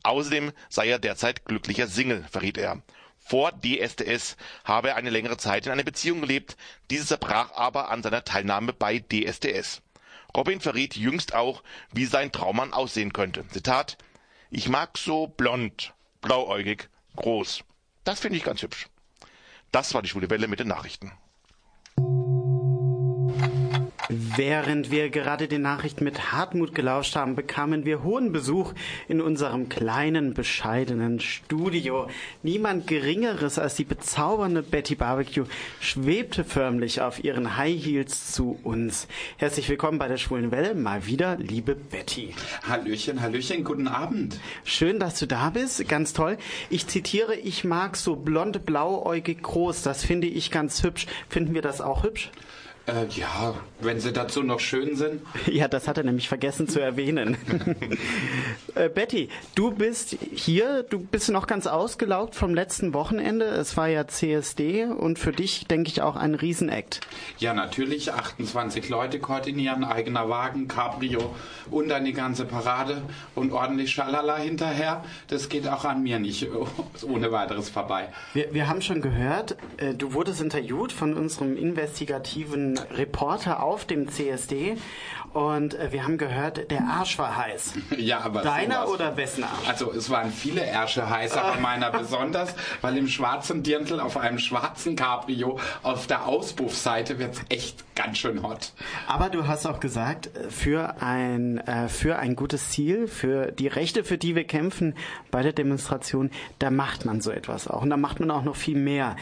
Außerdem 0.04 0.52
sei 0.70 0.90
er 0.90 1.00
derzeit 1.00 1.44
glücklicher 1.46 1.88
Single, 1.88 2.24
verriet 2.30 2.60
er. 2.60 2.84
Vor 3.28 3.52
DSDS 3.52 4.38
habe 4.64 4.90
er 4.90 4.96
eine 4.96 5.10
längere 5.10 5.36
Zeit 5.36 5.66
in 5.66 5.72
einer 5.74 5.84
Beziehung 5.84 6.22
gelebt, 6.22 6.56
diese 6.90 7.06
zerbrach 7.06 7.52
aber 7.52 7.90
an 7.90 8.02
seiner 8.02 8.24
Teilnahme 8.24 8.72
bei 8.72 9.00
DSDS. 9.00 9.82
Robin 10.36 10.62
verriet 10.62 10.96
jüngst 10.96 11.36
auch, 11.36 11.62
wie 11.92 12.06
sein 12.06 12.32
Traummann 12.32 12.72
aussehen 12.72 13.12
könnte. 13.12 13.46
Zitat 13.50 13.98
Ich 14.50 14.70
mag 14.70 14.98
so 14.98 15.28
blond, 15.28 15.94
blauäugig, 16.22 16.88
groß. 17.18 17.66
Das 18.06 18.22
finde 18.22 18.38
ich 18.38 18.46
ganz 18.46 18.62
hübsch. 18.62 18.88
Das 19.74 19.94
war 19.94 20.02
die 20.02 20.08
Schwule 20.08 20.30
Welle 20.30 20.48
mit 20.48 20.62
den 20.62 20.70
Nachrichten. 20.70 21.12
Während 24.10 24.90
wir 24.90 25.10
gerade 25.10 25.50
den 25.50 25.64
Nachrichten 25.64 26.06
mit 26.06 26.32
Hartmut 26.32 26.74
gelauscht 26.74 27.18
haben, 27.18 27.36
bekamen 27.36 27.84
wir 27.84 28.04
hohen 28.04 28.32
Besuch 28.32 28.74
in 29.10 29.20
unserem 29.20 29.68
kleinen, 29.68 30.34
bescheidenen 30.34 31.20
Studio. 31.20 32.08
Niemand 32.42 32.88
Geringeres 32.88 33.60
als 33.60 33.76
die 33.76 33.84
bezaubernde 33.84 34.64
Betty 34.64 34.96
Barbecue 34.96 35.44
schwebte 35.82 36.46
förmlich 36.46 37.02
auf 37.02 37.22
ihren 37.22 37.58
High 37.58 37.84
Heels 37.84 38.32
zu 38.32 38.58
uns. 38.64 39.10
Herzlich 39.36 39.68
willkommen 39.68 40.00
bei 40.00 40.08
der 40.08 40.18
Schwulen 40.18 40.52
Welle, 40.52 40.74
mal 40.74 41.06
wieder, 41.06 41.36
liebe 41.36 41.76
Betty. 41.76 42.34
Hallöchen, 42.66 43.22
Hallöchen, 43.22 43.66
guten 43.66 43.90
Abend. 43.90 44.40
Schön, 44.64 45.00
dass 45.00 45.20
du 45.20 45.26
da 45.26 45.50
bist, 45.50 45.86
ganz 45.90 46.14
toll. 46.14 46.38
Ich 46.70 46.88
zitiere, 46.88 47.36
ich 47.36 47.66
mag 47.66 47.98
so 47.98 48.16
blond, 48.16 48.66
blauäugig 48.66 49.44
groß, 49.44 49.82
das 49.82 50.06
finde 50.06 50.28
ich 50.28 50.50
ganz 50.50 50.82
hübsch. 50.84 51.08
Finden 51.28 51.54
wir 51.54 51.62
das 51.62 51.82
auch 51.82 52.04
hübsch? 52.04 52.32
Äh, 52.88 53.06
ja, 53.10 53.54
wenn 53.82 54.00
sie 54.00 54.14
dazu 54.14 54.44
noch 54.44 54.62
schön 54.62 54.96
sind. 54.96 55.22
Ja, 55.48 55.68
das 55.68 55.88
hat 55.88 55.98
er 55.98 56.04
nämlich 56.04 56.28
vergessen 56.28 56.68
zu 56.68 56.80
erwähnen. 56.80 57.38
äh, 58.76 58.90
Betty, 58.90 59.30
du 59.56 59.72
bist 59.72 60.18
hier, 60.34 60.84
du 60.84 61.00
bist 61.00 61.30
noch 61.30 61.48
ganz 61.48 61.68
ausgelaugt 61.68 62.36
vom 62.36 62.54
letzten 62.54 62.94
Wochenende. 62.94 63.46
Es 63.46 63.76
war 63.76 63.88
ja 63.88 64.08
CSD 64.08 64.86
und 64.86 65.18
für 65.18 65.32
dich, 65.32 65.68
denke 65.68 65.90
ich, 65.90 66.02
auch 66.02 66.16
ein 66.16 66.36
Riesenakt. 66.36 67.02
Ja, 67.40 67.54
natürlich. 67.54 68.14
28 68.14 68.90
Leute 68.90 69.20
koordinieren, 69.20 69.84
eigener 69.84 70.30
Wagen, 70.30 70.68
Cabrio 70.68 71.34
und 71.72 71.90
dann 71.90 72.06
die 72.06 72.14
ganze 72.14 72.46
Parade 72.46 73.02
und 73.36 73.52
ordentlich 73.52 73.92
Schalala 73.92 74.38
hinterher. 74.38 75.04
Das 75.28 75.50
geht 75.50 75.68
auch 75.68 75.86
an 75.86 76.04
mir 76.04 76.20
nicht 76.20 76.48
ohne 77.04 77.32
weiteres 77.32 77.70
vorbei. 77.70 78.10
Wir, 78.34 78.54
wir 78.54 78.68
haben 78.68 78.82
schon 78.82 79.02
gehört, 79.02 79.58
äh, 79.78 79.94
du 79.94 80.14
wurdest 80.14 80.42
interviewt 80.42 80.92
von 80.92 81.14
unserem 81.16 81.58
investigativen 81.58 82.77
Reporter 82.92 83.64
auf 83.64 83.86
dem 83.86 84.10
CSD 84.10 84.78
und 85.34 85.76
äh, 85.76 85.92
wir 85.92 86.04
haben 86.04 86.18
gehört, 86.18 86.72
der 86.72 86.82
Arsch 86.82 87.20
war 87.20 87.38
heiß. 87.38 87.74
Ja, 87.98 88.20
aber 88.22 88.42
Deiner 88.42 88.86
sowas. 88.86 88.90
oder 88.94 89.18
wessen 89.18 89.44
Arsch? 89.44 89.68
Also 89.68 89.92
es 89.92 90.10
waren 90.10 90.32
viele 90.32 90.62
Ärsche 90.62 91.10
heiß, 91.10 91.36
aber 91.36 91.60
meiner 91.60 91.92
besonders, 91.98 92.54
weil 92.82 92.98
im 92.98 93.08
schwarzen 93.08 93.64
Dirndl 93.64 94.00
auf 94.00 94.18
einem 94.18 94.40
schwarzen 94.40 94.96
Cabrio 94.96 95.60
auf 95.84 96.08
der 96.08 96.26
Auspuffseite 96.26 97.20
wird's 97.20 97.42
echt 97.50 97.84
ganz 97.96 98.18
schön 98.20 98.44
hot. 98.44 98.72
Aber 99.08 99.30
du 99.30 99.48
hast 99.48 99.66
auch 99.66 99.80
gesagt, 99.80 100.28
äh, 100.36 100.50
für 100.50 101.02
ein, 101.02 101.58
äh, 101.60 101.88
für 101.90 102.18
ein 102.18 102.36
gutes 102.36 102.70
Ziel, 102.70 103.08
für 103.08 103.52
die 103.52 103.68
Rechte, 103.68 104.04
für 104.04 104.18
die 104.18 104.36
wir 104.36 104.46
kämpfen 104.46 104.96
bei 105.32 105.44
der 105.44 105.54
Demonstration, 105.54 106.32
da 106.60 106.72
macht 106.72 107.06
man 107.06 107.22
so 107.22 107.32
etwas 107.32 107.68
auch. 107.68 107.82
Und 107.82 107.90
da 107.90 107.98
macht 107.98 108.20
man 108.20 108.32
auch 108.32 108.44
noch 108.44 108.56
viel 108.56 108.78
mehr. 108.78 109.16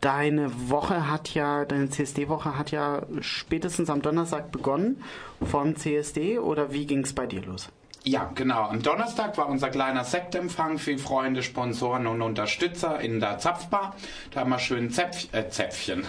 Deine 0.00 0.70
Woche 0.70 1.10
hat 1.10 1.34
ja, 1.34 1.66
deine 1.66 1.90
CSD-Woche 1.90 2.56
hat 2.56 2.70
ja 2.70 3.02
spätestens 3.20 3.90
am 3.90 4.00
Donnerstag 4.00 4.50
begonnen 4.50 5.02
vom 5.42 5.76
CSD 5.76 6.38
oder 6.38 6.72
wie 6.72 6.86
ging's 6.86 7.12
bei 7.12 7.26
dir 7.26 7.42
los? 7.42 7.68
Ja, 8.02 8.30
genau. 8.34 8.62
Am 8.62 8.82
Donnerstag 8.82 9.36
war 9.36 9.50
unser 9.50 9.68
kleiner 9.68 10.04
Sektempfang 10.04 10.78
für 10.78 10.96
Freunde, 10.96 11.42
Sponsoren 11.42 12.06
und 12.06 12.22
Unterstützer 12.22 12.98
in 12.98 13.20
der 13.20 13.38
Zapfbar. 13.38 13.94
Da 14.30 14.40
haben 14.40 14.50
wir 14.50 14.58
schön 14.58 14.90
Zäpf 14.90 15.28
äh, 15.32 15.50
Zäpfchen, 15.50 16.06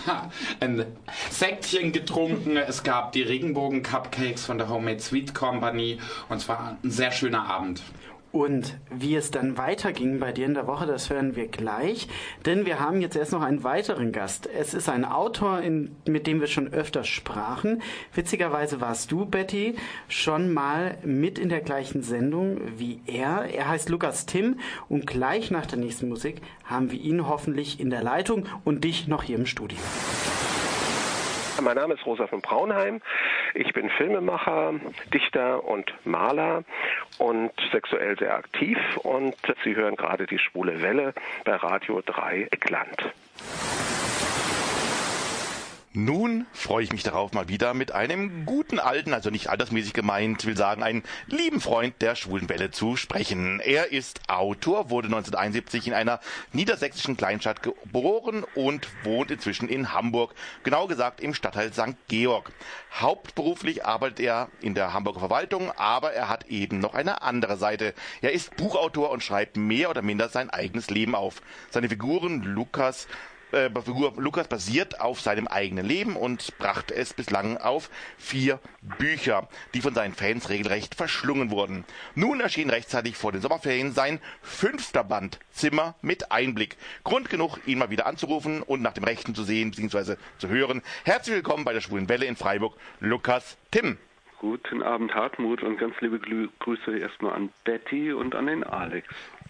ein 0.62 0.86
Sektchen 1.30 1.92
getrunken. 1.92 2.56
Es 2.56 2.84
gab 2.84 3.12
die 3.12 3.24
Regenbogen-Cupcakes 3.24 4.46
von 4.46 4.58
der 4.58 4.70
Homemade 4.70 5.02
Sweet 5.02 5.36
Company 5.36 6.00
und 6.30 6.38
es 6.38 6.48
war 6.48 6.78
ein 6.82 6.92
sehr 6.92 7.12
schöner 7.12 7.46
Abend. 7.46 7.82
Und 8.32 8.78
wie 8.90 9.16
es 9.16 9.30
dann 9.32 9.58
weiterging 9.58 10.20
bei 10.20 10.32
dir 10.32 10.46
in 10.46 10.54
der 10.54 10.68
Woche, 10.68 10.86
das 10.86 11.10
hören 11.10 11.36
wir 11.36 11.48
gleich. 11.48 12.08
Denn 12.46 12.66
wir 12.66 12.80
haben 12.80 13.02
jetzt 13.02 13.16
erst 13.16 13.34
noch 13.34 13.42
einen 13.42 13.64
weiteren 13.64 14.12
Gast. 14.12 14.48
Es 14.48 14.74
ist 14.74 14.88
ein 14.88 15.04
Autor, 15.04 15.60
in, 15.62 15.96
mit 16.08 16.28
dem 16.28 16.40
wir 16.40 16.48
schon 16.48 16.72
öfter 16.72 17.04
sprachen. 17.04 17.82
Witzigerweise 18.14 18.80
warst 18.80 19.12
du, 19.12 19.26
Betty, 19.26 19.76
schon 20.08 20.54
mal 20.54 20.98
mit 21.04 21.40
in 21.40 21.50
der 21.50 21.62
gleichen 21.62 22.04
Sendung 22.04 22.62
wie 22.78 23.02
er. 23.06 23.54
Er 23.54 23.68
heißt 23.68 23.90
Lukas 23.90 24.26
Tim 24.26 24.60
und 24.88 25.08
gleich 25.08 25.52
nach 25.52 25.66
der 25.66 25.80
nächsten 25.80 26.08
Musik 26.08 26.42
haben 26.64 26.92
wir 26.92 27.00
ihn 27.00 27.28
hoffentlich 27.28 27.80
in 27.80 27.90
der 27.90 28.04
Leitung 28.04 28.46
und 28.64 28.84
dich 28.86 29.08
noch 29.08 29.24
hier 29.24 29.38
im 29.38 29.46
Studio. 29.46 29.78
Mein 31.62 31.76
Name 31.76 31.94
ist 31.94 32.06
Rosa 32.08 32.26
von 32.26 32.42
Braunheim. 32.42 33.02
Ich 33.54 33.72
bin 33.74 33.90
Filmemacher, 33.92 34.74
Dichter 35.14 35.64
und 35.64 35.94
Maler 36.06 36.64
und 37.20 37.52
sexuell 37.72 38.18
sehr 38.18 38.36
aktiv. 38.36 38.78
Und 39.04 39.36
Sie 39.64 39.76
hören 39.76 39.96
gerade 39.96 40.26
die 40.26 40.40
Schwule 40.40 40.82
Welle 40.82 41.14
bei 41.46 41.56
Radio 41.56 42.02
3 42.04 42.48
Eckland. 42.50 43.14
Nun 45.94 46.46
freue 46.54 46.86
ich 46.86 46.94
mich 46.94 47.04
darauf, 47.04 47.34
mal 47.34 47.50
wieder 47.50 47.74
mit 47.74 47.92
einem 47.92 48.46
guten 48.46 48.80
alten, 48.80 49.14
also 49.14 49.30
nicht 49.30 49.50
altersmäßig 49.50 49.92
gemeint, 49.92 50.46
will 50.46 50.56
sagen, 50.56 50.84
einen 50.84 51.04
lieben 51.28 51.60
Freund 51.60 51.96
der 52.02 52.16
schwulen 52.16 52.48
Welle 52.48 52.72
zu 52.72 52.96
sprechen. 52.96 53.60
Er 53.60 53.92
ist 53.92 54.22
Autor, 54.30 54.90
wurde 54.90 55.08
1971 55.08 55.88
in 55.88 55.94
einer 55.94 56.22
niedersächsischen 56.54 57.18
Kleinstadt 57.18 57.62
geboren 57.62 58.46
und 58.56 58.88
wohnt 59.04 59.32
inzwischen 59.32 59.68
in 59.68 59.94
Hamburg, 59.94 60.34
genau 60.64 60.88
gesagt 60.88 61.20
im 61.20 61.34
Stadtteil 61.34 61.74
St. 61.74 61.98
Georg. 62.08 62.54
Hauptberuflich 62.94 63.84
arbeitet 63.84 64.22
er 64.22 64.48
in 64.62 64.76
der 64.76 64.94
Hamburger 64.94 65.20
Verwaltung, 65.20 65.74
aber 65.76 66.14
er 66.14 66.30
hat 66.30 66.48
eben 66.48 66.80
noch 66.80 66.94
eine 66.94 67.22
andere 67.22 67.58
Seite. 67.58 67.94
Er 68.22 68.32
ist 68.32 68.56
Buchautor 68.56 69.10
und 69.10 69.24
schreibt 69.24 69.58
mehr 69.58 69.90
oder 69.90 70.02
minder 70.02 70.30
sein 70.30 70.50
eigenes 70.52 70.90
Leben 70.90 71.16
auf. 71.16 71.42
Seine 71.70 71.90
Figuren 71.90 72.44
Lukas 72.44 73.10
äh, 73.52 73.70
Figur 73.82 74.14
Lukas 74.18 74.48
basiert 74.48 75.02
auf 75.02 75.22
seinem 75.22 75.48
eigenen 75.48 75.86
Leben 75.86 76.16
und 76.16 76.58
brachte 76.58 76.96
es 76.96 77.14
bislang 77.14 77.58
auf 77.58 77.90
vier 78.18 78.60
Bücher, 78.98 79.48
die 79.74 79.82
von 79.82 79.94
seinen 79.94 80.14
Fans 80.14 80.50
regelrecht 80.50 80.96
verschlungen 80.96 81.52
wurden. 81.52 81.86
Nun 82.16 82.40
erschien 82.40 82.70
rechtzeitig 82.70 83.16
vor 83.18 83.32
den 83.32 83.42
Sommerferien 83.42 83.92
sein 83.92 84.20
fünfter 84.42 85.04
Band 85.04 85.40
Zimmer 85.52 85.96
mit 86.02 86.32
Einblick. 86.32 86.78
Grund 87.04 87.30
genug, 87.30 87.60
ihn 87.66 87.80
mal 87.80 87.90
wieder 87.90 88.06
anzurufen 88.06 88.62
und 88.62 88.82
nach 88.82 88.94
dem 88.94 89.04
Rechten 89.04 89.36
zu 89.36 89.44
sehen 89.44 89.72
bzw. 89.72 90.16
zu 90.38 90.48
hören. 90.48 90.82
Herzlich 91.04 91.36
willkommen 91.36 91.66
bei 91.66 91.74
der 91.74 91.82
Schwulen 91.82 92.10
Welle 92.10 92.26
in 92.26 92.36
Freiburg, 92.36 92.76
Lukas 93.00 93.58
Tim. 93.72 93.98
Guten 94.40 94.82
Abend, 94.82 95.14
Hartmut, 95.14 95.62
und 95.62 95.78
ganz 95.78 95.94
liebe 96.02 96.20
Grüße 96.60 96.98
erstmal 96.98 97.34
an 97.34 97.50
Betty 97.64 98.12
und 98.12 98.34
an 98.34 98.48
den 98.48 98.64
Alex. 98.64 99.08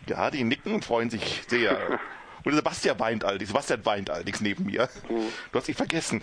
Ja, 0.08 0.30
die 0.30 0.44
nicken 0.44 0.74
und 0.74 0.84
freuen 0.84 1.10
sich 1.10 1.44
sehr. 1.48 2.00
Und 2.44 2.54
Sebastian 2.54 3.00
weint 3.00 3.24
allerdings. 3.24 3.50
Sebastian 3.50 3.86
weint 3.86 4.10
allerdings 4.10 4.42
neben 4.42 4.66
mir. 4.66 4.90
Oh. 5.10 5.24
Du 5.52 5.60
hast 5.60 5.70
ihn 5.70 5.76
vergessen. 5.76 6.22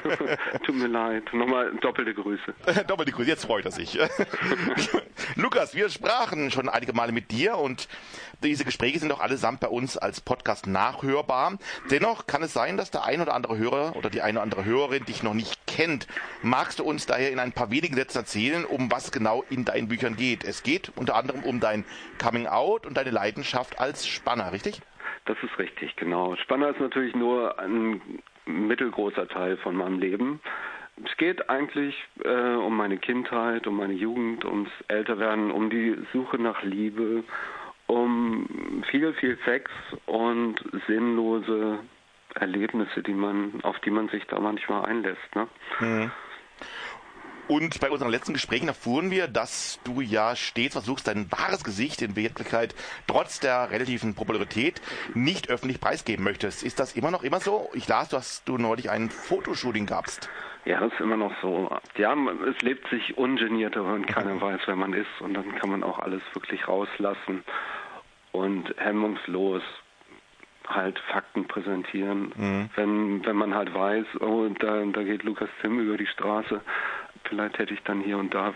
Tut 0.64 0.74
mir 0.74 0.88
leid. 0.88 1.24
Nochmal 1.32 1.72
doppelte 1.80 2.14
Grüße. 2.14 2.54
doppelte 2.86 3.12
Grüße, 3.12 3.28
jetzt 3.28 3.44
freut 3.44 3.64
er 3.64 3.70
sich. 3.70 3.98
Lukas, 5.36 5.74
wir 5.74 5.88
sprachen 5.90 6.50
schon 6.50 6.68
einige 6.68 6.92
Male 6.92 7.12
mit 7.12 7.30
dir 7.30 7.58
und 7.58 7.88
diese 8.42 8.64
Gespräche 8.64 8.98
sind 8.98 9.12
auch 9.12 9.20
allesamt 9.20 9.60
bei 9.60 9.68
uns 9.68 9.96
als 9.96 10.20
Podcast 10.20 10.66
nachhörbar. 10.66 11.58
Dennoch 11.90 12.26
kann 12.26 12.42
es 12.42 12.52
sein, 12.52 12.76
dass 12.76 12.90
der 12.90 13.04
ein 13.04 13.20
oder 13.20 13.34
andere 13.34 13.56
Hörer 13.56 13.96
oder 13.96 14.10
die 14.10 14.22
eine 14.22 14.38
oder 14.38 14.42
andere 14.42 14.64
Hörerin 14.64 15.04
dich 15.04 15.22
noch 15.22 15.34
nicht 15.34 15.66
kennt. 15.66 16.06
Magst 16.42 16.78
du 16.78 16.84
uns 16.84 17.06
daher 17.06 17.30
in 17.32 17.38
ein 17.38 17.52
paar 17.52 17.70
wenigen 17.70 17.94
Sätzen 17.94 18.18
erzählen, 18.18 18.64
um 18.64 18.90
was 18.90 19.12
genau 19.12 19.44
in 19.50 19.64
deinen 19.64 19.88
Büchern 19.88 20.16
geht? 20.16 20.44
Es 20.44 20.62
geht 20.62 20.92
unter 20.96 21.16
anderem 21.16 21.42
um 21.42 21.60
dein 21.60 21.84
Coming 22.22 22.46
Out 22.46 22.86
und 22.86 22.96
deine 22.96 23.10
Leidenschaft 23.10 23.78
als 23.78 24.06
Spanner, 24.06 24.52
richtig? 24.52 24.80
Das 25.26 25.36
ist 25.42 25.58
richtig, 25.58 25.96
genau. 25.96 26.36
Spanner 26.36 26.68
ist 26.68 26.80
natürlich 26.80 27.14
nur 27.14 27.58
ein 27.58 28.00
mittelgroßer 28.46 29.26
Teil 29.28 29.56
von 29.56 29.74
meinem 29.76 29.98
Leben. 29.98 30.40
Es 31.04 31.16
geht 31.16 31.48
eigentlich 31.50 31.96
äh, 32.24 32.54
um 32.54 32.76
meine 32.76 32.98
Kindheit, 32.98 33.66
um 33.66 33.76
meine 33.76 33.94
Jugend, 33.94 34.44
ums 34.44 34.70
Älterwerden, 34.88 35.50
um 35.50 35.70
die 35.70 35.96
Suche 36.12 36.38
nach 36.38 36.62
Liebe, 36.62 37.24
um 37.86 38.82
viel, 38.90 39.12
viel 39.14 39.38
Sex 39.44 39.70
und 40.06 40.56
sinnlose 40.86 41.78
Erlebnisse, 42.34 43.02
die 43.02 43.14
man, 43.14 43.60
auf 43.62 43.78
die 43.80 43.90
man 43.90 44.08
sich 44.08 44.24
da 44.26 44.38
manchmal 44.40 44.84
einlässt. 44.84 45.34
Ne? 45.34 45.48
Mhm. 45.80 46.10
Und 47.46 47.78
bei 47.80 47.90
unseren 47.90 48.10
letzten 48.10 48.32
Gesprächen 48.32 48.68
erfuhren 48.68 49.10
wir, 49.10 49.28
dass 49.28 49.78
du 49.84 50.00
ja 50.00 50.34
stets 50.34 50.72
versuchst, 50.72 51.08
dein 51.08 51.30
wahres 51.30 51.62
Gesicht 51.62 52.00
in 52.00 52.16
Wirklichkeit 52.16 52.74
trotz 53.06 53.38
der 53.40 53.70
relativen 53.70 54.14
Popularität 54.14 54.80
nicht 55.14 55.50
öffentlich 55.50 55.80
preisgeben 55.80 56.24
möchtest. 56.24 56.62
Ist 56.62 56.80
das 56.80 56.96
immer 56.96 57.10
noch 57.10 57.22
immer 57.22 57.40
so? 57.40 57.68
Ich 57.74 57.86
las, 57.86 58.08
dass 58.08 58.44
du 58.44 58.56
neulich 58.56 58.90
ein 58.90 59.10
Fotoshooting 59.10 59.86
gabst. 59.86 60.30
Ja, 60.64 60.80
das 60.80 60.92
ist 60.94 61.00
immer 61.00 61.18
noch 61.18 61.32
so. 61.42 61.70
Ja, 61.98 62.16
es 62.48 62.62
lebt 62.62 62.88
sich 62.88 63.18
ungenierter, 63.18 63.84
wenn 63.92 64.06
keiner 64.06 64.40
weiß, 64.40 64.60
wer 64.64 64.76
man 64.76 64.94
ist. 64.94 65.20
Und 65.20 65.34
dann 65.34 65.54
kann 65.56 65.68
man 65.68 65.82
auch 65.82 65.98
alles 65.98 66.22
wirklich 66.32 66.66
rauslassen 66.66 67.44
und 68.32 68.74
hemmungslos 68.78 69.62
halt 70.66 70.98
Fakten 71.10 71.46
präsentieren. 71.46 72.32
Mhm. 72.36 72.70
Wenn, 72.74 73.26
wenn 73.26 73.36
man 73.36 73.54
halt 73.54 73.74
weiß, 73.74 74.06
oh, 74.20 74.48
da, 74.58 74.82
da 74.84 75.02
geht 75.02 75.22
Lukas 75.22 75.50
Tim 75.60 75.78
über 75.78 75.98
die 75.98 76.06
Straße, 76.06 76.62
vielleicht 77.28 77.58
hätte 77.58 77.74
ich 77.74 77.82
dann 77.82 78.00
hier 78.00 78.18
und 78.18 78.34
da 78.34 78.52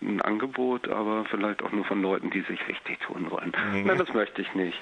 ein 0.00 0.20
Angebot, 0.20 0.88
aber 0.88 1.24
vielleicht 1.26 1.62
auch 1.62 1.70
nur 1.70 1.84
von 1.84 2.02
Leuten, 2.02 2.30
die 2.30 2.40
sich 2.40 2.66
wichtig 2.66 2.98
tun 3.00 3.30
wollen. 3.30 3.52
Mhm. 3.72 3.86
Nein, 3.86 3.98
das 3.98 4.12
möchte 4.12 4.42
ich 4.42 4.52
nicht. 4.54 4.78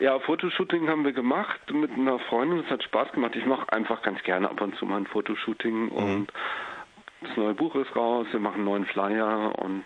Ja, 0.00 0.18
Fotoshooting 0.18 0.88
haben 0.88 1.04
wir 1.04 1.12
gemacht 1.12 1.60
mit 1.72 1.92
einer 1.92 2.18
Freundin. 2.18 2.62
Das 2.62 2.70
hat 2.70 2.82
Spaß 2.82 3.12
gemacht. 3.12 3.36
Ich 3.36 3.46
mache 3.46 3.72
einfach 3.72 4.02
ganz 4.02 4.22
gerne 4.24 4.50
ab 4.50 4.60
und 4.60 4.74
zu 4.76 4.84
mal 4.86 4.96
ein 4.96 5.06
Fotoshooting 5.06 5.86
Mhm. 5.86 5.90
und 5.92 6.32
das 7.20 7.36
neue 7.36 7.54
Buch 7.54 7.74
ist 7.76 7.94
raus. 7.96 8.26
Wir 8.32 8.40
machen 8.40 8.56
einen 8.56 8.64
neuen 8.64 8.86
Flyer 8.86 9.52
und 9.58 9.84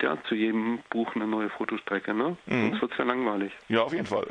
ja, 0.00 0.16
zu 0.28 0.34
jedem 0.34 0.78
Buch 0.90 1.14
eine 1.14 1.26
neue 1.26 1.50
Fotostrecke, 1.50 2.14
ne? 2.14 2.36
Mhm. 2.46 2.70
Sonst 2.70 2.82
wird's 2.82 2.98
ja 2.98 3.04
langweilig. 3.04 3.52
Ja, 3.68 3.82
auf 3.82 3.92
jeden 3.92 4.06
Fall. 4.06 4.26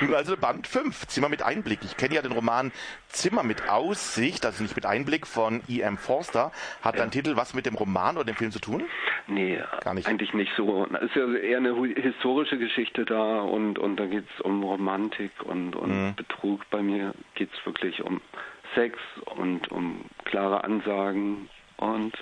Nun 0.00 0.14
also 0.14 0.36
Band 0.36 0.66
5, 0.66 1.06
Zimmer 1.06 1.28
mit 1.28 1.42
Einblick. 1.42 1.80
Ich 1.84 1.96
kenne 1.96 2.14
ja 2.16 2.22
den 2.22 2.32
Roman 2.32 2.72
Zimmer 3.08 3.42
mit 3.42 3.68
Aussicht, 3.68 4.44
also 4.46 4.62
nicht 4.62 4.74
mit 4.76 4.86
Einblick 4.86 5.26
von 5.26 5.62
E.M. 5.68 5.96
Forster. 5.98 6.52
Hat 6.82 6.98
dein 6.98 7.10
Titel 7.10 7.36
was 7.36 7.54
mit 7.54 7.66
dem 7.66 7.74
Roman 7.76 8.16
oder 8.16 8.24
dem 8.26 8.36
Film 8.36 8.50
zu 8.50 8.58
tun? 8.60 8.84
Nee, 9.26 9.62
Gar 9.80 9.94
nicht. 9.94 10.06
eigentlich 10.06 10.34
nicht 10.34 10.52
so. 10.56 10.86
Es 10.96 11.02
ist 11.04 11.16
ja 11.16 11.32
eher 11.32 11.56
eine 11.58 11.74
historische 11.94 12.58
Geschichte 12.58 13.04
da 13.04 13.40
und, 13.40 13.78
und 13.78 13.96
da 13.96 14.06
geht's 14.06 14.40
um 14.42 14.62
Romantik 14.62 15.30
und, 15.44 15.74
und 15.76 15.90
Mhm. 15.90 16.14
Betrug. 16.16 16.60
Bei 16.70 16.82
mir 16.82 17.14
geht's 17.34 17.54
wirklich 17.64 18.02
um 18.02 18.20
Sex 18.74 18.98
und 19.36 19.70
um 19.70 20.04
klare 20.24 20.64
Ansagen 20.64 21.48
und 21.76 22.12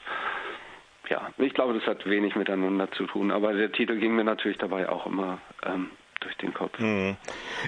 ja, 1.13 1.31
ich 1.37 1.53
glaube, 1.53 1.75
das 1.75 1.87
hat 1.87 2.09
wenig 2.09 2.37
miteinander 2.37 2.91
zu 2.93 3.05
tun, 3.07 3.31
aber 3.31 3.53
der 3.53 3.71
Titel 3.71 3.99
ging 3.99 4.15
mir 4.15 4.25
natürlich 4.25 4.57
dabei 4.57 4.89
auch 4.89 5.07
immer 5.07 5.39
ähm, 5.63 5.91
durch 6.23 6.37
den 6.37 6.55
Kopf. 6.55 6.79
Hm. 6.79 7.16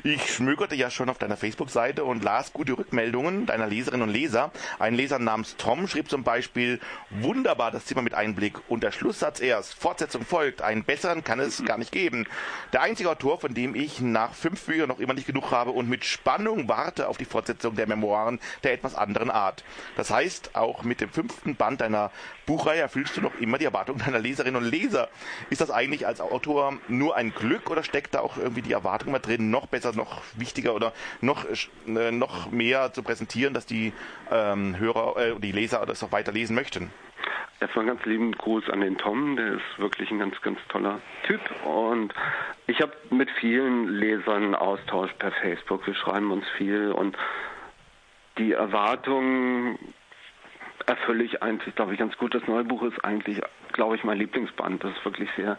Ich 0.03 0.33
schmökerte 0.33 0.75
ja 0.75 0.91
schon 0.91 1.09
auf 1.09 1.19
deiner 1.19 1.37
Facebook-Seite 1.37 2.05
und 2.05 2.25
las 2.25 2.53
gute 2.53 2.77
Rückmeldungen 2.77 3.47
deiner 3.47 3.67
Leserinnen 3.67 4.09
und 4.09 4.15
Leser. 4.15 4.53
Ein 4.79 4.95
Leser 4.95 5.19
namens 5.19 5.57
Tom 5.57 5.89
schrieb 5.89 6.11
zum 6.11 6.25
Beispiel, 6.25 6.81
wunderbar 7.11 7.71
das 7.71 7.87
Zimmer 7.87 8.03
mit 8.03 8.15
Einblick 8.15 8.59
und 8.69 8.83
der 8.83 8.93
Schlusssatz 8.93 9.41
erst, 9.41 9.75
Fortsetzung 9.75 10.25
folgt, 10.25 10.63
einen 10.63 10.85
besseren 10.85 11.25
kann 11.25 11.41
es 11.41 11.65
gar 11.65 11.79
nicht 11.79 11.93
geben. 11.93 12.27
Der 12.73 12.83
einzige 12.83 13.11
Autor, 13.11 13.41
von 13.41 13.55
dem 13.55 13.75
ich 13.75 14.01
nach 14.01 14.33
fünf 14.35 14.65
Büchern 14.65 14.89
noch 14.89 15.01
immer 15.01 15.15
nicht 15.15 15.27
genug 15.27 15.51
habe 15.51 15.71
und 15.71 15.89
mit 15.89 16.05
Spannung 16.05 16.69
warte 16.69 17.09
auf 17.09 17.19
die 17.19 17.25
Fortsetzung 17.25 17.75
der 17.77 17.87
Memoiren 17.87 18.41
der 18.63 18.73
etwas 18.73 18.95
anderen 18.95 19.31
Art. 19.31 19.65
Das 19.97 20.11
heißt, 20.11 20.55
auch 20.55 20.83
mit 20.83 21.01
dem 21.01 21.11
fünften 21.11 21.57
Band 21.57 21.81
deiner 21.81 22.11
Buchreihe 22.47 22.81
erfüllst 22.81 23.17
du 23.17 23.21
noch 23.21 23.35
immer 23.41 23.59
die 23.59 23.65
Erwartungen 23.65 24.01
deiner 24.01 24.19
Leserinnen 24.19 24.63
und 24.63 24.71
Leser. 24.71 25.09
Ist 25.51 25.61
das 25.61 25.71
eigentlich 25.71 26.07
als 26.07 26.21
Autor 26.21 26.79
nur 26.89 27.17
ein 27.17 27.33
Glück 27.35 27.71
oder 27.71 27.83
steckt 27.83 28.15
da 28.15 28.21
auch 28.21 28.37
irgendwie 28.45 28.63
die 28.63 28.73
Erwartung 28.73 29.13
mal 29.13 29.19
drin, 29.19 29.51
noch 29.51 29.67
besser, 29.67 29.93
noch 29.95 30.23
wichtiger 30.37 30.75
oder 30.75 30.93
noch, 31.21 31.45
äh, 31.87 32.11
noch 32.13 32.51
mehr 32.51 32.93
zu 32.93 33.03
präsentieren, 33.03 33.55
dass 33.55 33.67
die 33.67 33.93
ähm, 34.31 34.79
Hörer, 34.79 35.17
äh, 35.17 35.41
die 35.41 35.53
Leser 35.53 35.85
das 35.87 36.03
auch 36.03 36.13
weiter 36.13 36.33
lesen 36.33 36.55
möchten? 36.55 36.91
Erstmal 37.61 37.87
ganz 37.87 38.05
lieben 38.05 38.33
Gruß 38.33 38.69
an 38.69 38.81
den 38.81 38.99
Tom, 38.99 39.37
der 39.37 39.55
ist 39.55 39.79
wirklich 39.79 40.11
ein 40.11 40.19
ganz, 40.19 40.41
ganz 40.43 40.59
toller 40.69 41.01
Typ. 41.27 41.41
Und 41.65 42.13
ich 42.67 42.81
habe 42.81 42.93
mit 43.11 43.31
vielen 43.41 43.89
Lesern 43.89 44.55
Austausch 44.55 45.13
per 45.19 45.33
Facebook. 45.33 45.87
Wir 45.87 45.95
schreiben 45.95 46.31
uns 46.31 46.45
viel 46.59 46.93
und 46.93 47.17
die 48.39 48.53
Erwartungen 48.53 49.79
erfülle 50.87 51.25
ich 51.25 51.43
eigentlich, 51.43 51.75
glaube 51.75 51.93
ich, 51.93 51.99
ganz 51.99 52.17
gut. 52.19 52.35
Das 52.35 52.47
neue 52.47 52.65
Buch 52.65 52.83
ist 52.83 53.03
eigentlich, 53.05 53.41
glaube 53.73 53.97
ich, 53.97 54.05
mein 54.05 54.19
Lieblingsband. 54.19 54.83
Das 54.85 54.93
ist 54.97 55.05
wirklich 55.05 55.31
sehr, 55.37 55.57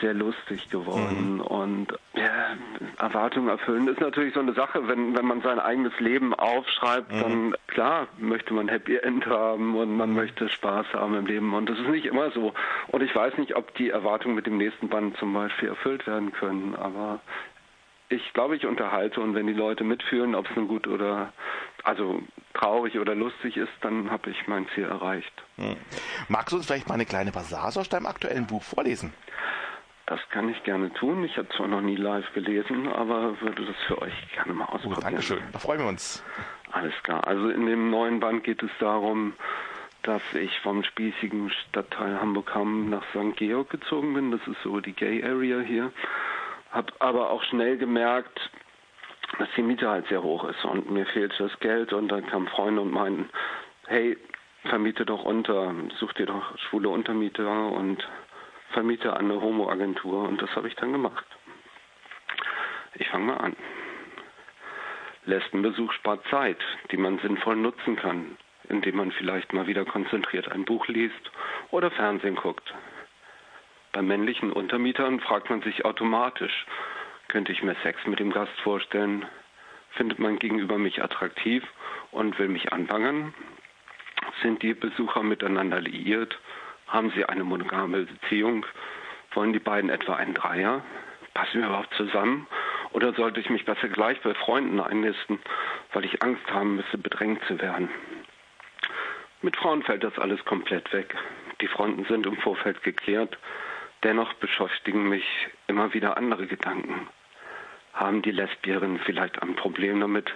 sehr 0.00 0.14
lustig 0.14 0.70
geworden. 0.70 1.40
Und 1.40 1.88
ja, 2.14 2.56
Erwartungen 2.98 3.48
erfüllen 3.48 3.88
ist 3.88 4.00
natürlich 4.00 4.34
so 4.34 4.40
eine 4.40 4.52
Sache, 4.52 4.88
wenn, 4.88 5.16
wenn 5.16 5.26
man 5.26 5.42
sein 5.42 5.58
eigenes 5.58 5.98
Leben 6.00 6.34
aufschreibt, 6.34 7.12
dann 7.12 7.54
klar 7.66 8.08
möchte 8.18 8.54
man 8.54 8.68
Happy 8.68 8.96
End 8.96 9.26
haben 9.26 9.76
und 9.76 9.96
man 9.96 10.12
möchte 10.12 10.48
Spaß 10.48 10.86
haben 10.94 11.14
im 11.14 11.26
Leben. 11.26 11.54
Und 11.54 11.68
das 11.68 11.78
ist 11.78 11.88
nicht 11.88 12.06
immer 12.06 12.30
so. 12.30 12.52
Und 12.88 13.02
ich 13.02 13.14
weiß 13.14 13.38
nicht, 13.38 13.56
ob 13.56 13.74
die 13.74 13.90
Erwartungen 13.90 14.34
mit 14.34 14.46
dem 14.46 14.56
nächsten 14.56 14.88
Band 14.88 15.16
zum 15.18 15.32
Beispiel 15.32 15.68
erfüllt 15.68 16.06
werden 16.06 16.32
können, 16.32 16.74
aber 16.74 17.20
ich 18.10 18.32
glaube, 18.32 18.56
ich 18.56 18.64
unterhalte 18.64 19.20
und 19.20 19.34
wenn 19.34 19.46
die 19.46 19.52
Leute 19.52 19.84
mitfühlen, 19.84 20.34
ob 20.34 20.48
es 20.48 20.56
nun 20.56 20.68
gut 20.68 20.86
oder 20.86 21.32
also 21.84 22.22
traurig 22.54 22.98
oder 22.98 23.14
lustig 23.14 23.56
ist, 23.56 23.72
dann 23.82 24.10
habe 24.10 24.30
ich 24.30 24.48
mein 24.48 24.66
Ziel 24.74 24.84
erreicht. 24.84 25.32
Hm. 25.56 25.76
Magst 26.28 26.52
du 26.52 26.56
uns 26.56 26.66
vielleicht 26.66 26.88
mal 26.88 26.94
eine 26.94 27.06
kleine 27.06 27.32
Passage 27.32 27.80
aus 27.80 27.88
deinem 27.88 28.06
aktuellen 28.06 28.46
Buch 28.46 28.62
vorlesen? 28.62 29.12
Das 30.08 30.20
kann 30.30 30.48
ich 30.48 30.62
gerne 30.62 30.90
tun. 30.94 31.22
Ich 31.22 31.36
habe 31.36 31.50
zwar 31.50 31.68
noch 31.68 31.82
nie 31.82 31.96
live 31.96 32.32
gelesen, 32.32 32.88
aber 32.90 33.38
würde 33.42 33.66
das 33.66 33.76
für 33.86 34.00
euch 34.00 34.14
gerne 34.32 34.54
mal 34.54 34.64
ausprobieren. 34.64 34.96
Oh, 34.96 35.02
Dankeschön, 35.02 35.42
da 35.52 35.58
freuen 35.58 35.80
wir 35.80 35.88
uns. 35.88 36.24
Alles 36.72 36.94
klar. 37.02 37.26
Also 37.26 37.50
in 37.50 37.66
dem 37.66 37.90
neuen 37.90 38.18
Band 38.18 38.42
geht 38.42 38.62
es 38.62 38.70
darum, 38.80 39.34
dass 40.04 40.22
ich 40.32 40.58
vom 40.60 40.82
spießigen 40.82 41.50
Stadtteil 41.50 42.18
Hamburg-Hamm 42.18 42.88
nach 42.88 43.02
St. 43.10 43.36
Georg 43.36 43.68
gezogen 43.68 44.14
bin. 44.14 44.30
Das 44.30 44.40
ist 44.46 44.62
so 44.64 44.80
die 44.80 44.94
Gay 44.94 45.22
Area 45.22 45.60
hier. 45.60 45.92
Hab 46.72 46.90
aber 47.00 47.30
auch 47.30 47.42
schnell 47.44 47.76
gemerkt, 47.76 48.50
dass 49.38 49.48
die 49.58 49.62
Miete 49.62 49.90
halt 49.90 50.08
sehr 50.08 50.22
hoch 50.22 50.44
ist 50.44 50.64
und 50.64 50.90
mir 50.90 51.04
fehlte 51.04 51.36
das 51.36 51.60
Geld 51.60 51.92
und 51.92 52.08
dann 52.08 52.26
kamen 52.26 52.48
Freunde 52.48 52.80
und 52.80 52.92
meinten, 52.92 53.28
hey, 53.86 54.16
vermiete 54.62 55.04
doch 55.04 55.24
unter, 55.24 55.74
such 55.98 56.14
dir 56.14 56.26
doch 56.26 56.56
schwule 56.58 56.88
Untermieter 56.88 57.72
und 57.72 58.08
vermiete 58.72 59.12
an 59.12 59.30
eine 59.30 59.40
Homo-Agentur 59.40 60.28
und 60.28 60.40
das 60.40 60.54
habe 60.54 60.68
ich 60.68 60.74
dann 60.76 60.92
gemacht. 60.92 61.24
Ich 62.94 63.08
fange 63.08 63.26
mal 63.26 63.38
an. 63.38 63.56
Lesbenbesuch 65.24 65.92
spart 65.92 66.24
Zeit, 66.30 66.58
die 66.90 66.96
man 66.96 67.18
sinnvoll 67.18 67.56
nutzen 67.56 67.96
kann, 67.96 68.36
indem 68.68 68.96
man 68.96 69.12
vielleicht 69.12 69.52
mal 69.52 69.66
wieder 69.66 69.84
konzentriert 69.84 70.50
ein 70.50 70.64
Buch 70.64 70.86
liest 70.88 71.30
oder 71.70 71.90
Fernsehen 71.90 72.36
guckt. 72.36 72.74
Bei 73.92 74.02
männlichen 74.02 74.52
Untermietern 74.52 75.20
fragt 75.20 75.50
man 75.50 75.62
sich 75.62 75.84
automatisch, 75.84 76.66
könnte 77.28 77.52
ich 77.52 77.62
mir 77.62 77.76
Sex 77.82 78.06
mit 78.06 78.20
dem 78.20 78.32
Gast 78.32 78.58
vorstellen? 78.62 79.26
Findet 79.90 80.18
mein 80.18 80.38
Gegenüber 80.38 80.78
mich 80.78 81.02
attraktiv 81.02 81.62
und 82.10 82.38
will 82.38 82.48
mich 82.48 82.72
anbangen? 82.72 83.34
Sind 84.42 84.62
die 84.62 84.74
Besucher 84.74 85.22
miteinander 85.22 85.80
liiert? 85.80 86.38
Haben 86.88 87.12
sie 87.14 87.24
eine 87.24 87.44
monogame 87.44 88.04
Beziehung? 88.04 88.64
Wollen 89.32 89.52
die 89.52 89.58
beiden 89.58 89.90
etwa 89.90 90.16
einen 90.16 90.34
Dreier? 90.34 90.82
Passen 91.34 91.60
wir 91.60 91.68
überhaupt 91.68 91.94
zusammen? 91.94 92.46
Oder 92.92 93.12
sollte 93.12 93.40
ich 93.40 93.50
mich 93.50 93.64
besser 93.64 93.88
gleich 93.88 94.20
bei 94.22 94.34
Freunden 94.34 94.80
einnisten, 94.80 95.38
weil 95.92 96.06
ich 96.06 96.22
Angst 96.22 96.50
haben 96.50 96.76
müsste, 96.76 96.96
bedrängt 96.96 97.44
zu 97.44 97.60
werden? 97.60 97.90
Mit 99.42 99.56
Frauen 99.56 99.82
fällt 99.82 100.02
das 100.02 100.18
alles 100.18 100.42
komplett 100.46 100.92
weg. 100.92 101.14
Die 101.60 101.68
Fronten 101.68 102.04
sind 102.06 102.26
im 102.26 102.36
Vorfeld 102.38 102.82
geklärt. 102.82 103.38
Dennoch 104.02 104.32
beschäftigen 104.34 105.08
mich 105.08 105.24
immer 105.66 105.92
wieder 105.92 106.16
andere 106.16 106.46
Gedanken. 106.46 107.08
Haben 107.92 108.22
die 108.22 108.30
Lesbierinnen 108.30 109.00
vielleicht 109.00 109.42
ein 109.42 109.56
Problem 109.56 110.00
damit, 110.00 110.32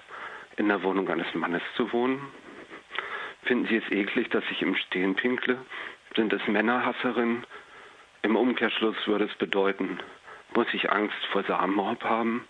in 0.57 0.69
der 0.69 0.83
Wohnung 0.83 1.09
eines 1.09 1.33
Mannes 1.35 1.63
zu 1.77 1.93
wohnen? 1.93 2.21
Finden 3.45 3.67
sie 3.67 3.77
es 3.77 3.91
eklig, 3.91 4.29
dass 4.31 4.45
ich 4.51 4.63
im 4.63 4.77
Stehen 4.77 5.15
pinkle? 5.15 5.59
Sind 6.15 6.31
es 6.35 6.47
Männerhasserinnen? 6.47 7.47
Im 8.21 8.37
Umkehrschluss 8.37 8.97
würde 9.07 9.25
es 9.25 9.35
bedeuten, 9.37 9.99
muss 10.55 10.67
ich 10.75 10.93
Angst 10.93 11.17
vor 11.33 11.43
Samenraub 11.45 12.05
haben? 12.05 12.47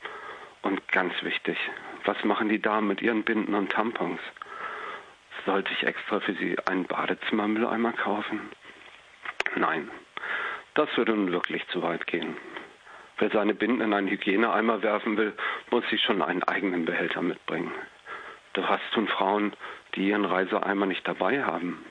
Und 0.63 0.87
ganz 0.89 1.15
wichtig, 1.23 1.57
was 2.05 2.23
machen 2.25 2.49
die 2.49 2.61
Damen 2.61 2.89
mit 2.89 3.01
ihren 3.03 3.23
Binden 3.23 3.55
und 3.55 3.71
Tampons? 3.71 4.21
Sollte 5.47 5.73
ich 5.73 5.85
extra 5.85 6.19
für 6.19 6.35
sie 6.35 6.57
einen 6.67 6.87
Badezimmermülleimer 6.87 7.93
kaufen? 7.93 8.51
Nein, 9.55 9.89
das 10.75 10.89
würde 10.97 11.13
nun 11.13 11.31
wirklich 11.31 11.67
zu 11.69 11.83
weit 11.83 12.09
gehen. 12.09 12.37
Wer 13.19 13.31
seine 13.31 13.55
Binden 13.55 13.81
in 13.81 13.93
einen 13.93 14.09
Hygieneeimer 14.09 14.83
werfen 14.83 15.17
will, 15.17 15.35
muss 15.71 15.89
sich 15.89 16.03
schon 16.03 16.21
einen 16.21 16.43
eigenen 16.43 16.85
Behälter 16.85 17.23
mitbringen. 17.23 17.73
Doch 18.55 18.69
was 18.69 18.81
tun 18.93 19.07
Frauen, 19.07 19.53
die 19.95 20.09
ihren 20.09 20.25
Reiseeimer 20.25 20.87
nicht 20.87 21.07
dabei 21.07 21.45
haben? 21.45 21.85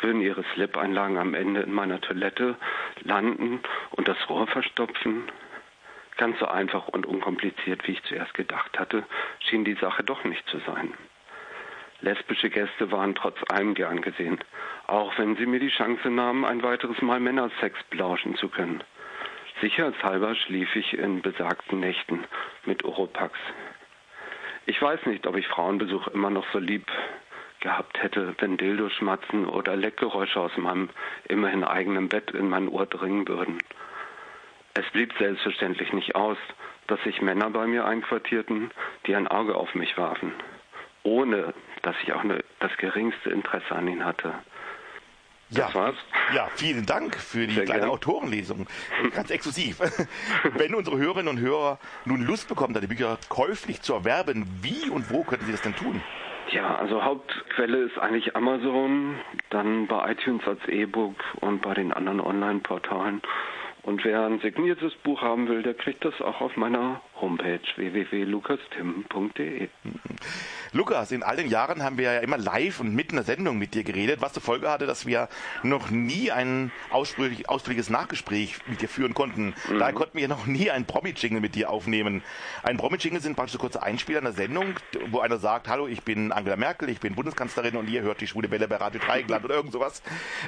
Würden 0.00 0.20
ihre 0.20 0.44
Slip-Einlagen 0.54 1.18
am 1.18 1.34
Ende 1.34 1.60
in 1.62 1.72
meiner 1.72 2.00
Toilette 2.00 2.56
landen 3.02 3.60
und 3.90 4.08
das 4.08 4.18
Rohr 4.28 4.46
verstopfen? 4.46 5.24
Ganz 6.16 6.38
so 6.38 6.46
einfach 6.46 6.88
und 6.88 7.06
unkompliziert, 7.06 7.86
wie 7.86 7.92
ich 7.92 8.02
zuerst 8.04 8.34
gedacht 8.34 8.78
hatte, 8.78 9.04
schien 9.40 9.64
die 9.64 9.74
Sache 9.74 10.02
doch 10.02 10.24
nicht 10.24 10.46
zu 10.48 10.58
sein. 10.60 10.94
Lesbische 12.00 12.50
Gäste 12.50 12.90
waren 12.92 13.14
trotz 13.14 13.38
allem 13.48 13.74
gern 13.74 14.02
gesehen, 14.02 14.38
auch 14.86 15.16
wenn 15.18 15.36
sie 15.36 15.46
mir 15.46 15.60
die 15.60 15.70
Chance 15.70 16.10
nahmen, 16.10 16.44
ein 16.44 16.62
weiteres 16.62 17.00
Mal 17.00 17.20
Männersex 17.20 17.82
belauschen 17.90 18.36
zu 18.36 18.48
können. 18.48 18.82
Sicherheitshalber 19.60 20.34
schlief 20.34 20.76
ich 20.76 20.92
in 20.92 21.22
besagten 21.22 21.80
Nächten 21.80 22.24
mit 22.66 22.84
Oropax. 22.84 23.38
Ich 24.66 24.80
weiß 24.82 25.06
nicht, 25.06 25.26
ob 25.26 25.36
ich 25.36 25.46
Frauenbesuch 25.46 26.08
immer 26.08 26.28
noch 26.28 26.44
so 26.52 26.58
lieb 26.58 26.86
gehabt 27.66 28.00
hätte, 28.00 28.32
wenn 28.38 28.56
Dildo-Schmatzen 28.56 29.44
oder 29.44 29.74
Leckgeräusche 29.74 30.38
aus 30.38 30.56
meinem 30.56 30.88
immerhin 31.28 31.64
eigenen 31.64 32.08
Bett 32.08 32.30
in 32.30 32.48
mein 32.48 32.68
Ohr 32.68 32.86
dringen 32.86 33.26
würden. 33.26 33.58
Es 34.74 34.88
blieb 34.92 35.12
selbstverständlich 35.18 35.92
nicht 35.92 36.14
aus, 36.14 36.38
dass 36.86 37.02
sich 37.02 37.20
Männer 37.22 37.50
bei 37.50 37.66
mir 37.66 37.84
einquartierten, 37.84 38.70
die 39.06 39.16
ein 39.16 39.26
Auge 39.26 39.56
auf 39.56 39.74
mich 39.74 39.98
warfen, 39.98 40.32
ohne 41.02 41.54
dass 41.82 41.96
ich 42.04 42.12
auch 42.12 42.22
ne, 42.22 42.44
das 42.60 42.70
geringste 42.76 43.30
Interesse 43.30 43.74
an 43.74 43.88
ihnen 43.88 44.04
hatte. 44.04 44.32
Ja, 45.48 45.68
ja, 46.32 46.48
vielen 46.54 46.86
Dank 46.86 47.16
für 47.16 47.48
die 47.48 47.54
Sehr 47.54 47.64
kleine 47.64 47.82
gern. 47.82 47.90
Autorenlesung. 47.90 48.68
Ganz 49.12 49.30
exklusiv. 49.30 49.80
Wenn 50.54 50.74
unsere 50.74 50.98
Hörerinnen 50.98 51.28
und 51.28 51.40
Hörer 51.40 51.80
nun 52.04 52.22
Lust 52.22 52.48
bekommen, 52.48 52.74
deine 52.74 52.86
Bücher 52.86 53.18
käuflich 53.28 53.80
zu 53.82 53.94
erwerben, 53.94 54.46
wie 54.62 54.88
und 54.88 55.10
wo 55.10 55.24
könnten 55.24 55.46
sie 55.46 55.52
das 55.52 55.62
denn 55.62 55.74
tun? 55.74 56.00
Ja, 56.52 56.76
also 56.76 57.02
Hauptquelle 57.02 57.78
ist 57.78 57.98
eigentlich 57.98 58.36
Amazon, 58.36 59.16
dann 59.50 59.88
bei 59.88 60.12
iTunes 60.12 60.46
als 60.46 60.60
E-Book 60.68 61.16
und 61.40 61.60
bei 61.62 61.74
den 61.74 61.92
anderen 61.92 62.20
Online-Portalen. 62.20 63.20
Und 63.82 64.04
wer 64.04 64.26
ein 64.26 64.40
signiertes 64.40 64.94
Buch 64.96 65.22
haben 65.22 65.48
will, 65.48 65.62
der 65.62 65.74
kriegt 65.74 66.04
das 66.04 66.20
auch 66.20 66.40
auf 66.40 66.56
meiner 66.56 67.00
Homepage 67.20 67.60
www.lukastim.de. 67.76 69.68
Lukas, 70.72 71.12
in 71.12 71.22
all 71.22 71.36
den 71.36 71.48
Jahren 71.48 71.82
haben 71.82 71.96
wir 71.96 72.12
ja 72.12 72.20
immer 72.20 72.36
live 72.36 72.80
und 72.80 72.94
mitten 72.94 73.12
in 73.12 73.16
der 73.16 73.24
Sendung 73.24 73.56
mit 73.56 73.74
dir 73.74 73.84
geredet, 73.84 74.20
was 74.20 74.34
zur 74.34 74.42
Folge 74.42 74.68
hatte, 74.68 74.86
dass 74.86 75.06
wir 75.06 75.28
noch 75.62 75.90
nie 75.90 76.30
ein 76.30 76.70
ausführlich, 76.90 77.48
ausführliches 77.48 77.88
Nachgespräch 77.88 78.56
mit 78.66 78.82
dir 78.82 78.88
führen 78.88 79.14
konnten. 79.14 79.54
Mhm. 79.68 79.78
Daher 79.78 79.94
konnten 79.94 80.18
wir 80.18 80.28
noch 80.28 80.46
nie 80.46 80.70
einen 80.70 80.84
Promi-Jingle 80.84 81.40
mit 81.40 81.54
dir 81.54 81.70
aufnehmen. 81.70 82.22
Ein 82.62 82.76
Promi-Jingle 82.76 83.22
sind 83.22 83.36
praktisch 83.36 83.54
so 83.54 83.58
kurze 83.58 83.82
Einspieler 83.82 84.18
in 84.18 84.24
der 84.24 84.34
Sendung, 84.34 84.74
wo 85.10 85.20
einer 85.20 85.38
sagt, 85.38 85.68
hallo, 85.68 85.86
ich 85.86 86.02
bin 86.02 86.32
Angela 86.32 86.56
Merkel, 86.56 86.90
ich 86.90 87.00
bin 87.00 87.14
Bundeskanzlerin 87.14 87.76
und 87.76 87.88
ihr 87.88 88.02
hört 88.02 88.20
die 88.20 88.26
Schwule 88.26 88.50
Welle 88.50 88.68
bei 88.68 88.76
Radio 88.76 89.00
Dreieckland 89.00 89.44
oder 89.44 89.54
irgend 89.54 89.72
sowas. 89.72 90.02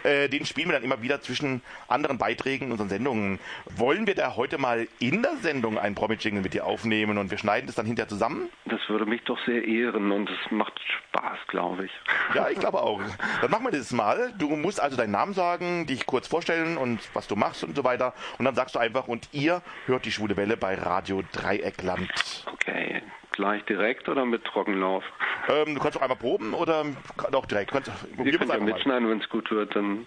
Äh, 0.04 0.28
den 0.28 0.44
spielen 0.44 0.68
wir 0.68 0.74
dann 0.74 0.84
immer 0.84 1.00
wieder 1.00 1.22
zwischen 1.22 1.62
anderen 1.86 2.18
Beiträgen 2.18 2.66
in 2.66 2.72
unseren 2.72 2.90
Sendungen. 2.90 3.38
Wollen 3.76 4.06
wir 4.06 4.14
da 4.14 4.36
heute 4.36 4.58
mal 4.58 4.86
in 4.98 5.22
der 5.22 5.36
Sendung 5.38 5.78
einen 5.78 5.94
Promi-Jingle 5.94 6.42
mit 6.42 6.54
dir 6.54 6.57
aufnehmen 6.60 7.18
und 7.18 7.30
wir 7.30 7.38
schneiden 7.38 7.66
das 7.66 7.76
dann 7.76 7.86
hinterher 7.86 8.08
zusammen? 8.08 8.48
Das 8.66 8.80
würde 8.88 9.06
mich 9.06 9.22
doch 9.24 9.38
sehr 9.44 9.64
ehren 9.64 10.12
und 10.12 10.28
es 10.30 10.50
macht 10.50 10.78
Spaß, 10.80 11.38
glaube 11.48 11.86
ich. 11.86 11.92
Ja, 12.34 12.48
ich 12.48 12.58
glaube 12.60 12.80
auch. 12.82 13.00
Dann 13.40 13.50
machen 13.50 13.64
wir 13.64 13.72
das 13.72 13.92
mal. 13.92 14.32
Du 14.38 14.48
musst 14.56 14.80
also 14.80 14.96
deinen 14.96 15.12
Namen 15.12 15.34
sagen, 15.34 15.86
dich 15.86 16.06
kurz 16.06 16.28
vorstellen 16.28 16.76
und 16.76 17.00
was 17.14 17.28
du 17.28 17.36
machst 17.36 17.64
und 17.64 17.76
so 17.76 17.84
weiter. 17.84 18.14
Und 18.38 18.44
dann 18.44 18.54
sagst 18.54 18.74
du 18.74 18.78
einfach, 18.78 19.08
und 19.08 19.28
ihr 19.32 19.62
hört 19.86 20.04
die 20.04 20.12
Schwule 20.12 20.36
Welle 20.36 20.56
bei 20.56 20.74
Radio 20.74 21.22
Dreieckland. 21.32 22.44
Okay, 22.52 23.02
gleich 23.32 23.64
direkt 23.64 24.08
oder 24.08 24.24
mit 24.24 24.44
Trockenlauf? 24.44 25.04
Ähm, 25.48 25.74
du 25.74 25.80
kannst 25.80 25.96
auch 25.98 26.02
einmal 26.02 26.18
proben 26.18 26.54
oder 26.54 26.84
doch 27.30 27.46
direkt. 27.46 27.70
Du 27.70 27.74
kannst, 27.74 27.90
Wir 28.16 28.38
können 28.38 28.50
ja 28.50 28.58
mitschneiden, 28.58 29.08
wenn 29.08 29.20
es 29.20 29.28
gut 29.28 29.50
wird, 29.50 29.74
dann... 29.74 30.06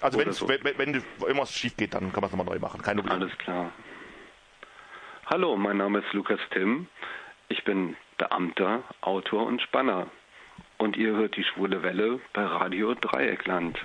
Also 0.00 0.18
wenn's, 0.18 0.38
so. 0.38 0.48
wenn, 0.48 0.62
wenn, 0.62 0.78
wenn 0.78 1.02
irgendwas 1.20 1.52
schief 1.52 1.76
geht, 1.76 1.94
dann 1.94 2.12
kann 2.12 2.20
man 2.20 2.30
es 2.30 2.36
nochmal 2.36 2.46
neu 2.46 2.60
machen. 2.60 2.80
Keine 2.80 3.02
Problem. 3.02 3.22
Alles 3.22 3.36
klar. 3.38 3.72
Hallo, 5.26 5.56
mein 5.56 5.78
Name 5.78 6.00
ist 6.00 6.12
Lukas 6.12 6.38
Timm. 6.50 6.86
Ich 7.48 7.64
bin 7.64 7.96
Beamter, 8.18 8.82
Autor 9.00 9.46
und 9.46 9.62
Spanner. 9.62 10.08
Und 10.76 10.98
ihr 10.98 11.12
hört 11.12 11.36
die 11.36 11.44
Schwule 11.44 11.82
Welle 11.82 12.20
bei 12.34 12.44
Radio 12.44 12.92
Dreieckland. 12.92 13.78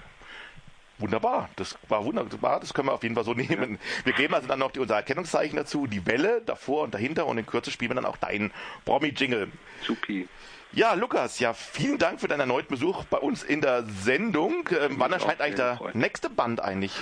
Wunderbar, 0.98 1.50
das 1.56 1.80
war 1.88 2.04
wunderbar, 2.04 2.60
das 2.60 2.74
können 2.74 2.90
wir 2.90 2.94
auf 2.94 3.04
jeden 3.04 3.16
Fall 3.16 3.24
so 3.24 3.34
nehmen. 3.34 3.80
Wir 4.04 4.12
geben 4.12 4.34
also 4.34 4.50
dann 4.50 4.60
noch 4.60 4.72
die, 4.72 4.82
unser 4.82 4.98
Erkennungszeichen 4.98 5.56
dazu, 5.56 5.88
die 5.88 6.06
Welle 6.06 6.42
davor 6.42 6.84
und 6.84 6.94
dahinter 6.94 7.26
und 7.26 7.38
in 7.38 7.46
Kürze 7.46 7.72
spielen 7.72 7.92
wir 7.92 7.96
dann 7.96 8.06
auch 8.06 8.18
deinen 8.18 8.52
Promi-Jingle. 8.84 9.50
Supi. 9.84 10.28
Ja, 10.74 10.94
Lukas, 10.94 11.40
ja, 11.40 11.54
vielen 11.54 12.00
Dank 12.00 12.20
für 12.20 12.28
deinen 12.28 12.42
erneuten 12.42 12.68
Besuch 12.68 13.06
bei 13.06 13.18
uns 13.18 13.44
in 13.44 13.62
der 13.62 13.84
Sendung. 13.84 14.68
Ähm, 14.78 14.96
wann 14.98 15.14
erscheint 15.14 15.40
eigentlich 15.40 15.56
der 15.56 15.80
nächste 15.94 16.30
Band 16.30 16.62
eigentlich? 16.62 16.94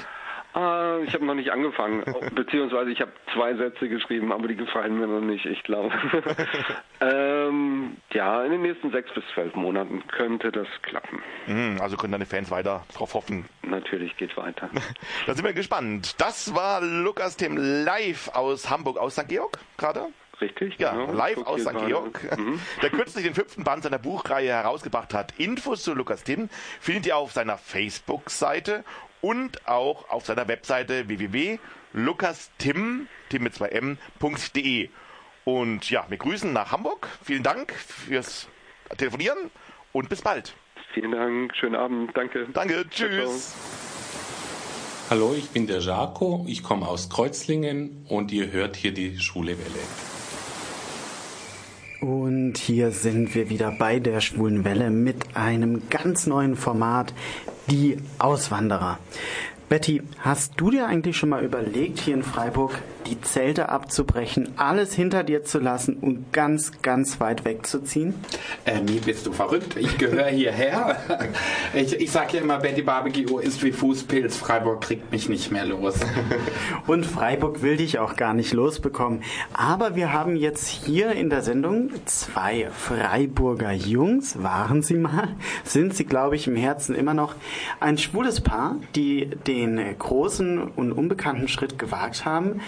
Ah, 0.53 0.97
ich 1.05 1.13
habe 1.13 1.25
noch 1.25 1.35
nicht 1.35 1.51
angefangen, 1.51 2.03
beziehungsweise 2.35 2.89
ich 2.89 2.99
habe 3.01 3.11
zwei 3.33 3.53
Sätze 3.55 3.87
geschrieben, 3.89 4.31
aber 4.31 4.47
die 4.47 4.55
gefallen 4.55 4.97
mir 4.97 5.05
noch 5.07 5.21
nicht, 5.21 5.45
ich 5.45 5.61
glaube. 5.63 5.91
ähm, 7.01 7.97
ja, 8.11 8.43
in 8.43 8.51
den 8.51 8.61
nächsten 8.63 8.91
sechs 8.91 9.13
bis 9.13 9.23
zwölf 9.33 9.53
Monaten 9.55 10.03
könnte 10.07 10.51
das 10.51 10.67
klappen. 10.81 11.21
Hm, 11.45 11.77
also 11.81 11.95
können 11.97 12.13
deine 12.13 12.25
Fans 12.25 12.49
weiter 12.49 12.83
drauf 12.95 13.13
hoffen. 13.13 13.45
Natürlich 13.63 14.15
geht 14.17 14.35
weiter. 14.37 14.69
Da 15.25 15.33
sind 15.33 15.45
wir 15.45 15.53
gespannt. 15.53 16.15
Das 16.19 16.55
war 16.55 16.81
Lukas 16.81 17.35
Tim 17.37 17.57
live 17.57 18.29
aus 18.33 18.69
Hamburg, 18.69 18.97
aus 18.97 19.13
St. 19.15 19.27
Georg 19.27 19.59
gerade. 19.77 20.07
Richtig? 20.39 20.77
Ja, 20.77 20.91
genau. 20.91 21.11
live 21.13 21.39
aus 21.45 21.61
St. 21.61 21.85
Georg, 21.87 22.37
Mhm. 22.37 22.59
der 22.81 22.91
kürzlich 22.91 23.25
den 23.25 23.33
fünften 23.33 23.63
Band 23.63 23.83
seiner 23.83 23.97
Buchreihe 23.97 24.49
herausgebracht 24.49 25.13
hat. 25.13 25.33
Infos 25.39 25.83
zu 25.83 25.93
Lukas 25.95 26.23
Tim 26.23 26.49
findet 26.79 27.07
ihr 27.07 27.17
auf 27.17 27.31
seiner 27.31 27.57
Facebook-Seite 27.57 28.83
und 29.21 29.67
auch 29.67 30.09
auf 30.09 30.25
seiner 30.25 30.47
Webseite 30.47 31.07
www.lukastim, 31.07 33.07
Tim 33.29 33.43
mit 33.43 33.55
zwei 33.55 33.69
M.de. 33.69 34.89
Und 35.45 35.89
ja, 35.89 36.05
wir 36.09 36.17
grüßen 36.17 36.51
nach 36.51 36.71
Hamburg. 36.71 37.07
Vielen 37.23 37.43
Dank 37.43 37.73
fürs 37.73 38.47
Telefonieren 38.97 39.51
und 39.93 40.09
bis 40.09 40.21
bald. 40.21 40.53
Vielen 40.93 41.11
Dank, 41.11 41.55
schönen 41.55 41.75
Abend, 41.75 42.11
danke. 42.15 42.47
Danke, 42.53 42.85
Ciao, 42.89 43.09
tschüss. 43.09 43.55
Hallo, 45.09 45.33
ich 45.37 45.49
bin 45.51 45.67
der 45.67 45.79
Jaco, 45.79 46.45
ich 46.49 46.63
komme 46.63 46.87
aus 46.87 47.09
Kreuzlingen 47.09 48.05
und 48.09 48.31
ihr 48.31 48.51
hört 48.51 48.75
hier 48.75 48.93
die 48.93 49.19
Schwule 49.19 49.57
Welle. 49.57 49.79
Und 52.01 52.57
hier 52.57 52.91
sind 52.91 53.33
wir 53.33 53.49
wieder 53.49 53.71
bei 53.71 53.99
der 53.99 54.21
Schwulen 54.21 54.65
Welle 54.65 54.89
mit 54.89 55.35
einem 55.35 55.89
ganz 55.89 56.27
neuen 56.27 56.55
Format, 56.55 57.13
die 57.69 57.97
Auswanderer. 58.19 58.99
Betty, 59.69 60.01
hast 60.19 60.53
du 60.57 60.71
dir 60.71 60.87
eigentlich 60.87 61.17
schon 61.17 61.29
mal 61.29 61.43
überlegt, 61.43 61.99
hier 61.99 62.13
in 62.13 62.23
Freiburg 62.23 62.81
die 63.07 63.21
Zelte 63.21 63.69
abzubrechen, 63.69 64.49
alles 64.57 64.93
hinter 64.93 65.23
dir 65.23 65.43
zu 65.43 65.59
lassen 65.59 65.97
und 65.97 66.33
ganz, 66.33 66.81
ganz 66.81 67.19
weit 67.19 67.45
wegzuziehen? 67.45 68.13
Äh, 68.65 68.81
nee, 68.81 68.99
bist 69.03 69.25
du 69.25 69.31
verrückt? 69.31 69.77
Ich 69.77 69.97
gehöre 69.97 70.27
hierher. 70.27 70.97
Ich, 71.73 71.93
ich 71.93 72.11
sag 72.11 72.33
ja 72.33 72.41
immer, 72.41 72.57
Betty 72.57 72.81
Barbecue 72.81 73.39
ist 73.39 73.63
wie 73.63 73.71
Fußpilz. 73.71 74.37
Freiburg 74.37 74.81
kriegt 74.81 75.11
mich 75.11 75.29
nicht 75.29 75.51
mehr 75.51 75.65
los. 75.65 75.99
Und 76.87 77.05
Freiburg 77.05 77.61
will 77.61 77.77
dich 77.77 77.99
auch 77.99 78.15
gar 78.15 78.33
nicht 78.33 78.53
losbekommen. 78.53 79.21
Aber 79.53 79.95
wir 79.95 80.13
haben 80.13 80.35
jetzt 80.35 80.67
hier 80.67 81.11
in 81.11 81.29
der 81.29 81.41
Sendung 81.41 81.91
zwei 82.05 82.69
Freiburger 82.71 83.71
Jungs, 83.71 84.41
waren 84.41 84.81
sie 84.81 84.95
mal, 84.95 85.35
sind 85.63 85.95
sie, 85.95 86.05
glaube 86.05 86.35
ich, 86.35 86.47
im 86.47 86.55
Herzen 86.55 86.95
immer 86.95 87.13
noch. 87.13 87.35
Ein 87.79 87.97
schwules 87.97 88.41
Paar, 88.41 88.77
die 88.95 89.29
den 89.47 89.79
großen 89.97 90.59
und 90.59 90.91
unbekannten 90.91 91.47
Schritt 91.47 91.79
gewagt 91.79 92.25
haben, 92.25 92.61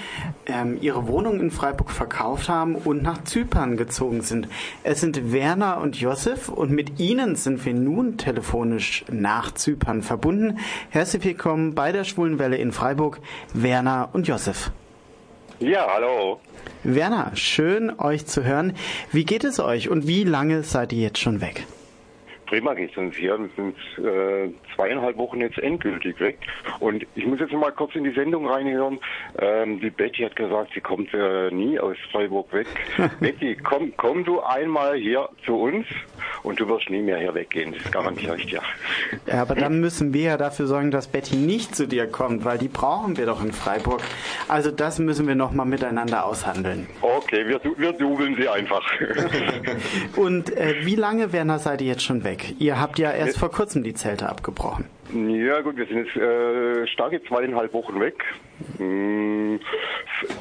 ihre 0.82 1.08
Wohnung 1.08 1.40
in 1.40 1.52
Freiburg 1.52 1.92
verkauft 1.92 2.50
haben 2.50 2.76
und 2.76 3.04
nach 3.04 3.24
Zypern 3.24 3.78
gezogen 3.78 4.22
sind. 4.22 4.48
Es 4.84 5.02
sind 5.02 5.32
Werner 5.32 5.80
und 5.80 5.96
Josef 5.96 6.50
und 6.50 6.72
mit 6.72 7.00
ihnen 7.00 7.36
sind 7.36 7.66
wir 7.66 7.74
nun 7.74 8.18
telefonisch 8.18 9.06
nach 9.12 9.54
Zypern 9.54 10.02
verbunden. 10.02 10.60
Herzlich 10.90 11.24
willkommen 11.24 11.76
bei 11.76 11.92
der 11.92 12.04
Schwulen 12.04 12.40
Welle 12.40 12.58
in 12.58 12.72
Freiburg, 12.72 13.20
Werner 13.54 14.10
und 14.14 14.28
Josef. 14.28 14.72
Ja, 15.60 15.88
hallo. 15.94 16.40
Werner, 16.84 17.32
schön 17.36 18.00
euch 18.00 18.26
zu 18.26 18.44
hören. 18.44 18.74
Wie 19.12 19.26
geht 19.26 19.44
es 19.44 19.60
euch 19.60 19.90
und 19.90 20.08
wie 20.08 20.24
lange 20.24 20.64
seid 20.64 20.94
ihr 20.94 21.02
jetzt 21.02 21.20
schon 21.20 21.42
weg? 21.42 21.66
Prima 22.50 22.74
geht's 22.74 22.98
uns 22.98 23.16
hier. 23.16 23.38
Wir 23.38 23.50
sind 23.56 23.76
äh, 24.04 24.50
zweieinhalb 24.76 25.18
Wochen 25.18 25.40
jetzt 25.40 25.60
endgültig 25.60 26.20
weg. 26.20 26.40
Und 26.80 27.06
ich 27.14 27.24
muss 27.28 27.40
jetzt 27.40 27.54
mal 27.54 27.72
kurz 27.72 27.94
in 27.94 28.04
die 28.04 28.12
Sendung 28.12 28.48
reinhören. 28.48 29.00
Ähm, 29.40 29.80
die 29.80 29.92
Betty 29.92 30.24
hat 30.24 30.36
gesagt, 30.36 30.72
sie 30.74 30.82
kommt 30.82 31.14
äh, 31.14 31.52
nie 31.52 31.80
aus 31.80 31.96
Freiburg 32.12 32.52
weg. 32.52 32.66
Betty, 33.20 33.56
komm, 33.56 33.94
komm 33.98 34.24
du 34.24 34.42
einmal 34.42 34.98
hier 34.98 35.30
zu 35.46 35.62
uns 35.62 35.86
und 36.42 36.60
du 36.60 36.68
wirst 36.68 36.90
nie 36.90 37.04
mehr 37.04 37.20
hier 37.20 37.36
weggehen. 37.36 37.76
Das 37.78 37.92
garantiere 37.92 38.38
ich 38.38 38.48
dir. 38.48 38.62
Ja, 39.28 39.44
aber 39.44 39.54
dann 39.54 39.80
müssen 39.80 40.12
wir 40.16 40.24
ja 40.24 40.38
dafür 40.38 40.66
sorgen, 40.66 40.90
dass 40.90 41.08
Betty 41.08 41.36
nicht 41.36 41.76
zu 41.76 41.88
dir 41.88 42.08
kommt, 42.08 42.46
weil 42.46 42.58
die 42.58 42.68
brauchen 42.68 43.18
wir 43.18 43.28
doch 43.28 43.44
in 43.44 43.52
Freiburg. 43.52 44.02
Also 44.48 44.72
das 44.72 44.98
müssen 44.98 45.28
wir 45.28 45.36
nochmal 45.36 45.68
miteinander 45.68 46.26
aushandeln. 46.26 46.88
Okay, 47.02 47.48
wir, 47.48 47.62
wir 47.78 47.94
dubeln 47.94 48.36
sie 48.40 48.50
einfach. 48.50 48.84
Und 50.16 50.56
äh, 50.58 50.78
wie 50.84 50.96
lange, 50.96 51.32
Werner, 51.32 51.60
seid 51.60 51.82
ihr 51.82 51.88
jetzt 51.88 52.04
schon 52.04 52.24
weg? 52.24 52.39
Ihr 52.60 52.80
habt 52.80 53.00
ja 53.00 53.12
erst 53.12 53.38
vor 53.38 53.52
kurzem 53.52 53.84
die 53.84 53.94
Zelte 53.94 54.30
abgebrochen. 54.30 54.86
Ja 55.14 55.62
gut, 55.62 55.78
wir 55.78 55.88
sind 55.88 56.06
jetzt 56.06 56.16
äh, 56.18 56.86
starke 56.88 57.24
zweieinhalb 57.24 57.74
Wochen 57.74 58.00
weg. 58.00 58.24
Hm, 58.78 59.60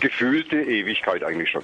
gefühlte 0.01 0.61
Ewigkeit 0.61 1.25
eigentlich 1.25 1.51
schon. 1.51 1.63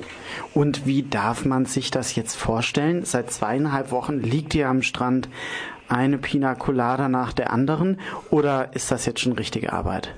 Und 0.54 0.86
wie 0.86 1.02
darf 1.02 1.44
man 1.44 1.66
sich 1.66 1.90
das 1.90 2.14
jetzt 2.14 2.34
vorstellen? 2.34 3.04
Seit 3.04 3.30
zweieinhalb 3.30 3.90
Wochen 3.90 4.20
liegt 4.20 4.54
ihr 4.54 4.68
am 4.68 4.82
Strand, 4.82 5.28
eine 5.88 6.16
Pina 6.16 6.54
Colada 6.54 7.08
nach 7.08 7.34
der 7.34 7.52
anderen, 7.52 8.00
oder 8.30 8.70
ist 8.72 8.90
das 8.90 9.04
jetzt 9.04 9.20
schon 9.20 9.32
richtige 9.32 9.72
Arbeit? 9.72 10.14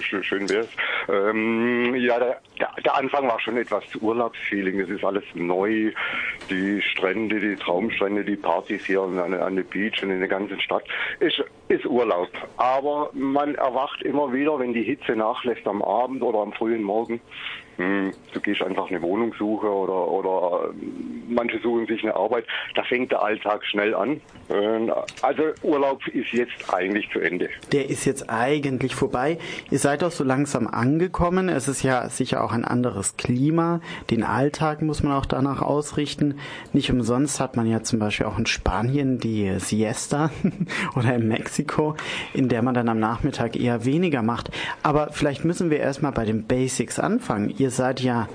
Schön, 0.00 0.22
schön 0.22 0.48
wär's. 0.48 0.68
Ähm, 1.08 1.94
ja, 1.96 2.18
der, 2.18 2.40
der, 2.62 2.70
der 2.84 2.96
Anfang 2.96 3.26
war 3.26 3.40
schon 3.40 3.56
etwas 3.56 3.82
Urlaubsfeeling. 4.00 4.78
Es 4.80 4.88
ist 4.88 5.04
alles 5.04 5.24
neu. 5.34 5.90
Die 6.48 6.80
Strände, 6.80 7.40
die 7.40 7.56
Traumstrände, 7.56 8.24
die 8.24 8.36
Partys 8.36 8.86
hier 8.86 9.02
an, 9.02 9.18
an 9.34 9.56
der 9.56 9.64
Beach 9.64 10.02
und 10.02 10.10
in 10.10 10.20
der 10.20 10.28
ganzen 10.28 10.60
Stadt. 10.60 10.84
Ist, 11.18 11.42
ist 11.68 11.84
Urlaub. 11.86 12.28
Aber 12.56 13.10
man 13.14 13.56
erwacht 13.56 14.02
immer 14.02 14.32
wieder, 14.32 14.58
wenn 14.60 14.72
die 14.72 14.84
Hitze 14.84 15.16
nachlässt 15.16 15.66
am 15.66 15.82
Abend 15.82 16.22
oder 16.22 16.38
am 16.38 16.52
frühen 16.52 16.82
Morgen. 16.82 17.20
Hm, 17.76 18.12
du 18.32 18.40
gehst 18.40 18.62
einfach 18.62 18.90
eine 18.90 19.00
Wohnung 19.00 19.34
suchen 19.38 19.68
oder, 19.68 20.08
oder 20.08 20.74
manche 21.28 21.58
suchen 21.60 21.86
sich 21.86 22.02
eine 22.02 22.14
Arbeit. 22.14 22.44
Da 22.74 22.82
fängt 22.84 23.10
der 23.10 23.22
Alltag 23.22 23.64
schnell 23.64 23.94
an. 23.94 24.20
Ähm, 24.50 24.92
Also 25.22 25.42
Urlaub 25.62 26.06
ist 26.08 26.32
jetzt 26.32 26.72
eigentlich 26.72 27.08
zu 27.10 27.20
Ende. 27.20 27.48
Der 27.72 27.88
ist 27.88 28.04
jetzt 28.04 28.28
eigentlich 28.28 28.94
vorbei. 28.94 29.38
Ihr 29.70 29.78
seid 29.78 30.04
auch 30.04 30.10
so 30.10 30.22
langsam 30.22 30.66
angekommen. 30.66 31.48
Es 31.48 31.66
ist 31.66 31.82
ja 31.82 32.08
sicher 32.10 32.44
auch 32.44 32.51
ein 32.52 32.64
anderes 32.64 33.16
Klima. 33.16 33.80
Den 34.10 34.22
Alltag 34.22 34.82
muss 34.82 35.02
man 35.02 35.12
auch 35.12 35.26
danach 35.26 35.62
ausrichten. 35.62 36.36
Nicht 36.72 36.90
umsonst 36.90 37.40
hat 37.40 37.56
man 37.56 37.66
ja 37.66 37.82
zum 37.82 37.98
Beispiel 37.98 38.26
auch 38.26 38.38
in 38.38 38.46
Spanien 38.46 39.18
die 39.18 39.58
Siesta 39.58 40.30
oder 40.96 41.14
in 41.14 41.28
Mexiko, 41.28 41.96
in 42.34 42.48
der 42.48 42.62
man 42.62 42.74
dann 42.74 42.88
am 42.88 42.98
Nachmittag 42.98 43.56
eher 43.56 43.84
weniger 43.84 44.22
macht. 44.22 44.50
Aber 44.82 45.08
vielleicht 45.12 45.44
müssen 45.44 45.70
wir 45.70 45.80
erstmal 45.80 46.12
bei 46.12 46.24
den 46.24 46.44
Basics 46.44 46.98
anfangen. 46.98 47.52
Ihr 47.56 47.70
seid 47.70 48.00
ja 48.00 48.28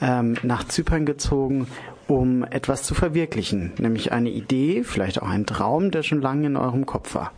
ähm, 0.00 0.36
nach 0.42 0.64
Zypern 0.64 1.06
gezogen, 1.06 1.66
um 2.08 2.44
etwas 2.44 2.82
zu 2.82 2.94
verwirklichen, 2.94 3.72
nämlich 3.78 4.12
eine 4.12 4.30
Idee, 4.30 4.82
vielleicht 4.84 5.22
auch 5.22 5.28
ein 5.28 5.46
Traum, 5.46 5.90
der 5.90 6.02
schon 6.02 6.20
lange 6.20 6.46
in 6.46 6.56
eurem 6.56 6.86
Kopf 6.86 7.14
war. 7.14 7.32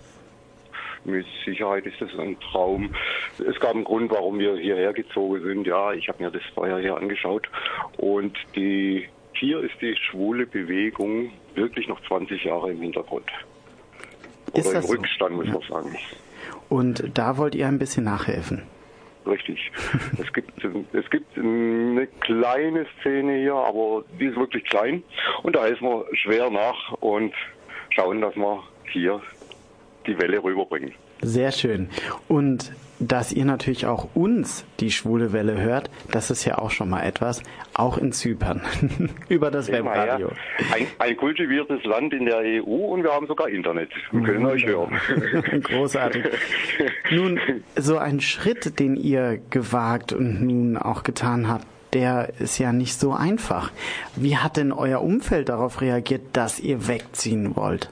Mit 1.05 1.27
Sicherheit 1.45 1.85
ist 1.87 2.01
das 2.01 2.11
ein 2.19 2.39
Traum. 2.41 2.95
Es 3.39 3.59
gab 3.61 3.75
einen 3.75 3.85
Grund, 3.85 4.11
warum 4.11 4.39
wir 4.39 4.57
hierher 4.57 4.93
gezogen 4.93 5.43
sind. 5.43 5.67
Ja, 5.67 5.93
ich 5.93 6.09
habe 6.09 6.23
mir 6.23 6.31
das 6.31 6.43
vorher 6.55 6.79
hier 6.79 6.97
angeschaut. 6.97 7.49
Und 7.99 8.37
die, 8.57 9.09
hier 9.35 9.61
ist 9.61 9.75
die 9.81 9.95
schwule 9.97 10.47
Bewegung 10.47 11.31
wirklich 11.55 11.89
noch 11.89 12.01
20 12.07 12.45
Jahre 12.45 12.73
im 12.73 12.81
Hintergrund. 12.81 13.27
Ist 14.55 14.67
Oder 14.67 14.79
im 14.79 14.83
so? 14.83 14.93
Rückstand, 14.93 15.37
muss 15.37 15.47
man 15.49 15.63
sagen. 15.69 15.97
Und 16.69 17.05
da 17.15 17.37
wollt 17.37 17.55
ihr 17.55 17.67
ein 17.67 17.79
bisschen 17.79 18.05
nachhelfen. 18.05 18.63
Richtig. 19.27 19.71
es 20.19 20.33
gibt 20.33 20.53
es 20.93 21.11
gibt 21.11 21.39
eine 21.39 22.07
kleine 22.21 22.87
Szene 23.01 23.39
hier, 23.39 23.55
aber 23.55 24.05
die 24.19 24.27
ist 24.27 24.37
wirklich 24.37 24.65
klein. 24.65 25.03
Und 25.43 25.57
da 25.57 25.65
helfen 25.65 25.89
wir 25.89 26.05
schwer 26.15 26.51
nach 26.51 26.93
und 27.01 27.33
schauen, 27.91 28.21
dass 28.21 28.37
wir 28.37 28.63
hier 28.93 29.21
die 30.07 30.19
Welle 30.19 30.43
rüberbringen. 30.43 30.93
Sehr 31.23 31.53
schön. 31.53 31.89
Und 32.29 32.73
dass 33.01 33.33
ihr 33.33 33.45
natürlich 33.45 33.87
auch 33.87 34.09
uns 34.15 34.65
die 34.81 34.91
schwule 34.91 35.33
Welle 35.33 35.61
hört, 35.61 35.91
das 36.13 36.31
ist 36.31 36.45
ja 36.45 36.59
auch 36.59 36.71
schon 36.71 36.89
mal 36.89 37.03
etwas, 37.03 37.43
auch 37.75 37.99
in 37.99 38.13
Zypern, 38.13 38.63
über 39.29 39.51
das 39.51 39.69
Immer, 39.69 39.91
Webradio. 39.91 40.29
ja. 40.29 40.75
Ein, 40.75 40.87
ein 40.99 41.17
kultiviertes 41.17 41.83
Land 41.85 42.13
in 42.15 42.25
der 42.27 42.39
EU 42.39 42.63
und 42.93 43.03
wir 43.03 43.13
haben 43.13 43.27
sogar 43.27 43.49
Internet. 43.49 43.91
Wir 44.13 44.23
können 44.23 44.47
euch 44.47 44.65
hören. 44.65 44.93
Großartig. 45.63 46.25
Nun, 47.11 47.41
so 47.77 47.99
ein 47.99 48.21
Schritt, 48.21 48.79
den 48.79 48.97
ihr 48.97 49.41
gewagt 49.51 50.13
und 50.13 50.43
nun 50.43 50.77
auch 50.77 51.03
getan 51.03 51.49
habt, 51.49 51.67
der 51.95 52.33
ist 52.41 52.59
ja 52.59 52.73
nicht 52.73 52.99
so 52.99 53.13
einfach. 53.13 53.71
Wie 54.17 54.37
hat 54.37 54.57
denn 54.57 54.73
euer 54.73 55.01
Umfeld 55.03 55.49
darauf 55.49 55.81
reagiert, 55.81 56.23
dass 56.33 56.61
ihr 56.61 56.89
wegziehen 56.89 57.57
wollt? 57.57 57.91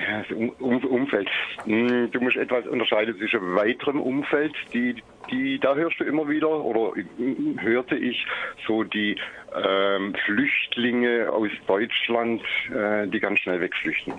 Ja, 0.00 0.22
das 0.22 0.30
um, 0.36 0.50
um, 0.60 0.84
Umfeld. 0.84 1.28
Hm, 1.64 2.10
Du 2.12 2.20
musst 2.20 2.36
etwas 2.36 2.66
unterscheiden 2.66 3.16
zwischen 3.18 3.54
weiterem 3.56 4.00
Umfeld, 4.00 4.54
die, 4.72 5.02
die, 5.30 5.58
da 5.58 5.74
hörst 5.74 5.98
du 5.98 6.04
immer 6.04 6.28
wieder, 6.28 6.48
oder 6.48 6.94
hm, 6.94 7.58
hörte 7.60 7.96
ich 7.96 8.24
so 8.66 8.84
die 8.84 9.16
ähm, 9.54 10.14
Flüchtlinge 10.24 11.30
aus 11.32 11.50
Deutschland, 11.66 12.42
äh, 12.72 13.08
die 13.08 13.18
ganz 13.18 13.40
schnell 13.40 13.60
wegflüchten. 13.60 14.14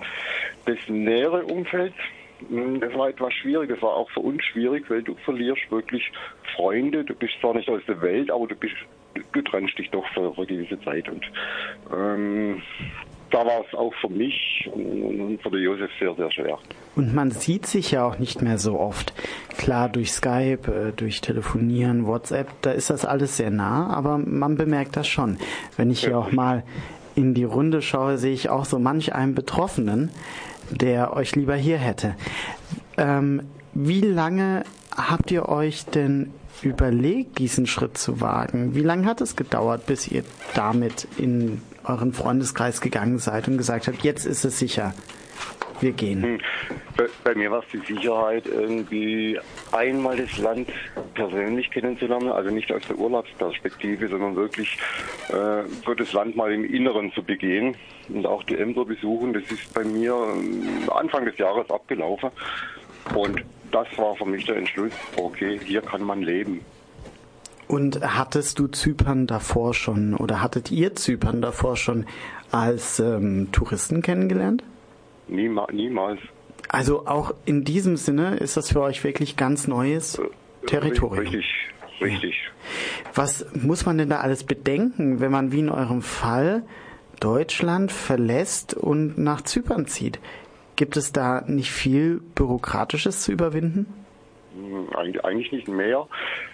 Das 0.66 0.78
nähere 0.88 1.44
Umfeld, 1.44 1.94
hm, 2.46 2.80
das 2.80 2.94
war 2.94 3.08
etwas 3.08 3.32
schwierig, 3.32 3.70
das 3.70 3.80
war 3.80 3.94
auch 3.94 4.10
für 4.10 4.20
uns 4.20 4.44
schwierig, 4.44 4.84
weil 4.90 5.02
du 5.02 5.14
verlierst 5.24 5.70
wirklich 5.70 6.12
Freunde, 6.56 7.04
du 7.04 7.14
bist 7.14 7.40
zwar 7.40 7.54
nicht 7.54 7.70
aus 7.70 7.82
der 7.88 8.02
Welt, 8.02 8.30
aber 8.30 8.46
du 8.46 8.54
bist, 8.54 8.76
du 9.32 9.42
trennst 9.42 9.78
dich 9.78 9.90
doch 9.90 10.06
für, 10.12 10.34
für 10.34 10.44
gewisse 10.44 10.78
Zeit 10.82 11.08
und 11.08 11.24
ähm, 11.90 12.62
da 13.30 13.38
war 13.46 13.64
es 13.66 13.74
auch 13.74 13.92
für 14.00 14.08
mich 14.08 14.68
und 14.72 15.38
für 15.42 15.50
den 15.50 15.62
Josef 15.62 15.90
sehr, 15.98 16.14
sehr 16.14 16.30
schwer. 16.30 16.58
Und 16.96 17.14
man 17.14 17.30
sieht 17.30 17.66
sich 17.66 17.92
ja 17.92 18.04
auch 18.04 18.18
nicht 18.18 18.42
mehr 18.42 18.58
so 18.58 18.78
oft. 18.78 19.12
Klar, 19.56 19.88
durch 19.88 20.12
Skype, 20.12 20.90
äh, 20.90 20.92
durch 20.92 21.20
Telefonieren, 21.20 22.06
WhatsApp, 22.06 22.48
da 22.62 22.72
ist 22.72 22.90
das 22.90 23.04
alles 23.04 23.36
sehr 23.36 23.50
nah, 23.50 23.88
aber 23.88 24.18
man 24.18 24.56
bemerkt 24.56 24.96
das 24.96 25.06
schon. 25.06 25.38
Wenn 25.76 25.90
ich 25.90 26.04
hier 26.04 26.18
auch 26.18 26.32
mal 26.32 26.64
in 27.14 27.34
die 27.34 27.44
Runde 27.44 27.82
schaue, 27.82 28.18
sehe 28.18 28.32
ich 28.32 28.48
auch 28.50 28.64
so 28.64 28.78
manch 28.78 29.14
einen 29.14 29.34
Betroffenen, 29.34 30.10
der 30.70 31.16
euch 31.16 31.34
lieber 31.36 31.56
hier 31.56 31.78
hätte. 31.78 32.16
Ähm, 32.96 33.42
wie 33.72 34.00
lange 34.00 34.64
habt 34.96 35.30
ihr 35.30 35.48
euch 35.48 35.86
denn 35.86 36.32
überlegt, 36.62 37.38
diesen 37.38 37.66
Schritt 37.66 37.96
zu 37.96 38.20
wagen? 38.20 38.74
Wie 38.74 38.82
lange 38.82 39.06
hat 39.06 39.20
es 39.20 39.36
gedauert, 39.36 39.86
bis 39.86 40.08
ihr 40.08 40.24
damit 40.54 41.06
in 41.16 41.62
euren 41.90 42.12
Freundeskreis 42.12 42.80
gegangen 42.80 43.18
seid 43.18 43.48
und 43.48 43.58
gesagt 43.58 43.88
habt, 43.88 44.02
jetzt 44.02 44.24
ist 44.26 44.44
es 44.44 44.58
sicher, 44.58 44.94
wir 45.80 45.92
gehen? 45.92 46.22
Hm. 46.22 46.40
Bei, 46.96 47.06
bei 47.24 47.34
mir 47.34 47.50
war 47.50 47.60
es 47.60 47.66
die 47.72 47.94
Sicherheit, 47.94 48.46
irgendwie 48.46 49.38
einmal 49.72 50.16
das 50.16 50.36
Land 50.38 50.68
persönlich 51.14 51.70
kennenzulernen, 51.70 52.28
also 52.28 52.50
nicht 52.50 52.70
aus 52.72 52.82
der 52.88 52.98
Urlaubsperspektive, 52.98 54.08
sondern 54.08 54.36
wirklich 54.36 54.76
äh, 55.28 55.62
so 55.84 55.94
das 55.94 56.12
Land 56.12 56.36
mal 56.36 56.52
im 56.52 56.64
Inneren 56.64 57.12
zu 57.12 57.22
begehen 57.22 57.76
und 58.08 58.26
auch 58.26 58.42
die 58.44 58.56
Ämter 58.56 58.84
besuchen. 58.84 59.32
Das 59.32 59.44
ist 59.44 59.72
bei 59.72 59.84
mir 59.84 60.14
ähm, 60.14 60.88
Anfang 60.90 61.24
des 61.24 61.38
Jahres 61.38 61.70
abgelaufen 61.70 62.30
und 63.14 63.42
das 63.70 63.86
war 63.96 64.16
für 64.16 64.26
mich 64.26 64.44
der 64.46 64.56
Entschluss, 64.56 64.92
okay, 65.16 65.58
hier 65.64 65.80
kann 65.80 66.02
man 66.02 66.22
leben. 66.22 66.60
Und 67.70 68.00
hattest 68.02 68.58
du 68.58 68.66
Zypern 68.66 69.28
davor 69.28 69.74
schon 69.74 70.16
oder 70.16 70.42
hattet 70.42 70.72
ihr 70.72 70.96
Zypern 70.96 71.40
davor 71.40 71.76
schon 71.76 72.04
als 72.50 72.98
ähm, 72.98 73.52
Touristen 73.52 74.02
kennengelernt? 74.02 74.64
Niema, 75.28 75.68
niemals. 75.70 76.18
Also 76.68 77.06
auch 77.06 77.32
in 77.44 77.62
diesem 77.62 77.96
Sinne 77.96 78.38
ist 78.38 78.56
das 78.56 78.72
für 78.72 78.80
euch 78.80 79.04
wirklich 79.04 79.36
ganz 79.36 79.68
neues 79.68 80.20
Territorium. 80.66 81.20
Richtig, 81.20 81.44
richtig. 82.00 82.34
Was 83.14 83.46
muss 83.54 83.86
man 83.86 83.98
denn 83.98 84.08
da 84.08 84.18
alles 84.18 84.42
bedenken, 84.42 85.20
wenn 85.20 85.30
man 85.30 85.52
wie 85.52 85.60
in 85.60 85.68
eurem 85.68 86.02
Fall 86.02 86.64
Deutschland 87.20 87.92
verlässt 87.92 88.74
und 88.74 89.16
nach 89.16 89.42
Zypern 89.42 89.86
zieht? 89.86 90.18
Gibt 90.74 90.96
es 90.96 91.12
da 91.12 91.44
nicht 91.46 91.70
viel 91.70 92.20
Bürokratisches 92.34 93.22
zu 93.22 93.30
überwinden? 93.30 93.86
Hm, 94.54 94.88
Eig- 94.96 95.20
Eigentlich 95.24 95.52
nicht 95.52 95.68
mehr, 95.68 96.06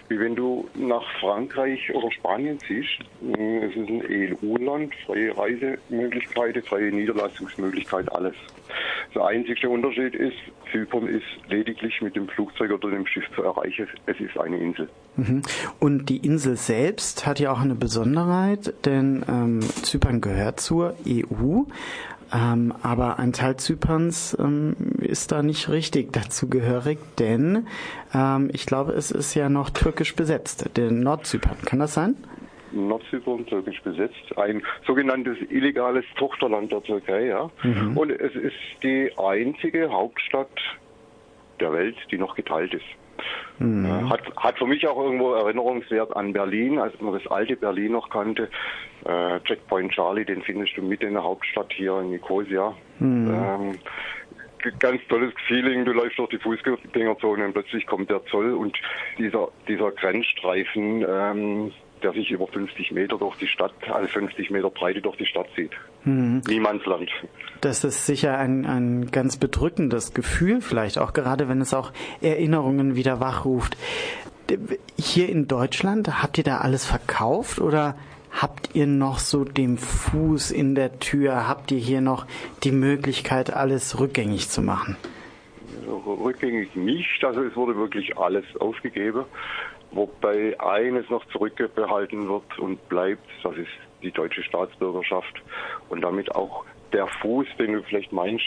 wie 0.09 0.19
wenn 0.19 0.35
du 0.35 0.67
nach 0.75 1.03
Frankreich 1.19 1.93
oder 1.93 2.11
Spanien 2.11 2.59
ziehst. 2.59 2.99
Hm, 3.21 3.63
Es 3.63 3.75
ist 3.75 3.89
ein 3.89 4.03
EU-Land, 4.09 4.93
freie 5.05 5.35
Reisemöglichkeiten, 5.37 6.61
freie 6.63 6.91
Niederlassungsmöglichkeit, 6.91 8.11
alles. 8.13 8.35
Der 9.15 9.25
einzige 9.25 9.69
Unterschied 9.69 10.13
ist, 10.15 10.35
Zypern 10.71 11.07
ist 11.07 11.23
lediglich 11.49 12.01
mit 12.01 12.15
dem 12.15 12.27
Flugzeug 12.27 12.71
oder 12.71 12.89
dem 12.91 13.07
Schiff 13.07 13.23
zu 13.35 13.41
erreichen. 13.41 13.87
Es 14.05 14.19
ist 14.19 14.37
eine 14.37 14.57
Insel. 14.57 14.89
Mhm. 15.15 15.41
Und 15.79 16.09
die 16.09 16.17
Insel 16.17 16.57
selbst 16.57 17.25
hat 17.25 17.39
ja 17.39 17.51
auch 17.51 17.61
eine 17.61 17.73
Besonderheit, 17.75 18.73
denn 18.85 19.23
ähm, 19.27 19.61
Zypern 19.61 20.21
gehört 20.21 20.59
zur 20.59 20.95
EU, 21.07 21.61
ähm, 22.33 22.73
aber 22.83 23.19
ein 23.19 23.33
Teil 23.33 23.57
Zyperns 23.57 24.35
ähm, 24.39 24.75
ist 24.99 25.31
da 25.31 25.43
nicht 25.43 25.69
richtig 25.69 26.11
dazugehörig, 26.13 26.99
denn 27.19 27.67
ähm, 28.13 28.49
ich 28.53 28.65
glaube, 28.65 28.93
es 28.93 29.11
ist 29.11 29.33
ja 29.35 29.49
noch 29.49 29.69
türkisch 29.69 30.15
besetzt, 30.15 30.69
der 30.75 30.91
Nordzypern. 30.91 31.57
Kann 31.65 31.79
das 31.79 31.93
sein? 31.93 32.15
Nordzypern 32.71 33.45
türkisch 33.45 33.81
besetzt, 33.81 34.37
ein 34.37 34.61
sogenanntes 34.85 35.37
illegales 35.49 36.05
Tochterland 36.17 36.71
der 36.71 36.83
Türkei, 36.83 37.27
ja. 37.27 37.49
Mhm. 37.63 37.97
Und 37.97 38.11
es 38.11 38.35
ist 38.35 38.55
die 38.83 39.11
einzige 39.17 39.89
Hauptstadt 39.89 40.49
der 41.59 41.71
Welt, 41.71 41.95
die 42.11 42.17
noch 42.17 42.35
geteilt 42.35 42.73
ist. 42.73 42.85
Mhm. 43.59 44.09
Hat, 44.09 44.21
hat 44.35 44.57
für 44.57 44.67
mich 44.67 44.87
auch 44.87 45.01
irgendwo 45.01 45.33
Erinnerungswert 45.33 46.15
an 46.15 46.33
Berlin, 46.33 46.79
als 46.79 46.99
man 47.01 47.13
das 47.13 47.25
alte 47.27 47.55
Berlin 47.55 47.93
noch 47.93 48.09
kannte. 48.09 48.49
Äh, 49.05 49.39
Checkpoint 49.41 49.91
Charlie, 49.91 50.25
den 50.25 50.41
findest 50.41 50.77
du 50.77 50.81
mit 50.81 51.01
in 51.01 51.13
der 51.13 51.23
Hauptstadt 51.23 51.71
hier 51.73 51.99
in 51.99 52.11
Nicosia. 52.11 52.75
Mhm. 52.99 53.33
Ähm, 53.33 53.79
ganz 54.79 55.01
tolles 55.07 55.33
Feeling, 55.47 55.85
du 55.85 55.93
läufst 55.93 56.17
durch 56.17 56.29
die 56.29 56.37
Fußgängerzone 56.37 57.45
und 57.45 57.53
plötzlich 57.53 57.85
kommt 57.85 58.09
der 58.09 58.23
Zoll 58.25 58.53
und 58.53 58.77
dieser, 59.17 59.49
dieser 59.67 59.91
Grenzstreifen, 59.91 61.05
ähm, 61.07 61.71
der 62.03 62.13
sich 62.13 62.29
über 62.31 62.47
50 62.47 62.91
Meter 62.91 63.17
durch 63.17 63.35
die 63.37 63.47
Stadt, 63.47 63.73
also 63.91 64.07
50 64.07 64.49
Meter 64.49 64.69
Breite 64.69 65.01
durch 65.01 65.17
die 65.17 65.25
Stadt 65.25 65.47
zieht. 65.55 65.71
Mhm. 66.03 66.41
Niemandsland. 66.47 67.09
Das 67.61 67.83
ist 67.83 68.05
sicher 68.05 68.37
ein, 68.37 68.65
ein 68.65 69.11
ganz 69.11 69.37
bedrückendes 69.37 70.13
Gefühl, 70.13 70.61
vielleicht 70.61 70.97
auch 70.97 71.13
gerade 71.13 71.49
wenn 71.49 71.61
es 71.61 71.73
auch 71.73 71.91
Erinnerungen 72.21 72.95
wieder 72.95 73.19
wachruft. 73.19 73.77
Hier 74.97 75.29
in 75.29 75.47
Deutschland, 75.47 76.21
habt 76.23 76.37
ihr 76.37 76.43
da 76.43 76.59
alles 76.59 76.85
verkauft 76.85 77.59
oder 77.59 77.95
habt 78.31 78.75
ihr 78.75 78.87
noch 78.87 79.19
so 79.19 79.43
den 79.43 79.77
Fuß 79.77 80.51
in 80.51 80.75
der 80.75 80.99
Tür? 80.99 81.47
Habt 81.47 81.71
ihr 81.71 81.79
hier 81.79 82.01
noch 82.01 82.25
die 82.63 82.71
Möglichkeit, 82.71 83.51
alles 83.51 83.99
rückgängig 83.99 84.49
zu 84.49 84.61
machen? 84.61 84.95
Rückgängig 86.05 86.75
nicht, 86.75 87.23
also 87.23 87.43
es 87.43 87.55
wurde 87.55 87.75
wirklich 87.75 88.17
alles 88.17 88.45
aufgegeben, 88.59 89.25
wobei 89.91 90.59
eines 90.59 91.09
noch 91.09 91.25
zurückbehalten 91.27 92.27
wird 92.27 92.59
und 92.59 92.87
bleibt, 92.89 93.27
das 93.43 93.55
ist 93.55 93.67
die 94.01 94.11
deutsche 94.11 94.43
Staatsbürgerschaft 94.43 95.41
und 95.89 96.01
damit 96.01 96.33
auch 96.35 96.65
der 96.93 97.07
Fuß, 97.07 97.47
den 97.59 97.73
du 97.73 97.83
vielleicht 97.83 98.11
meinst, 98.11 98.45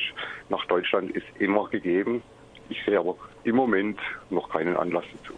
nach 0.49 0.65
Deutschland 0.67 1.11
ist 1.11 1.27
immer 1.39 1.69
gegeben. 1.69 2.23
Ich 2.69 2.83
sehe 2.85 2.99
aber 2.99 3.17
im 3.45 3.57
Moment 3.57 3.99
noch 4.31 4.49
keinen 4.49 4.77
Anlass 4.77 5.05
dazu. 5.13 5.35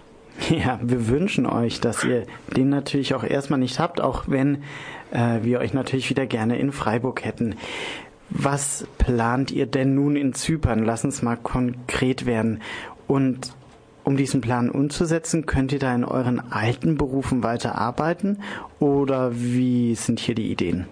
Ja, 0.48 0.78
wir 0.82 1.08
wünschen 1.08 1.46
euch, 1.46 1.80
dass 1.80 2.04
ihr 2.04 2.26
den 2.56 2.70
natürlich 2.70 3.14
auch 3.14 3.24
erstmal 3.24 3.58
nicht 3.58 3.78
habt, 3.78 4.00
auch 4.00 4.24
wenn 4.28 4.62
äh, 5.10 5.40
wir 5.42 5.60
euch 5.60 5.74
natürlich 5.74 6.08
wieder 6.08 6.26
gerne 6.26 6.58
in 6.58 6.72
Freiburg 6.72 7.24
hätten. 7.24 7.56
Was 8.30 8.86
plant 8.96 9.50
ihr 9.50 9.66
denn 9.66 9.94
nun 9.94 10.16
in 10.16 10.32
Zypern? 10.32 10.84
Lass 10.84 11.04
uns 11.04 11.20
mal 11.20 11.36
konkret 11.36 12.24
werden. 12.24 12.62
Und 13.06 13.54
um 14.04 14.16
diesen 14.16 14.40
Plan 14.40 14.70
umzusetzen, 14.70 15.46
könnt 15.46 15.72
ihr 15.72 15.78
da 15.78 15.94
in 15.94 16.04
euren 16.04 16.40
alten 16.52 16.96
Berufen 16.96 17.42
weiter 17.42 17.76
arbeiten 17.76 18.42
oder 18.80 19.32
wie 19.34 19.94
sind 19.94 20.20
hier 20.20 20.34
die 20.34 20.50
Ideen? 20.50 20.86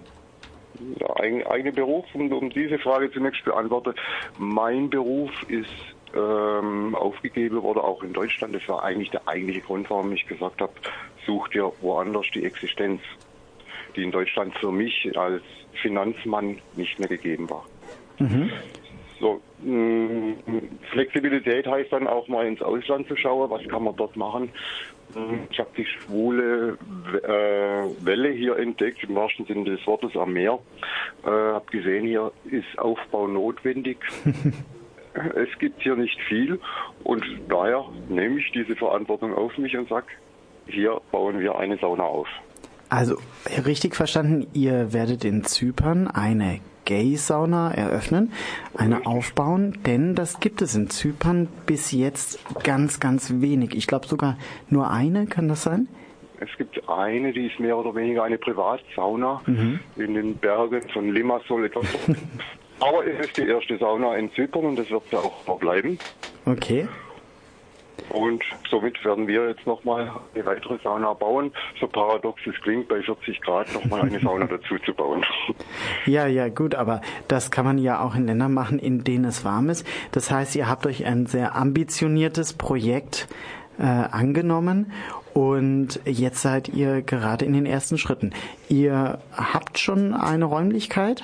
Ja, 0.99 1.15
eigene 1.15 1.71
Beruf, 1.71 2.05
um, 2.13 2.31
um 2.31 2.49
diese 2.49 2.79
Frage 2.79 3.11
zunächst 3.11 3.43
beantworte. 3.45 3.93
Mein 4.37 4.89
Beruf 4.89 5.31
ist 5.47 5.69
ähm, 6.15 6.95
aufgegeben 6.95 7.61
wurde, 7.61 7.83
auch 7.83 8.03
in 8.03 8.13
Deutschland. 8.13 8.55
Das 8.55 8.67
war 8.67 8.83
eigentlich 8.83 9.11
der 9.11 9.27
eigentliche 9.27 9.61
Grund, 9.61 9.89
warum 9.89 10.11
ich 10.11 10.25
gesagt 10.27 10.61
habe, 10.61 10.73
such 11.25 11.49
dir 11.49 11.71
woanders 11.81 12.25
die 12.33 12.43
Existenz, 12.43 13.01
die 13.95 14.03
in 14.03 14.11
Deutschland 14.11 14.57
für 14.57 14.71
mich 14.71 15.17
als 15.17 15.43
Finanzmann 15.81 16.57
nicht 16.75 16.99
mehr 16.99 17.07
gegeben 17.07 17.49
war. 17.49 17.65
Mhm. 18.19 18.51
So, 19.19 19.41
Flexibilität 20.91 21.67
heißt 21.67 21.91
dann 21.91 22.07
auch 22.07 22.27
mal 22.27 22.47
ins 22.47 22.61
Ausland 22.61 23.07
zu 23.07 23.15
schauen, 23.15 23.49
was 23.49 23.67
kann 23.67 23.83
man 23.83 23.95
dort 23.95 24.15
machen. 24.15 24.49
Ich 25.49 25.59
habe 25.59 25.69
die 25.75 25.85
schwule 25.85 26.77
äh, 27.23 28.05
Welle 28.05 28.29
hier 28.29 28.57
entdeckt, 28.57 29.03
im 29.03 29.15
wahrsten 29.15 29.45
Sinne 29.45 29.65
des 29.65 29.85
Wortes 29.85 30.15
am 30.15 30.33
Meer. 30.33 30.59
Äh, 31.23 31.29
habe 31.29 31.65
gesehen, 31.69 32.05
hier 32.05 32.31
ist 32.45 32.79
Aufbau 32.79 33.27
notwendig. 33.27 33.97
es 35.35 35.59
gibt 35.59 35.81
hier 35.81 35.95
nicht 35.95 36.19
viel 36.29 36.59
und 37.03 37.25
daher 37.49 37.85
nehme 38.09 38.39
ich 38.39 38.51
diese 38.53 38.75
Verantwortung 38.75 39.33
auf 39.35 39.57
mich 39.57 39.75
und 39.77 39.89
sage, 39.89 40.07
hier 40.67 41.01
bauen 41.11 41.39
wir 41.39 41.57
eine 41.57 41.77
Sauna 41.77 42.03
auf. 42.03 42.27
Also 42.89 43.17
richtig 43.65 43.95
verstanden, 43.95 44.47
ihr 44.53 44.93
werdet 44.93 45.25
in 45.25 45.43
Zypern 45.43 46.07
eine 46.07 46.59
Gay-Sauna 46.91 47.71
eröffnen, 47.71 48.33
eine 48.75 49.05
aufbauen, 49.05 49.79
denn 49.85 50.13
das 50.13 50.41
gibt 50.41 50.61
es 50.61 50.75
in 50.75 50.89
Zypern 50.89 51.47
bis 51.65 51.93
jetzt 51.93 52.37
ganz, 52.65 52.99
ganz 52.99 53.31
wenig. 53.39 53.75
Ich 53.75 53.87
glaube 53.87 54.07
sogar 54.07 54.37
nur 54.69 54.91
eine, 54.91 55.25
kann 55.25 55.47
das 55.47 55.63
sein? 55.63 55.87
Es 56.41 56.49
gibt 56.57 56.89
eine, 56.89 57.31
die 57.31 57.47
ist 57.47 57.61
mehr 57.61 57.77
oder 57.77 57.95
weniger 57.95 58.23
eine 58.23 58.37
Privatsauna 58.37 59.41
mhm. 59.45 59.79
in 59.95 60.15
den 60.15 60.35
Bergen 60.35 60.81
von 60.89 61.13
Limassol 61.13 61.63
etwas 61.63 61.85
Aber 62.81 63.07
es 63.07 63.27
ist 63.27 63.37
die 63.37 63.47
erste 63.47 63.77
Sauna 63.77 64.17
in 64.17 64.29
Zypern 64.33 64.65
und 64.65 64.75
das 64.77 64.89
wird 64.89 65.03
ja 65.11 65.19
auch 65.19 65.43
verbleiben. 65.43 65.97
Okay. 66.45 66.89
Und 68.09 68.43
somit 68.69 69.03
werden 69.05 69.27
wir 69.27 69.49
jetzt 69.49 69.65
nochmal 69.65 70.11
eine 70.35 70.45
weitere 70.45 70.77
Sauna 70.83 71.13
bauen. 71.13 71.51
So 71.79 71.87
paradox 71.87 72.41
es 72.45 72.59
klingt, 72.61 72.89
bei 72.89 73.01
40 73.01 73.39
Grad 73.41 73.73
nochmal 73.73 74.01
eine 74.01 74.19
Sauna 74.19 74.45
dazu 74.45 74.77
zu 74.85 74.93
bauen. 74.93 75.25
Ja, 76.05 76.25
ja, 76.25 76.49
gut, 76.49 76.73
aber 76.75 77.01
das 77.27 77.51
kann 77.51 77.63
man 77.63 77.77
ja 77.77 78.03
auch 78.03 78.15
in 78.15 78.25
Ländern 78.25 78.53
machen, 78.53 78.79
in 78.79 79.03
denen 79.03 79.25
es 79.25 79.45
warm 79.45 79.69
ist. 79.69 79.85
Das 80.11 80.31
heißt, 80.31 80.55
ihr 80.55 80.67
habt 80.67 80.85
euch 80.87 81.05
ein 81.05 81.25
sehr 81.27 81.55
ambitioniertes 81.55 82.53
Projekt 82.53 83.27
äh, 83.77 83.83
angenommen 83.83 84.91
und 85.33 85.99
jetzt 86.05 86.41
seid 86.41 86.69
ihr 86.69 87.01
gerade 87.01 87.45
in 87.45 87.53
den 87.53 87.65
ersten 87.65 87.97
Schritten. 87.97 88.31
Ihr 88.67 89.19
habt 89.35 89.79
schon 89.79 90.13
eine 90.13 90.45
Räumlichkeit? 90.45 91.23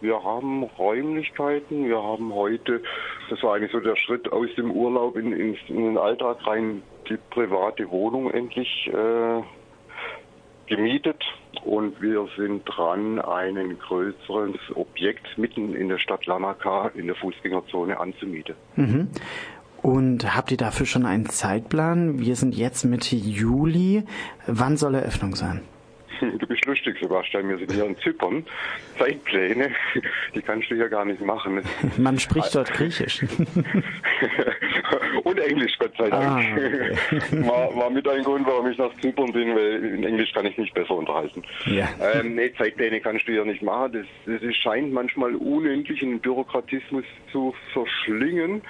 Wir 0.00 0.22
haben 0.22 0.62
Räumlichkeiten, 0.62 1.86
wir 1.86 2.02
haben 2.02 2.32
heute, 2.34 2.82
das 3.28 3.42
war 3.42 3.54
eigentlich 3.54 3.72
so 3.72 3.80
der 3.80 3.96
Schritt 3.96 4.32
aus 4.32 4.48
dem 4.56 4.70
Urlaub 4.70 5.16
in, 5.16 5.32
in, 5.32 5.56
in 5.68 5.84
den 5.84 5.98
Alltag 5.98 6.46
rein, 6.46 6.82
die 7.08 7.18
private 7.30 7.90
Wohnung 7.90 8.30
endlich 8.30 8.90
äh, 8.92 9.42
gemietet 10.66 11.22
und 11.64 12.00
wir 12.00 12.28
sind 12.36 12.62
dran, 12.64 13.20
ein 13.20 13.78
größeres 13.78 14.56
Objekt 14.74 15.36
mitten 15.36 15.74
in 15.74 15.88
der 15.88 15.98
Stadt 15.98 16.24
Lanaka 16.26 16.90
in 16.94 17.06
der 17.06 17.16
Fußgängerzone 17.16 17.98
anzumieten. 17.98 18.54
Mhm. 18.76 19.08
Und 19.82 20.36
habt 20.36 20.50
ihr 20.50 20.56
dafür 20.56 20.86
schon 20.86 21.06
einen 21.06 21.26
Zeitplan? 21.26 22.18
Wir 22.18 22.36
sind 22.36 22.54
jetzt 22.54 22.84
Mitte 22.84 23.16
Juli. 23.16 24.04
Wann 24.46 24.76
soll 24.76 24.94
Eröffnung 24.94 25.34
sein? 25.34 25.62
Du 26.20 26.46
bist 26.46 26.64
lustig, 26.66 26.96
Sebastian. 27.00 27.48
Wir 27.48 27.58
sind 27.58 27.72
hier 27.72 27.86
in 27.86 27.96
Zypern. 27.98 28.44
Zeitpläne, 28.98 29.70
die 30.34 30.42
kannst 30.42 30.70
du 30.70 30.74
hier 30.74 30.88
gar 30.88 31.04
nicht 31.04 31.20
machen. 31.20 31.62
Man 31.96 32.18
spricht 32.18 32.54
dort 32.54 32.72
Griechisch. 32.72 33.24
Und 35.24 35.38
Englisch, 35.38 35.78
Gott 35.78 35.92
sei 35.96 36.10
Dank. 36.10 36.24
Ah, 36.24 36.38
okay. 36.38 36.96
war, 37.46 37.74
war 37.76 37.90
mit 37.90 38.06
ein 38.08 38.22
Grund, 38.22 38.46
warum 38.46 38.70
ich 38.70 38.78
nach 38.78 38.94
Zypern 39.00 39.32
bin, 39.32 39.54
weil 39.54 39.84
in 39.84 40.04
Englisch 40.04 40.32
kann 40.32 40.46
ich 40.46 40.56
mich 40.58 40.72
besser 40.72 40.94
unterhalten. 40.94 41.42
Ja. 41.66 41.88
Ähm, 42.14 42.34
nee, 42.34 42.52
Zeitpläne 42.56 43.00
kannst 43.00 43.26
du 43.26 43.32
hier 43.32 43.44
nicht 43.44 43.62
machen. 43.62 43.92
Das, 43.92 44.40
das 44.40 44.56
scheint 44.56 44.92
manchmal 44.92 45.34
unendlich 45.34 46.02
in 46.02 46.20
Bürokratismus 46.20 47.04
zu 47.32 47.54
verschlingen. 47.72 48.62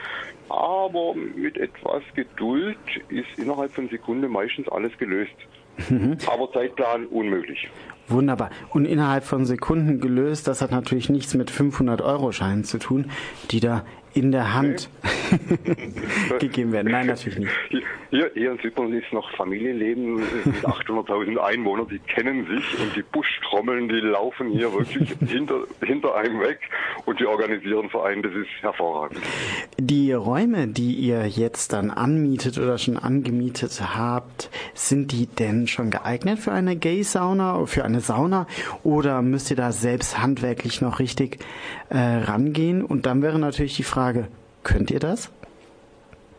Aber 0.48 1.14
mit 1.14 1.56
etwas 1.56 2.02
Geduld 2.14 2.76
ist 3.08 3.38
innerhalb 3.38 3.72
von 3.72 3.88
Sekunden 3.88 4.30
meistens 4.30 4.68
alles 4.68 4.96
gelöst. 4.98 5.34
Mhm. 5.88 6.18
Aber 6.26 6.52
Zeitplan 6.52 7.06
unmöglich. 7.06 7.68
Wunderbar. 8.08 8.50
Und 8.70 8.86
innerhalb 8.86 9.24
von 9.24 9.44
Sekunden 9.44 10.00
gelöst, 10.00 10.48
das 10.48 10.62
hat 10.62 10.72
natürlich 10.72 11.08
nichts 11.08 11.34
mit 11.34 11.50
500-Euro-Scheinen 11.50 12.64
zu 12.64 12.78
tun, 12.78 13.10
die 13.50 13.60
da 13.60 13.84
in 14.14 14.32
der 14.32 14.54
Hand 14.54 14.88
gegeben 16.40 16.72
werden. 16.72 16.90
Nein, 16.90 17.06
natürlich 17.06 17.38
nicht. 17.38 17.52
Hier, 18.10 18.30
hier 18.34 18.50
in 18.52 18.58
Zypern 18.58 18.92
ist 18.92 19.12
noch 19.12 19.30
Familienleben 19.36 20.16
mit 20.16 20.64
800.000 20.64 21.36
Einwohnern, 21.38 21.86
die 21.88 22.00
kennen 22.00 22.44
sich 22.46 22.80
und 22.80 22.96
die 22.96 23.02
Buschtrommeln, 23.02 23.88
die 23.88 24.00
laufen 24.00 24.50
hier 24.50 24.72
wirklich 24.72 25.10
hinter, 25.28 25.62
hinter 25.84 26.16
einem 26.16 26.40
weg 26.40 26.58
und 27.04 27.20
die 27.20 27.26
organisieren 27.26 27.88
Vereine, 27.88 28.22
das 28.22 28.32
ist 28.32 28.48
hervorragend. 28.60 29.20
Die 29.78 30.12
Räume, 30.12 30.66
die 30.66 30.94
ihr 30.94 31.26
jetzt 31.26 31.72
dann 31.72 31.90
anmietet 31.90 32.58
oder 32.58 32.78
schon 32.78 32.96
angemietet 32.96 33.80
habt, 33.80 34.50
sind 34.74 35.12
die 35.12 35.26
denn 35.26 35.68
schon 35.68 35.90
geeignet 35.90 36.40
für 36.40 36.52
eine 36.52 36.74
Gay-Sauna, 36.74 37.66
für 37.66 37.84
eine 37.84 38.00
Sauna 38.00 38.48
oder 38.82 39.22
müsst 39.22 39.50
ihr 39.50 39.56
da 39.56 39.70
selbst 39.70 40.20
handwerklich 40.20 40.80
noch 40.80 40.98
richtig 40.98 41.38
äh, 41.90 41.98
rangehen? 41.98 42.84
Und 42.84 43.06
dann 43.06 43.22
wäre 43.22 43.38
natürlich 43.38 43.76
die 43.76 43.84
Frage, 43.84 43.99
könnt 44.62 44.90
ihr 44.90 45.00
das? 45.00 45.30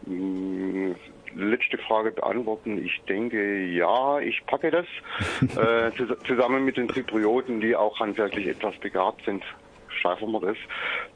Hm, 0.06 0.96
letzte 1.36 1.78
Frage 1.78 2.12
beantworten. 2.12 2.84
Ich 2.84 3.02
denke, 3.08 3.66
ja, 3.66 4.20
ich 4.20 4.44
packe 4.46 4.72
das. 4.72 4.86
äh, 5.58 5.92
zusammen 6.28 6.66
mit 6.66 6.78
den 6.78 6.90
Zyprioten, 6.90 7.62
die 7.62 7.76
auch 7.76 8.00
handwerklich 8.00 8.48
etwas 8.48 8.76
begabt 8.78 9.24
sind, 9.26 9.44
schaffen 9.90 10.32
wir 10.32 10.42
das. 10.42 10.58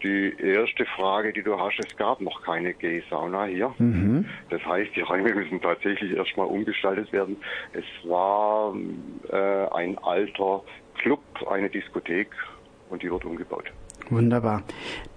Die 0.03 0.35
erste 0.39 0.85
Frage, 0.85 1.33
die 1.33 1.41
du 1.41 1.59
hast, 1.59 1.79
es 1.79 1.95
gab 1.97 2.21
noch 2.21 2.43
keine 2.43 2.73
Gay-Sauna 2.73 3.45
hier. 3.45 3.73
Mhm. 3.77 4.25
Das 4.49 4.63
heißt, 4.65 4.95
die 4.95 5.01
Räume 5.01 5.33
müssen 5.33 5.61
tatsächlich 5.61 6.15
erstmal 6.15 6.47
umgestaltet 6.47 7.11
werden. 7.11 7.37
Es 7.73 7.85
war 8.07 8.75
äh, 9.31 9.67
ein 9.73 9.97
alter 9.99 10.63
Club, 10.99 11.21
eine 11.49 11.69
Diskothek 11.69 12.29
und 12.89 13.01
die 13.01 13.11
wird 13.11 13.25
umgebaut. 13.25 13.65
Wunderbar 14.09 14.63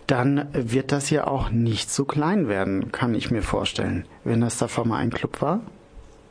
dann 0.09 0.49
wird 0.53 0.91
das 0.91 1.11
ja 1.11 1.27
auch 1.27 1.51
nicht 1.51 1.91
so 1.91 2.05
klein 2.05 2.49
werden, 2.49 2.91
kann 2.93 3.15
ich 3.15 3.31
mir 3.31 3.43
vorstellen, 3.43 4.07
wenn 4.25 4.41
das 4.41 4.59
davor 4.59 4.87
mal 4.87 4.97
ein 4.97 5.11
Club 5.11 5.41
war. 5.43 5.61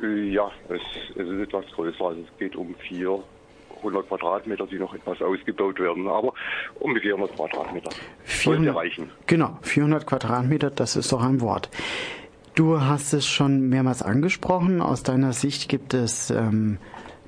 Ja, 0.01 0.51
es, 0.67 0.81
es 1.15 1.27
ist 1.27 1.39
etwas 1.39 1.65
größer. 1.73 2.05
Also 2.05 2.21
es 2.21 2.39
geht 2.39 2.55
um 2.55 2.73
400 2.75 4.07
Quadratmeter, 4.07 4.65
die 4.67 4.79
noch 4.79 4.93
etwas 4.93 5.21
ausgebaut 5.21 5.79
werden, 5.79 6.07
aber 6.07 6.33
um 6.79 6.93
die 6.95 7.01
400 7.01 7.35
Quadratmeter. 7.35 7.91
400, 8.23 8.75
reichen. 8.75 9.11
Genau, 9.27 9.57
400 9.61 10.07
Quadratmeter, 10.07 10.71
das 10.71 10.95
ist 10.95 11.11
doch 11.11 11.21
ein 11.21 11.39
Wort. 11.41 11.69
Du 12.55 12.81
hast 12.81 13.13
es 13.13 13.27
schon 13.27 13.69
mehrmals 13.69 14.01
angesprochen. 14.01 14.81
Aus 14.81 15.03
deiner 15.03 15.33
Sicht 15.33 15.69
gibt 15.69 15.93
es 15.93 16.31
ähm, 16.31 16.79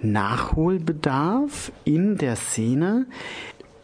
Nachholbedarf 0.01 1.71
in 1.85 2.17
der 2.17 2.35
Szene. 2.35 3.05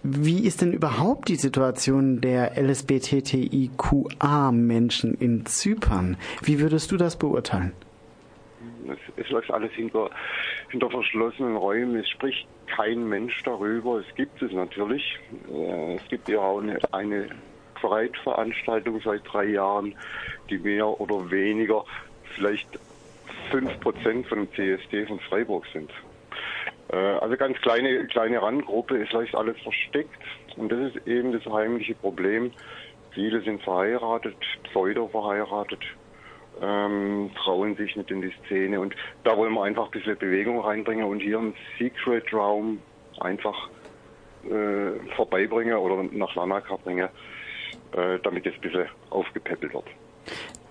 Wie 0.08 0.45
ist 0.45 0.62
denn 0.62 0.72
überhaupt 0.72 1.30
die 1.30 1.36
Situation 1.36 2.22
der 2.22 2.62
LSBTTIQA-Menschen 2.62 5.16
in 5.16 5.47
Zypern? 5.47 6.18
Wie 6.43 6.60
würdest 6.60 6.91
du 6.91 6.97
das 6.97 7.18
beurteilen? 7.18 7.72
Es, 8.88 8.99
es 9.16 9.28
läuft 9.32 9.49
alles 9.49 9.72
hinter, 9.72 10.12
hinter 10.70 10.91
verschlossenen 10.91 11.56
Räumen. 11.56 11.95
Es 11.95 12.08
spricht 12.10 12.45
kein 12.68 13.10
Mensch 13.10 13.41
darüber. 13.45 13.99
Es 13.99 14.06
gibt 14.14 14.43
es 14.43 14.51
natürlich. 14.51 15.18
Äh, 15.51 15.95
es 15.95 16.08
gibt 16.08 16.30
ja 16.30 16.38
auch 16.38 16.62
eine, 16.62 16.78
eine 16.91 17.30
Freitveranstaltung 17.82 19.01
seit 19.03 19.24
drei 19.26 19.45
Jahren, 19.45 19.95
die 20.51 20.60
mehr 20.60 20.88
oder 20.88 21.32
weniger 21.32 21.84
vielleicht 22.36 22.68
fünf 23.49 23.80
Prozent 23.80 24.28
von 24.28 24.45
dem 24.45 24.53
CSD 24.53 25.08
von 25.08 25.20
Freiburg 25.20 25.66
sind. 25.74 25.89
Äh, 26.91 26.95
also 26.95 27.38
ganz 27.38 27.57
kleine, 27.61 28.05
kleine 28.07 28.41
Randgruppe, 28.41 29.01
es 29.01 29.11
läuft 29.11 29.36
alles 29.36 29.59
versteckt. 29.61 30.21
Und 30.57 30.71
das 30.71 30.93
ist 30.93 31.07
eben 31.07 31.31
das 31.31 31.45
heimliche 31.45 31.95
Problem. 31.95 32.51
Viele 33.11 33.41
sind 33.41 33.63
verheiratet, 33.63 34.36
pseudo 34.63 35.07
verheiratet, 35.07 35.79
ähm, 36.61 37.31
trauen 37.36 37.75
sich 37.75 37.95
nicht 37.95 38.11
in 38.11 38.21
die 38.21 38.33
Szene. 38.45 38.79
Und 38.79 38.95
da 39.23 39.38
wollen 39.38 39.53
wir 39.53 39.63
einfach 39.63 39.86
ein 39.86 39.91
bisschen 39.91 40.17
Bewegung 40.17 40.59
reinbringen 40.59 41.05
und 41.05 41.21
hier 41.21 41.38
im 41.38 41.53
Secret 41.77 42.31
Raum 42.33 42.81
einfach 43.19 43.69
äh, 44.45 45.15
vorbeibringen 45.15 45.75
oder 45.75 46.03
nach 46.11 46.36
Lanaka 46.36 46.75
bringen, 46.77 47.07
äh, 47.93 48.19
damit 48.21 48.45
es 48.45 48.53
ein 48.53 48.61
bisschen 48.61 48.88
aufgepäppelt 49.09 49.73
wird. 49.73 49.86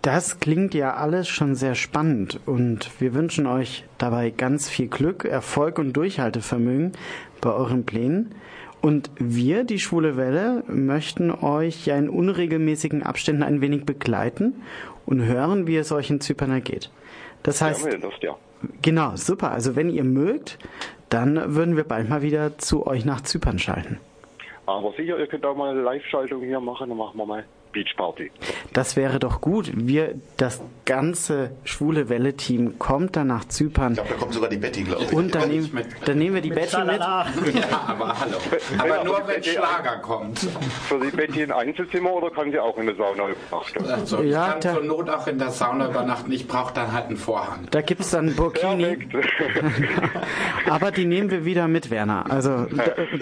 Das 0.05 0.39
klingt 0.39 0.75
ja 0.75 0.93
alles 0.93 1.29
schon 1.29 1.55
sehr 1.55 1.75
spannend 1.75 2.39
und 2.45 3.01
wir 3.01 3.15
wünschen 3.15 3.47
euch 3.47 3.85
dabei 3.97 4.29
ganz 4.29 4.69
viel 4.69 4.89
Glück, 4.89 5.25
Erfolg 5.25 5.79
und 5.79 5.95
Durchhaltevermögen 5.95 6.93
bei 7.41 7.51
euren 7.51 7.87
Plänen. 7.87 8.35
Und 8.83 9.11
wir, 9.17 9.65
die 9.65 9.79
Schwule 9.79 10.19
Welle, 10.19 10.63
möchten 10.67 11.31
euch 11.31 11.87
ja 11.87 11.97
in 11.97 12.11
unregelmäßigen 12.11 13.03
Abständen 13.03 13.43
ein 13.43 13.63
wenig 13.63 13.87
begleiten 13.87 14.61
und 15.07 15.25
hören, 15.25 15.67
wie 15.67 15.79
es 15.79 15.91
euch 15.91 16.11
in 16.11 16.21
Zypern 16.21 16.51
ergeht. 16.51 16.91
Das 17.43 17.63
heißt, 17.63 17.87
ja, 17.87 17.97
das, 17.97 18.13
ja. 18.21 18.37
genau, 18.83 19.17
super. 19.17 19.53
Also 19.53 19.75
wenn 19.75 19.89
ihr 19.89 20.05
mögt, 20.05 20.59
dann 21.09 21.55
würden 21.55 21.79
wir 21.79 21.85
bald 21.85 22.11
mal 22.11 22.21
wieder 22.21 22.59
zu 22.59 22.87
euch 22.87 23.07
nach 23.07 23.23
Zypern 23.23 23.59
schalten. 23.59 23.99
Aber 24.67 24.93
sicher, 24.99 25.19
ihr 25.19 25.29
könnt 25.29 25.47
auch 25.47 25.57
mal 25.57 25.71
eine 25.71 25.81
Live-Schaltung 25.81 26.43
hier 26.43 26.61
machen, 26.61 26.91
dann 26.91 26.99
machen 26.99 27.17
wir 27.17 27.25
mal 27.25 27.45
Beachparty. 27.75 28.31
Das 28.73 28.97
wäre 28.97 29.19
doch 29.19 29.43
gut. 29.43 29.71
Wir, 29.75 30.15
das 30.39 30.63
ganze 30.87 31.51
schwule 31.65 32.09
Welle-Team 32.09 32.79
kommt 32.79 33.17
dann 33.17 33.27
nach 33.27 33.45
Zypern. 33.47 33.93
Ich 33.93 33.97
glaube, 33.99 34.11
da 34.11 34.17
kommt 34.17 34.33
sogar 34.35 34.49
die 34.49 34.57
Betty, 34.57 34.85
glaube 34.85 35.03
ich. 35.05 35.13
Und 35.13 35.35
dann, 35.35 35.49
nehm, 35.51 35.69
dann 36.07 36.19
nehmen 36.19 36.35
wir 36.37 36.41
die 36.43 36.49
Mit 36.51 36.61
Betty 36.61 36.77
mit. 36.79 36.87
Schalala. 37.03 37.27
Ja, 37.53 37.85
aber 37.89 38.21
hallo. 38.21 38.37
Aber 38.79 39.05
nur 39.05 39.23
wenn 39.27 39.43
Schlager 39.43 39.99
kommt. 40.01 40.39
Für 40.89 41.01
die 41.01 41.15
Betty 41.15 41.43
ein 41.43 41.53
Einzelzimmer 41.53 42.13
oder 42.13 42.31
kann 42.31 42.51
sie 42.51 42.59
auch 42.59 42.79
in 42.79 42.87
der 42.87 42.95
Sauna 42.97 43.25
übernachten? 43.29 43.85
Also, 43.91 44.23
ich 44.23 44.31
Ja, 44.33 44.53
kann 44.53 44.61
da- 44.61 44.75
zur 44.75 44.85
Not 44.85 45.11
auch 45.11 45.27
in 45.27 45.39
der 45.39 45.51
Sauna 45.51 45.89
übernachten. 45.91 46.33
Ich 46.33 46.47
brauche 46.49 46.73
dann 46.73 46.93
halt 46.93 47.07
einen 47.09 47.17
Vorhang. 47.17 47.67
Da 47.71 47.81
gibt's 47.83 48.11
dann 48.11 48.35
Burkini. 48.35 48.97
Aber 50.71 50.91
die 50.91 51.05
nehmen 51.05 51.31
wir 51.31 51.45
wieder 51.45 51.69
mit, 51.69 51.91
Werner. 51.91 52.27
Also 52.31 52.67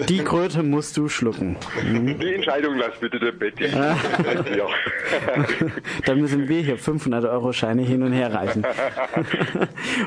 die 0.07 0.19
Kröte 0.23 0.63
musst 0.63 0.97
du 0.97 1.09
schlucken. 1.09 1.55
Mhm. 1.83 2.19
Die 2.19 2.33
Entscheidung 2.35 2.75
lass 2.77 2.97
bitte 2.99 3.19
der 3.19 3.31
Betty. 3.31 3.65
Ja. 4.49 4.67
Dann 6.05 6.21
müssen 6.21 6.47
wir 6.47 6.61
hier 6.61 6.77
500 6.77 7.25
Euro 7.25 7.53
Scheine 7.53 7.81
hin 7.81 8.03
und 8.03 8.13
her 8.13 8.33
reichen. 8.33 8.63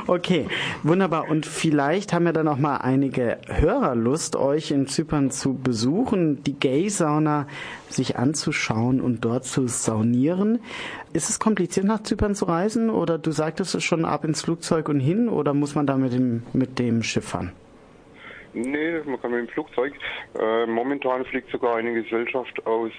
Okay, 0.06 0.46
wunderbar. 0.82 1.28
Und 1.28 1.46
vielleicht 1.46 2.12
haben 2.12 2.26
ja 2.26 2.32
dann 2.32 2.48
auch 2.48 2.58
mal 2.58 2.76
einige 2.76 3.38
Hörer 3.46 3.94
Lust, 3.94 4.36
euch 4.36 4.70
in 4.70 4.86
Zypern 4.86 5.30
zu 5.30 5.54
besuchen, 5.54 6.42
die 6.44 6.54
Gay-Sauna 6.58 7.46
sich 7.88 8.16
anzuschauen 8.16 9.00
und 9.00 9.24
dort 9.24 9.44
zu 9.44 9.66
saunieren. 9.68 10.60
Ist 11.12 11.30
es 11.30 11.38
kompliziert, 11.38 11.86
nach 11.86 12.02
Zypern 12.02 12.34
zu 12.34 12.44
reisen? 12.46 12.90
Oder 12.90 13.18
du 13.18 13.32
sagtest 13.32 13.74
es 13.74 13.84
schon 13.84 14.04
ab 14.04 14.24
ins 14.24 14.42
Flugzeug 14.42 14.88
und 14.88 15.00
hin? 15.00 15.28
Oder 15.28 15.54
muss 15.54 15.74
man 15.74 15.86
da 15.86 15.96
mit 15.96 16.12
dem, 16.12 16.42
mit 16.52 16.78
dem 16.78 17.02
Schiff 17.02 17.28
fahren? 17.28 17.52
Nee, 18.56 19.00
man 19.04 19.20
kann 19.20 19.32
mit 19.32 19.40
dem 19.40 19.48
Flugzeug. 19.48 19.92
Äh, 20.40 20.66
momentan 20.66 21.26
fliegt 21.26 21.50
sogar 21.50 21.76
eine 21.76 21.92
Gesellschaft 21.92 22.66
aus 22.66 22.90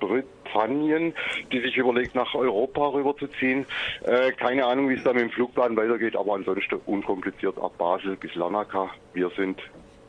Britannien, 0.00 1.12
die 1.52 1.60
sich 1.60 1.76
überlegt, 1.76 2.14
nach 2.14 2.34
Europa 2.34 2.88
rüberzuziehen. 2.88 3.66
Äh, 4.04 4.32
keine 4.32 4.64
Ahnung, 4.64 4.88
wie 4.88 4.94
es 4.94 5.04
da 5.04 5.12
mit 5.12 5.22
dem 5.22 5.30
Flugplan 5.30 5.76
weitergeht, 5.76 6.16
aber 6.16 6.34
ansonsten 6.34 6.80
unkompliziert 6.86 7.58
ab 7.58 7.76
Basel 7.76 8.16
bis 8.16 8.34
Lanaka. 8.36 8.88
Wir 9.12 9.30
sind 9.36 9.60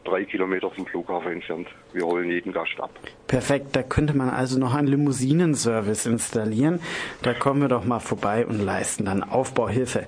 drei 0.06 0.24
Kilometer 0.24 0.72
vom 0.72 0.86
Flughafen 0.86 1.34
entfernt. 1.34 1.68
Wir 1.92 2.06
holen 2.06 2.30
jeden 2.30 2.54
Gast 2.54 2.80
ab. 2.80 2.92
Perfekt, 3.28 3.76
da 3.76 3.84
könnte 3.84 4.16
man 4.16 4.30
also 4.30 4.58
noch 4.58 4.74
einen 4.74 4.88
Limousinenservice 4.88 6.06
installieren. 6.06 6.80
Da 7.24 7.34
kommen 7.34 7.62
wir 7.62 7.68
doch 7.68 7.84
mal 7.84 8.00
vorbei 8.00 8.46
und 8.46 8.60
leisten 8.64 9.04
dann 9.04 9.22
Aufbauhilfe. 9.22 10.08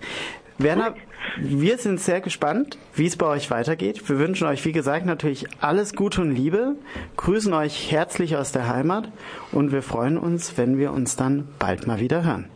Werner, 0.58 0.96
wir 1.38 1.78
sind 1.78 2.00
sehr 2.00 2.22
gespannt, 2.22 2.78
wie 2.94 3.06
es 3.06 3.18
bei 3.18 3.28
euch 3.28 3.52
weitergeht. 3.52 4.08
Wir 4.08 4.20
wünschen 4.20 4.48
euch, 4.48 4.64
wie 4.66 4.72
gesagt, 4.72 5.06
natürlich 5.06 5.46
alles 5.62 5.94
Gute 5.94 6.22
und 6.22 6.32
Liebe, 6.32 6.76
grüßen 7.18 7.54
euch 7.54 7.92
herzlich 7.92 8.38
aus 8.38 8.52
der 8.52 8.68
Heimat 8.68 9.10
und 9.52 9.72
wir 9.72 9.82
freuen 9.82 10.18
uns, 10.18 10.58
wenn 10.58 10.78
wir 10.78 10.92
uns 10.92 11.16
dann 11.16 11.48
bald 11.60 11.88
mal 11.88 12.00
wieder 12.00 12.24
hören. 12.24 12.50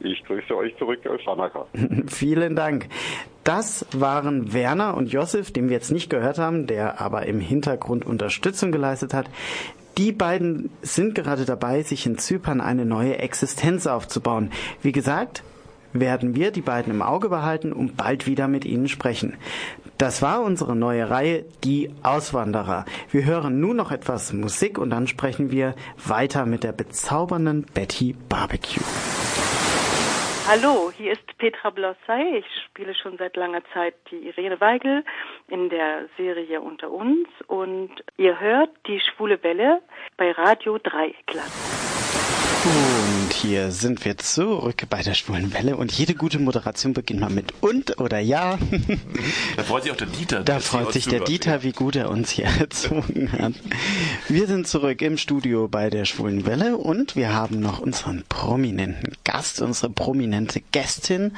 Ich 0.00 0.24
grüße 0.24 0.56
euch 0.56 0.76
zurück 0.78 1.00
aus 1.06 1.20
Lanaka. 1.24 1.66
Vielen 2.08 2.56
Dank. 2.56 2.88
Das 3.44 3.86
waren 3.92 4.52
Werner 4.52 4.96
und 4.96 5.12
Josef, 5.12 5.52
den 5.52 5.68
wir 5.68 5.74
jetzt 5.74 5.90
nicht 5.90 6.10
gehört 6.10 6.38
haben, 6.38 6.66
der 6.66 7.00
aber 7.00 7.26
im 7.26 7.40
Hintergrund 7.40 8.06
Unterstützung 8.06 8.70
geleistet 8.72 9.14
hat. 9.14 9.28
Die 9.98 10.12
beiden 10.12 10.70
sind 10.80 11.14
gerade 11.14 11.44
dabei, 11.44 11.82
sich 11.82 12.06
in 12.06 12.18
Zypern 12.18 12.60
eine 12.60 12.86
neue 12.86 13.18
Existenz 13.18 13.86
aufzubauen. 13.86 14.50
Wie 14.80 14.92
gesagt, 14.92 15.42
werden 15.92 16.34
wir 16.34 16.50
die 16.50 16.60
beiden 16.60 16.92
im 16.92 17.02
Auge 17.02 17.28
behalten 17.28 17.72
und 17.72 17.96
bald 17.96 18.26
wieder 18.26 18.48
mit 18.48 18.64
ihnen 18.64 18.88
sprechen. 18.88 19.36
Das 19.98 20.22
war 20.22 20.42
unsere 20.42 20.74
neue 20.74 21.10
Reihe 21.10 21.44
Die 21.64 21.90
Auswanderer. 22.02 22.84
Wir 23.10 23.24
hören 23.24 23.60
nun 23.60 23.76
noch 23.76 23.92
etwas 23.92 24.32
Musik 24.32 24.78
und 24.78 24.90
dann 24.90 25.06
sprechen 25.06 25.50
wir 25.50 25.74
weiter 25.96 26.46
mit 26.46 26.64
der 26.64 26.72
bezaubernden 26.72 27.66
Betty 27.74 28.16
Barbecue. 28.28 28.82
Hallo, 30.48 30.90
hier 30.96 31.12
ist 31.12 31.38
Petra 31.38 31.70
Blossay. 31.70 32.38
Ich 32.38 32.46
spiele 32.66 32.94
schon 32.96 33.16
seit 33.16 33.36
langer 33.36 33.62
Zeit 33.72 33.94
die 34.10 34.26
Irene 34.26 34.60
Weigel 34.60 35.04
in 35.46 35.70
der 35.70 36.08
Serie 36.16 36.60
Unter 36.60 36.90
uns 36.90 37.28
und 37.46 37.90
ihr 38.16 38.40
hört 38.40 38.70
die 38.88 39.00
Schwule 39.00 39.42
Welle 39.44 39.82
bei 40.16 40.32
Radio 40.32 40.78
Dreieckland. 40.78 42.01
Und 42.64 43.32
hier 43.32 43.72
sind 43.72 44.04
wir 44.04 44.18
zurück 44.18 44.84
bei 44.88 45.02
der 45.02 45.14
Schwulen 45.14 45.52
Welle 45.52 45.76
und 45.76 45.90
jede 45.90 46.14
gute 46.14 46.38
Moderation 46.38 46.92
beginnt 46.92 47.18
mal 47.18 47.28
mit 47.28 47.52
und 47.60 47.98
oder 48.00 48.20
ja. 48.20 48.56
Da 49.56 49.64
freut 49.64 49.82
sich 49.82 49.90
auch 49.90 49.96
der 49.96 50.06
Dieter. 50.06 50.44
Da 50.44 50.60
freut 50.60 50.92
sich 50.92 51.04
der 51.04 51.24
zuhört. 51.24 51.28
Dieter, 51.28 51.62
wie 51.64 51.72
gut 51.72 51.96
er 51.96 52.08
uns 52.08 52.30
hier 52.30 52.44
erzogen 52.60 53.32
hat. 53.32 53.54
Wir 54.28 54.46
sind 54.46 54.68
zurück 54.68 55.02
im 55.02 55.18
Studio 55.18 55.66
bei 55.66 55.90
der 55.90 56.04
Schwulen 56.04 56.46
Welle 56.46 56.76
und 56.76 57.16
wir 57.16 57.34
haben 57.34 57.58
noch 57.58 57.80
unseren 57.80 58.22
prominenten 58.28 59.16
Gast, 59.24 59.60
unsere 59.60 59.90
prominente 59.90 60.60
Gästin, 60.70 61.32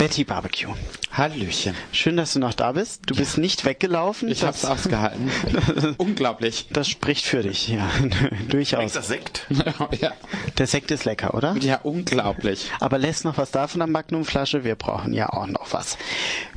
Betty 0.00 0.24
Barbecue. 0.24 0.72
Hallöchen. 1.12 1.74
Schön, 1.92 2.16
dass 2.16 2.32
du 2.32 2.38
noch 2.38 2.54
da 2.54 2.72
bist. 2.72 3.02
Du 3.04 3.14
bist 3.14 3.36
nicht 3.36 3.66
weggelaufen. 3.66 4.30
Ich 4.30 4.42
hab's 4.42 4.64
ausgehalten. 4.64 5.30
Unglaublich. 5.98 6.68
Das 6.70 6.88
spricht 6.88 7.26
für 7.26 7.42
dich, 7.42 7.68
ja. 7.68 7.86
Durchaus. 8.48 8.94
das 8.94 9.08
Sekt? 9.08 9.46
ja. 10.00 10.14
Der 10.56 10.66
Sekt 10.66 10.90
ist 10.90 11.04
lecker, 11.04 11.34
oder? 11.34 11.54
Ja, 11.60 11.80
unglaublich. 11.82 12.70
Aber 12.80 12.96
lässt 12.96 13.26
noch 13.26 13.36
was 13.36 13.50
da 13.50 13.66
von 13.66 13.80
der 13.80 13.88
Magnumflasche? 13.88 14.64
Wir 14.64 14.74
brauchen 14.74 15.12
ja 15.12 15.28
auch 15.28 15.46
noch 15.46 15.70
was. 15.74 15.98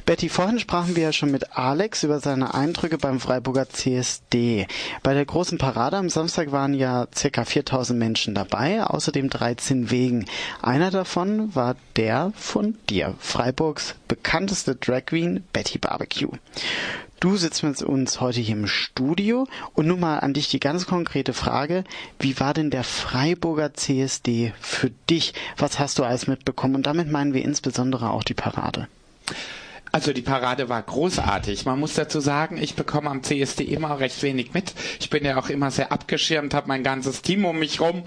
Betty, 0.05 0.27
vorhin 0.27 0.59
sprachen 0.59 0.97
wir 0.97 1.03
ja 1.03 1.13
schon 1.13 1.31
mit 1.31 1.55
Alex 1.55 2.03
über 2.03 2.19
seine 2.19 2.53
Eindrücke 2.53 2.97
beim 2.97 3.21
Freiburger 3.21 3.69
CSD. 3.69 4.67
Bei 5.01 5.13
der 5.13 5.23
großen 5.23 5.57
Parade 5.57 5.95
am 5.95 6.09
Samstag 6.09 6.51
waren 6.51 6.73
ja 6.73 7.07
circa 7.15 7.45
4000 7.45 7.97
Menschen 7.97 8.35
dabei, 8.35 8.83
außerdem 8.83 9.29
13 9.29 9.91
Wegen. 9.91 10.25
Einer 10.61 10.91
davon 10.91 11.55
war 11.55 11.77
der 11.95 12.33
von 12.35 12.77
dir, 12.89 13.15
Freiburgs 13.19 13.95
bekannteste 14.09 14.75
Drag 14.75 15.05
Queen, 15.05 15.45
Betty 15.53 15.77
Barbecue. 15.77 16.31
Du 17.21 17.37
sitzt 17.37 17.63
mit 17.63 17.81
uns 17.81 18.19
heute 18.19 18.41
hier 18.41 18.57
im 18.57 18.67
Studio 18.67 19.47
und 19.73 19.87
nun 19.87 20.01
mal 20.01 20.19
an 20.19 20.33
dich 20.33 20.49
die 20.49 20.59
ganz 20.59 20.85
konkrete 20.85 21.31
Frage, 21.31 21.85
wie 22.19 22.37
war 22.41 22.53
denn 22.53 22.71
der 22.71 22.83
Freiburger 22.83 23.73
CSD 23.73 24.51
für 24.59 24.89
dich? 25.09 25.33
Was 25.55 25.79
hast 25.79 25.97
du 25.97 26.03
alles 26.03 26.27
mitbekommen? 26.27 26.75
Und 26.75 26.85
damit 26.87 27.09
meinen 27.09 27.33
wir 27.33 27.45
insbesondere 27.45 28.09
auch 28.09 28.25
die 28.25 28.33
Parade. 28.33 28.89
Also 29.93 30.11
die 30.11 30.23
Parade 30.23 30.69
war 30.69 30.81
großartig. 30.81 31.65
Man 31.65 31.79
muss 31.79 31.93
dazu 31.93 32.19
sagen, 32.19 32.57
ich 32.57 32.73
bekomme 32.73 33.11
am 33.11 33.21
CSD 33.21 33.63
immer 33.63 33.99
recht 33.99 34.23
wenig 34.23 34.51
mit. 34.51 34.73
Ich 34.99 35.11
bin 35.11 35.23
ja 35.23 35.37
auch 35.37 35.49
immer 35.49 35.69
sehr 35.69 35.91
abgeschirmt, 35.91 36.55
habe 36.55 36.67
mein 36.67 36.83
ganzes 36.83 37.21
Team 37.21 37.45
um 37.45 37.59
mich 37.59 37.79
rum. 37.79 38.01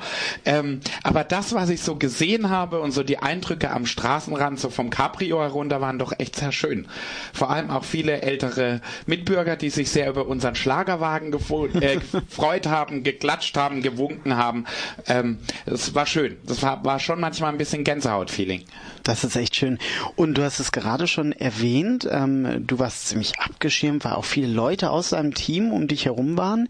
Ähm, 0.45 0.80
aber 1.05 1.22
das, 1.22 1.55
was 1.55 1.68
ich 1.68 1.82
so 1.82 1.95
gesehen 1.95 2.51
habe 2.51 2.80
und 2.80 2.91
so 2.91 3.05
die 3.05 3.18
Eindrücke 3.18 3.70
am 3.70 3.87
Straßenrand, 3.87 4.59
so 4.59 4.68
vom 4.68 4.91
Cabrio 4.91 5.41
herunter, 5.41 5.80
waren 5.80 6.01
doch 6.01 6.12
echt 6.18 6.34
sehr 6.34 6.51
schön. 6.51 6.89
Vor 7.32 7.51
allem 7.51 7.70
auch 7.70 7.84
viele 7.84 8.20
ältere 8.20 8.80
Mitbürger, 9.07 9.55
die 9.55 9.70
sich 9.70 9.89
sehr 9.89 10.11
über 10.11 10.26
unseren 10.26 10.57
Schlagerwagen 10.57 11.32
äh, 11.32 11.99
gefreut 12.12 12.66
haben, 12.66 13.05
geklatscht 13.05 13.57
haben, 13.57 13.80
gewunken 13.80 14.37
haben. 14.37 14.64
Ähm, 15.07 15.39
das 15.66 15.95
war 15.95 16.07
schön. 16.07 16.37
Das 16.45 16.64
war, 16.64 16.84
war 16.84 16.99
schon 16.99 17.20
manchmal 17.20 17.53
ein 17.53 17.59
bisschen 17.59 17.84
Gänsehaut-Feeling. 17.84 18.64
Das 19.07 19.23
ist 19.23 19.37
echt 19.37 19.55
schön. 19.55 19.79
Und 20.17 20.35
du 20.35 20.43
hast 20.43 20.59
es 20.59 20.73
gerade 20.73 21.07
schon 21.07 21.31
erwähnt, 21.31 22.09
ähm, 22.11 22.67
du 22.67 22.81
warst 22.81 23.07
ziemlich 23.07 23.39
abgeschirmt, 23.39 24.05
weil 24.05 24.15
auch 24.15 24.25
viele 24.25 24.49
Leute 24.49 24.91
aus 24.91 25.11
deinem 25.11 25.33
Team 25.33 25.71
um 25.71 25.87
dich 25.87 26.07
herum 26.07 26.37
waren. 26.37 26.69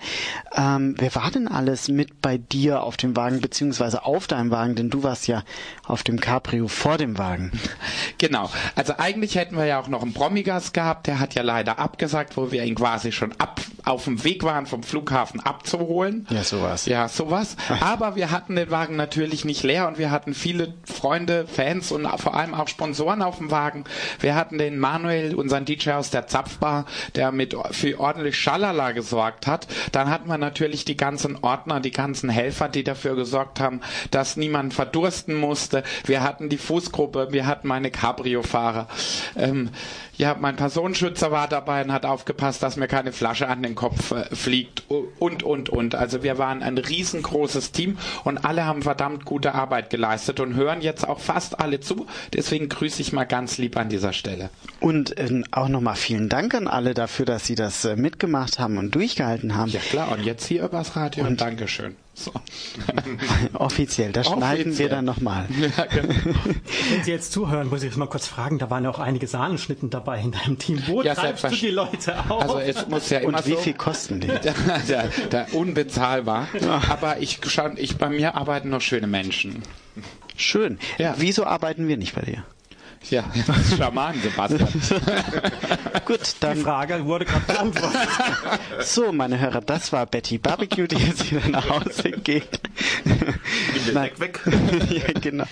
Ähm, 0.55 0.97
wer 0.99 1.15
war 1.15 1.31
denn 1.31 1.49
alles 1.49 1.89
mit 1.89 2.21
bei 2.21 2.37
dir 2.37 2.83
auf 2.83 2.99
dem 2.99 3.17
Wagen, 3.17 3.41
beziehungsweise 3.41 4.05
auf 4.05 4.27
deinem 4.27 4.51
Wagen? 4.51 4.75
Denn 4.75 4.91
du 4.91 5.03
warst 5.03 5.29
ja 5.29 5.45
auf 5.87 6.03
dem 6.03 6.21
Cabrio 6.21 6.69
vor 6.69 6.99
dem 6.99 7.17
Wagen. 7.17 7.53
Genau. 8.19 8.49
Also 8.75 8.95
eigentlich 8.97 9.35
hätten 9.35 9.57
wir 9.57 9.67
ja 9.67 9.79
auch 9.79 9.89
noch 9.89 10.03
einen 10.03 10.15
Promigas 10.15 10.73
gehabt, 10.73 11.07
der 11.07 11.21
hat 11.21 11.35
ja 11.35 11.43
leider 11.43 11.79
abgesagt, 11.79 12.37
wo 12.39 12.51
wir 12.51 12.65
ihn 12.65 12.75
quasi 12.75 13.13
schon 13.13 13.33
ab 13.39 13.61
auf 13.85 14.05
dem 14.05 14.25
Weg 14.25 14.43
waren, 14.43 14.67
vom 14.67 14.83
Flughafen 14.83 15.41
abzuholen. 15.41 16.27
Ja, 16.31 16.43
sowas. 16.43 16.87
Ja, 16.87 17.09
sowas. 17.09 17.57
Aber 17.81 18.17
wir 18.17 18.31
hatten 18.31 18.57
den 18.57 18.71
Wagen 18.71 18.97
natürlich 18.97 19.45
nicht 19.45 19.63
leer 19.63 19.87
und 19.87 19.99
wir 19.99 20.11
hatten 20.11 20.35
viele 20.35 20.75
Freunde, 20.85 21.47
Fans 21.47 21.93
und 21.93 22.07
vor 22.27 22.35
allem 22.35 22.55
auch 22.55 22.67
Sponsoren 22.67 23.23
auf 23.23 23.39
dem 23.39 23.53
Wagen. 23.53 23.85
Wir 24.19 24.35
hatten 24.35 24.59
den 24.59 24.81
Manuel, 24.81 25.37
unseren 25.37 25.65
DJ 25.65 25.93
aus 25.93 26.11
der 26.11 26.27
Zapfbar, 26.27 26.85
der 27.15 27.31
mit 27.31 27.55
für 27.71 28.01
ordentlich 28.01 28.37
Schalala 28.37 28.91
gesorgt 28.91 29.47
hat. 29.47 29.69
Dann 29.93 30.11
hatten 30.11 30.29
wir 30.29 30.37
natürlich 30.37 30.85
die 30.85 30.97
ganzen 30.97 31.39
Ordner, 31.41 31.79
die 31.79 31.93
ganzen 31.93 32.29
Helfer, 32.29 32.69
die 32.69 32.83
dafür 32.83 33.15
gesorgt 33.15 33.61
haben, 33.61 33.81
dass 34.11 34.37
niemand 34.37 34.75
verdursten 34.75 35.37
musste. 35.37 35.85
Wir 36.05 36.25
hatten 36.25 36.49
die 36.49 36.59
Fußgruppe, 36.59 37.29
wir 37.31 37.47
hatten 37.47 37.69
meine 37.69 37.93
Cabrio-Fahrer. 37.93 38.89
Ähm, 39.37 39.71
ja, 40.19 40.35
mein 40.39 40.57
Personenschützer 40.57 41.31
war 41.31 41.47
dabei 41.47 41.85
und 41.85 41.93
hat 41.93 42.07
aufgepasst, 42.07 42.63
dass 42.63 42.77
mir 42.77 42.89
keine 42.89 43.13
Flasche 43.13 43.49
an 43.49 43.63
den 43.63 43.75
Kopf 43.75 44.13
äh, 44.13 44.35
fliegt 44.35 44.85
und, 44.89 45.43
und, 45.43 45.69
und. 45.69 45.95
Also 45.95 46.23
wir 46.23 46.39
waren 46.39 46.63
ein 46.63 46.79
riesengroßes 46.79 47.73
Team 47.73 47.99
und 48.25 48.39
alle 48.39 48.65
haben 48.65 48.83
verdammt 48.83 49.27
gute 49.27 49.55
Arbeit 49.55 49.91
geleistet 49.91 50.41
und 50.41 50.55
hören 50.55 50.81
jetzt 50.81 51.07
auch 51.07 51.21
fast 51.21 51.61
alle 51.61 51.81
zu. 51.81 52.07
Deswegen 52.33 52.69
grüße 52.69 53.01
ich 53.03 53.13
mal 53.13 53.25
ganz 53.25 53.59
lieb 53.59 53.77
an 53.77 53.89
dieser 53.89 54.13
Stelle. 54.13 54.51
Und 54.81 55.17
äh, 55.19 55.43
auch 55.51 55.69
nochmal 55.69 55.97
vielen 55.97 56.29
Dank 56.29 56.55
an 56.55 56.69
alle 56.69 56.95
dafür, 56.95 57.27
dass 57.27 57.47
sie 57.47 57.55
das 57.55 57.85
äh, 57.85 57.97
mitgemacht 57.97 58.59
haben 58.59 58.79
und 58.79 58.95
durchgehalten 58.95 59.55
haben. 59.55 59.71
Ja 59.71 59.81
klar, 59.81 60.13
und 60.13 60.25
jetzt 60.25 60.47
hier 60.47 60.65
übers 60.65 60.97
Radio 60.97 61.25
und 61.25 61.41
Dankeschön. 61.41 61.97
So. 62.19 62.33
Offiziell, 63.53 64.11
das 64.11 64.27
schneiden 64.29 64.79
wir 64.79 64.89
dann 64.89 65.05
nochmal. 65.05 65.47
Ja, 65.77 65.85
genau. 65.85 66.15
Wenn 66.91 67.05
Sie 67.05 67.11
jetzt 67.11 67.33
zuhören, 67.33 67.69
muss 67.69 67.83
ich 67.83 67.95
mal 67.97 68.07
kurz 68.07 68.27
fragen, 68.27 68.59
da 68.59 68.71
waren 68.71 68.85
ja 68.85 68.91
auch 68.91 68.99
einige 68.99 69.27
Sahnenschnitten 69.27 69.91
dabei 69.91 70.21
in 70.21 70.33
deinem 70.33 70.59
Team. 70.59 70.83
Wo 70.87 71.03
ja, 71.03 71.15
treibst 71.15 71.45
du 71.45 71.49
die 71.49 71.71
Leute 71.71 72.19
auf? 72.31 72.43
Also 72.43 72.59
es 72.61 72.89
muss 72.89 73.11
ja 73.11 73.19
immer 73.19 73.39
Und 73.39 73.47
wie 73.47 73.51
so, 73.51 73.57
viel 73.59 73.75
kosten 73.75 74.21
die? 74.21 74.29
Der, 74.89 75.09
der 75.31 75.55
unbezahlbar. 75.55 76.49
Aber 76.89 77.19
ich, 77.19 77.41
ich, 77.77 77.97
bei 77.97 78.09
mir 78.09 78.37
arbeiten 78.37 78.71
noch 78.71 78.81
schöne 78.81 79.07
Menschen. 79.07 79.63
Schön. 80.37 80.79
Ja. 80.99 81.15
Wieso 81.19 81.45
arbeiten 81.45 81.89
wir 81.89 81.97
nicht 81.97 82.15
bei 82.15 82.23
dir? 82.23 82.45
Ja, 83.11 83.25
Schaman, 83.77 84.15
Sebastian. 84.21 84.69
Gut, 86.05 86.21
dann. 86.41 86.57
Die 86.57 86.63
Frage 86.63 87.05
wurde 87.05 87.25
gerade 87.25 87.45
beantwortet. 87.45 88.09
so, 88.81 89.13
meine 89.13 89.39
Hörer, 89.39 89.61
das 89.61 89.93
war 89.93 90.07
Betty 90.07 90.39
Barbecue, 90.39 90.87
die 90.87 90.97
jetzt 90.97 91.31
wieder 91.31 91.49
nach 91.49 91.69
Hause 91.69 92.11
geht. 92.11 92.61
Nein. 93.93 94.11
Weg, 94.19 94.47
weg. 94.47 94.91
ja, 94.91 95.21
genau. 95.21 95.45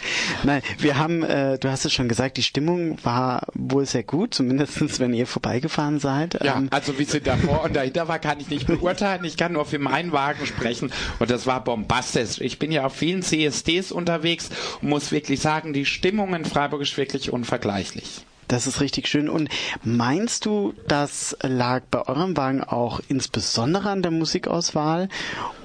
Nein, 0.43 0.63
wir 0.79 0.99
haben, 0.99 1.23
äh, 1.23 1.59
du 1.59 1.71
hast 1.71 1.85
es 1.85 1.93
schon 1.93 2.09
gesagt, 2.09 2.37
die 2.37 2.43
Stimmung 2.43 2.99
war 3.05 3.47
wohl 3.55 3.87
sehr 3.87 4.03
gut, 4.03 4.35
zumindest 4.35 4.99
wenn 4.99 5.13
ihr 5.13 5.27
vorbeigefahren 5.27 6.01
seid. 6.01 6.43
Ja, 6.43 6.57
ähm, 6.57 6.69
also 6.71 6.99
wie 6.99 7.05
sie 7.05 7.21
davor 7.21 7.65
und 7.65 7.77
dahinter 7.77 8.09
war, 8.09 8.19
kann 8.19 8.41
ich 8.41 8.49
nicht 8.49 8.67
beurteilen. 8.67 9.25
Ich 9.25 9.37
kann 9.37 9.53
nur 9.53 9.65
für 9.65 9.79
meinen 9.79 10.13
Wagen 10.13 10.45
sprechen 10.47 10.93
und 11.19 11.31
das 11.31 11.47
war 11.47 11.63
bombastisch. 11.63 12.41
Ich 12.41 12.59
bin 12.59 12.73
ja 12.73 12.87
auf 12.87 12.95
vielen 12.95 13.23
CSDs 13.23 13.93
unterwegs 13.93 14.51
und 14.83 14.89
muss 14.89 15.13
wirklich 15.13 15.41
sagen, 15.41 15.73
die 15.73 15.85
Stimmung 15.85 16.35
in 16.35 16.45
Freiburg 16.45 16.83
ist 16.83 16.97
wirklich 16.97 17.33
unvergleichlich. 17.35 18.25
Das 18.49 18.67
ist 18.67 18.81
richtig 18.81 19.09
schön. 19.09 19.29
Und 19.29 19.49
meinst 19.83 20.47
du, 20.47 20.75
das 20.87 21.37
lag 21.43 21.83
bei 21.91 22.07
eurem 22.07 22.37
Wagen 22.37 22.63
auch 22.63 23.01
insbesondere 23.09 23.91
an 23.91 24.03
der 24.03 24.11
Musikauswahl? 24.11 25.09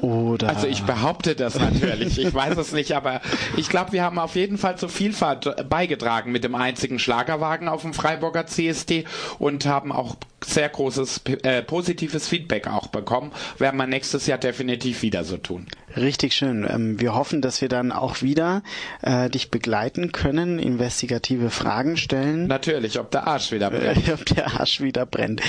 Oder? 0.01 0.49
Also 0.49 0.67
ich 0.67 0.83
behaupte 0.83 1.35
das 1.35 1.59
natürlich. 1.59 2.17
Ich 2.17 2.33
weiß 2.33 2.57
es 2.57 2.71
nicht, 2.71 2.93
aber 2.93 3.21
ich 3.57 3.69
glaube, 3.69 3.91
wir 3.91 4.03
haben 4.03 4.17
auf 4.17 4.35
jeden 4.35 4.57
Fall 4.57 4.77
zur 4.77 4.89
Vielfalt 4.89 5.69
beigetragen 5.69 6.31
mit 6.31 6.43
dem 6.43 6.55
einzigen 6.55 6.99
Schlagerwagen 6.99 7.67
auf 7.67 7.81
dem 7.81 7.93
Freiburger 7.93 8.47
CSD 8.47 9.05
und 9.39 9.65
haben 9.65 9.91
auch 9.91 10.15
sehr 10.43 10.69
großes 10.69 11.21
äh, 11.43 11.61
positives 11.61 12.27
Feedback 12.27 12.67
auch 12.67 12.87
bekommen. 12.87 13.31
Werden 13.57 13.77
wir 13.77 13.87
nächstes 13.87 14.27
Jahr 14.27 14.37
definitiv 14.37 15.01
wieder 15.01 15.23
so 15.23 15.37
tun. 15.37 15.67
Richtig 15.95 16.35
schön. 16.35 16.67
Ähm, 16.69 16.99
wir 16.99 17.15
hoffen, 17.15 17.41
dass 17.41 17.61
wir 17.61 17.69
dann 17.69 17.91
auch 17.91 18.21
wieder 18.21 18.61
äh, 19.01 19.29
dich 19.29 19.49
begleiten 19.49 20.11
können, 20.11 20.59
investigative 20.59 21.49
Fragen 21.49 21.97
stellen. 21.97 22.47
Natürlich, 22.47 22.99
ob 22.99 23.11
der 23.11 23.27
Arsch 23.27 23.51
wieder 23.51 23.71
brennt. 23.71 24.07
Äh, 24.07 24.13
ob 24.13 24.25
der 24.25 24.59
Arsch 24.59 24.81
wieder 24.81 25.05
brennt. 25.05 25.41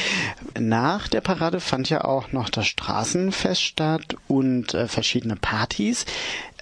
Nach 0.58 1.08
der 1.08 1.20
Parade 1.20 1.60
fand 1.60 1.90
ja 1.90 2.04
auch 2.04 2.32
noch 2.32 2.48
das 2.48 2.66
Straßenfest 2.66 3.62
statt 3.62 4.16
und 4.28 4.74
äh, 4.74 4.88
verschiedene 4.88 5.36
Partys. 5.36 6.06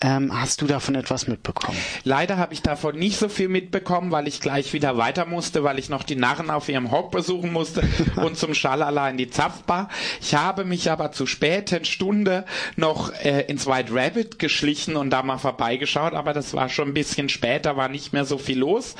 Ähm, 0.00 0.30
hast 0.32 0.62
du 0.62 0.66
davon 0.66 0.94
etwas 0.94 1.26
mitbekommen? 1.26 1.76
Leider 2.04 2.36
habe 2.36 2.54
ich 2.54 2.62
davon 2.62 2.96
nicht 2.96 3.18
so 3.18 3.28
viel 3.28 3.48
mitbekommen, 3.48 4.12
weil 4.12 4.28
ich 4.28 4.40
gleich 4.40 4.72
wieder 4.72 4.96
weiter 4.96 5.26
musste, 5.26 5.64
weil 5.64 5.78
ich 5.78 5.88
noch 5.88 6.04
die 6.04 6.14
Narren 6.14 6.50
auf 6.50 6.68
ihrem 6.68 6.92
Hock 6.92 7.10
besuchen 7.10 7.52
musste 7.52 7.82
und 8.16 8.36
zum 8.36 8.54
Schalala 8.54 9.08
in 9.10 9.16
die 9.16 9.28
Zapfbar. 9.28 9.88
Ich 10.20 10.36
habe 10.36 10.64
mich 10.64 10.90
aber 10.90 11.10
zu 11.10 11.26
späten 11.26 11.84
Stunde 11.84 12.44
noch 12.76 13.12
äh, 13.24 13.42
ins 13.46 13.66
White 13.66 13.92
Rabbit 13.92 14.38
geschlichen 14.38 14.94
und 14.94 15.10
da 15.10 15.24
mal 15.24 15.38
vorbeigeschaut, 15.38 16.14
aber 16.14 16.32
das 16.32 16.54
war 16.54 16.68
schon 16.68 16.88
ein 16.88 16.94
bisschen 16.94 17.28
später, 17.28 17.76
war 17.76 17.88
nicht 17.88 18.12
mehr 18.12 18.24
so 18.24 18.38
viel 18.38 18.58
los. 18.58 18.94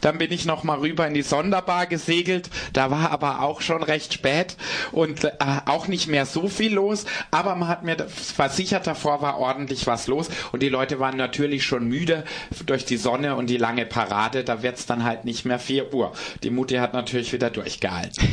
Dann 0.00 0.18
bin 0.18 0.32
ich 0.32 0.46
noch 0.46 0.64
mal 0.64 0.78
rüber 0.78 1.06
in 1.06 1.14
die 1.14 1.22
Sonderbar 1.22 1.86
gesegelt, 1.86 2.50
da 2.72 2.90
war 2.90 3.12
aber 3.12 3.42
auch 3.42 3.60
schon 3.60 3.84
recht 3.84 4.14
spät 4.14 4.56
und 4.90 5.22
äh, 5.24 5.30
auch 5.66 5.86
nicht 5.86 6.08
mehr 6.08 6.26
so 6.26 6.48
viel 6.48 6.74
los, 6.74 7.04
aber 7.30 7.54
man 7.54 7.68
hat 7.68 7.84
mir 7.84 7.96
versichert, 8.08 8.88
davor 8.88 9.22
war 9.22 9.38
ordentlich 9.38 9.86
was 9.86 10.08
los 10.08 10.28
und 10.52 10.62
die 10.62 10.68
Leute 10.68 10.98
waren 11.00 11.16
natürlich 11.16 11.64
schon 11.64 11.86
müde 11.86 12.24
durch 12.66 12.84
die 12.84 12.96
Sonne 12.96 13.36
und 13.36 13.48
die 13.48 13.56
lange 13.56 13.86
Parade. 13.86 14.44
Da 14.44 14.62
wird's 14.62 14.86
dann 14.86 15.04
halt 15.04 15.24
nicht 15.24 15.44
mehr 15.44 15.58
4 15.58 15.92
Uhr. 15.92 16.12
Die 16.42 16.50
Mutti 16.50 16.76
hat 16.76 16.94
natürlich 16.94 17.32
wieder 17.32 17.50
durchgehalten. 17.50 18.28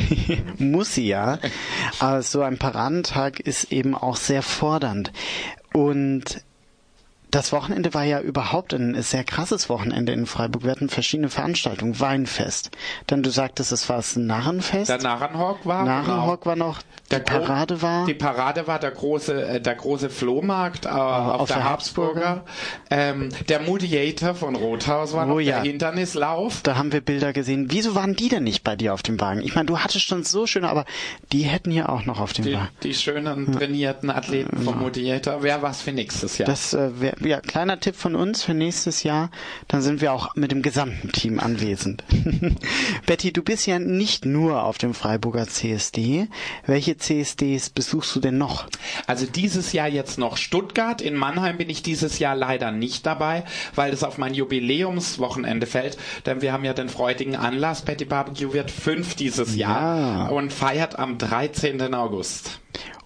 Muss 0.58 0.94
sie 0.94 1.08
ja. 1.08 1.38
Aber 1.98 2.22
so 2.22 2.42
ein 2.42 2.58
Paradentag 2.58 3.40
ist 3.40 3.72
eben 3.72 3.94
auch 3.94 4.16
sehr 4.16 4.42
fordernd. 4.42 5.12
Und 5.72 6.42
das 7.30 7.52
Wochenende 7.52 7.92
war 7.94 8.04
ja 8.04 8.20
überhaupt 8.20 8.72
ein 8.72 9.00
sehr 9.02 9.24
krasses 9.24 9.68
Wochenende 9.68 10.12
in 10.12 10.26
Freiburg. 10.26 10.64
Wir 10.64 10.70
hatten 10.70 10.88
verschiedene 10.88 11.28
Veranstaltungen. 11.28 12.00
Weinfest. 12.00 12.70
Dann 13.06 13.22
du 13.22 13.30
sagtest, 13.30 13.72
es 13.72 13.88
war 13.88 13.96
das 13.96 14.16
Narrenfest. 14.16 14.88
Der 14.88 14.98
Narrenhock 14.98 15.66
war. 15.66 15.84
Narrenhock 15.84 16.42
genau. 16.42 16.46
war 16.46 16.56
noch. 16.56 16.82
Der 17.10 17.20
die 17.20 17.30
Parade 17.30 17.80
war. 17.80 18.06
Die 18.06 18.14
Parade 18.14 18.66
war 18.66 18.78
der 18.78 18.90
große, 18.90 19.48
äh, 19.48 19.60
der 19.60 19.74
große 19.74 20.10
Flohmarkt 20.10 20.84
äh, 20.84 20.88
auf, 20.88 21.40
auf, 21.40 21.48
der, 21.48 21.58
der 21.58 21.70
Habsburger. 21.70 22.44
Ähm, 22.90 23.30
der 23.48 23.60
Mediator 23.60 24.34
von 24.34 24.54
Rothaus 24.54 25.14
war 25.14 25.24
oh, 25.26 25.30
noch 25.30 25.40
ja. 25.40 25.56
der 25.56 25.70
Hindernislauf. 25.70 26.60
Da 26.62 26.76
haben 26.76 26.92
wir 26.92 27.00
Bilder 27.00 27.32
gesehen. 27.32 27.66
Wieso 27.70 27.94
waren 27.94 28.14
die 28.14 28.28
denn 28.28 28.44
nicht 28.44 28.62
bei 28.62 28.76
dir 28.76 28.92
auf 28.92 29.02
dem 29.02 29.18
Wagen? 29.20 29.40
Ich 29.42 29.54
meine, 29.54 29.66
du 29.66 29.78
hattest 29.78 30.04
schon 30.06 30.22
so 30.22 30.46
schöne, 30.46 30.68
aber 30.68 30.84
die 31.32 31.42
hätten 31.42 31.70
hier 31.70 31.88
auch 31.88 32.04
noch 32.04 32.20
auf 32.20 32.34
dem 32.34 32.44
die, 32.44 32.54
Wagen. 32.54 32.68
Die 32.82 32.94
schönen 32.94 33.52
trainierten 33.52 34.10
Athleten 34.10 34.58
vom 34.62 34.82
Mediator. 34.82 35.42
Wäre 35.42 35.62
was 35.62 35.80
für 35.80 35.92
nächstes 35.92 36.36
Jahr. 36.36 36.46
Das 36.46 36.74
äh, 36.74 36.90
ja, 37.20 37.40
kleiner 37.40 37.80
Tipp 37.80 37.96
von 37.96 38.14
uns 38.14 38.42
für 38.42 38.54
nächstes 38.54 39.02
Jahr. 39.02 39.30
Dann 39.66 39.82
sind 39.82 40.00
wir 40.00 40.12
auch 40.12 40.34
mit 40.36 40.52
dem 40.52 40.62
gesamten 40.62 41.12
Team 41.12 41.40
anwesend. 41.40 42.04
Betty, 43.06 43.32
du 43.32 43.42
bist 43.42 43.66
ja 43.66 43.78
nicht 43.78 44.24
nur 44.24 44.62
auf 44.62 44.78
dem 44.78 44.94
Freiburger 44.94 45.46
CSD. 45.46 46.28
Welche 46.66 46.96
CSDs 46.96 47.70
besuchst 47.70 48.14
du 48.14 48.20
denn 48.20 48.38
noch? 48.38 48.68
Also 49.06 49.26
dieses 49.26 49.72
Jahr 49.72 49.88
jetzt 49.88 50.18
noch 50.18 50.36
Stuttgart. 50.36 51.00
In 51.00 51.14
Mannheim 51.14 51.58
bin 51.58 51.70
ich 51.70 51.82
dieses 51.82 52.18
Jahr 52.18 52.36
leider 52.36 52.70
nicht 52.70 53.06
dabei, 53.06 53.44
weil 53.74 53.92
es 53.92 54.04
auf 54.04 54.18
mein 54.18 54.34
Jubiläumswochenende 54.34 55.66
fällt. 55.66 55.96
Denn 56.26 56.42
wir 56.42 56.52
haben 56.52 56.64
ja 56.64 56.74
den 56.74 56.88
freudigen 56.88 57.36
Anlass. 57.36 57.82
Betty 57.82 58.04
Barbecue 58.04 58.52
wird 58.52 58.70
fünf 58.70 59.14
dieses 59.14 59.56
Jahr 59.56 59.98
ja. 59.98 60.26
und 60.28 60.52
feiert 60.52 60.98
am 60.98 61.18
13. 61.18 61.94
August. 61.94 62.60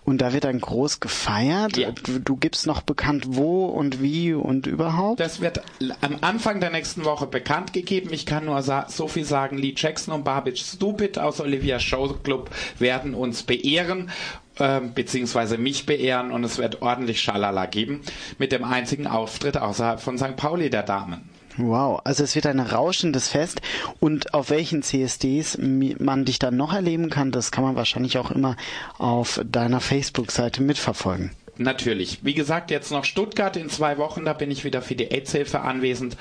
Und 0.04 0.18
da 0.20 0.32
wird 0.32 0.44
dann 0.44 0.60
groß 0.60 0.98
gefeiert. 0.98 1.76
Ja. 1.76 1.92
Du, 1.92 2.18
du 2.18 2.36
gibst 2.36 2.66
noch 2.66 2.82
bekannt, 2.82 3.24
wo 3.28 3.66
und 3.66 4.02
wie 4.02 4.32
und 4.32 4.66
überhaupt. 4.66 5.20
Das 5.20 5.40
wird 5.40 5.62
am 6.00 6.18
Anfang 6.22 6.60
der 6.60 6.70
nächsten 6.70 7.04
Woche 7.04 7.26
bekannt 7.26 7.72
gegeben. 7.72 8.12
Ich 8.12 8.26
kann 8.26 8.46
nur 8.46 8.60
so 8.88 9.06
viel 9.06 9.24
sagen, 9.24 9.58
Lee 9.58 9.74
Jackson 9.76 10.12
und 10.12 10.24
Barbage 10.24 10.60
Stupid 10.60 11.18
aus 11.18 11.40
Olivia 11.40 11.78
Show 11.78 12.08
Club 12.24 12.50
werden 12.78 13.14
uns 13.14 13.44
beehren 13.44 14.10
ähm, 14.58 14.92
beziehungsweise 14.92 15.56
mich 15.56 15.86
beehren 15.86 16.30
und 16.30 16.44
es 16.44 16.58
wird 16.58 16.82
ordentlich 16.82 17.20
Schalala 17.20 17.66
geben 17.66 18.02
mit 18.38 18.52
dem 18.52 18.64
einzigen 18.64 19.06
Auftritt 19.06 19.56
außerhalb 19.56 20.00
von 20.00 20.18
St. 20.18 20.36
Pauli 20.36 20.68
der 20.68 20.82
Damen. 20.82 21.30
Wow, 21.56 22.00
also 22.04 22.24
es 22.24 22.34
wird 22.34 22.46
ein 22.46 22.60
rauschendes 22.60 23.28
Fest 23.28 23.60
und 24.00 24.32
auf 24.32 24.48
welchen 24.50 24.82
CSDs 24.82 25.58
man 25.58 26.24
dich 26.24 26.38
dann 26.38 26.56
noch 26.56 26.72
erleben 26.72 27.10
kann, 27.10 27.30
das 27.30 27.50
kann 27.50 27.64
man 27.64 27.76
wahrscheinlich 27.76 28.16
auch 28.18 28.30
immer 28.30 28.56
auf 28.98 29.40
deiner 29.44 29.80
Facebook-Seite 29.80 30.62
mitverfolgen. 30.62 31.32
Natürlich. 31.58 32.20
Wie 32.22 32.34
gesagt, 32.34 32.70
jetzt 32.70 32.90
noch 32.90 33.04
Stuttgart 33.04 33.56
in 33.56 33.68
zwei 33.68 33.98
Wochen, 33.98 34.24
da 34.24 34.32
bin 34.32 34.50
ich 34.50 34.64
wieder 34.64 34.80
für 34.80 34.94
die 34.94 35.10
AIDS-Hilfe 35.10 35.60
anwesend 35.60 36.16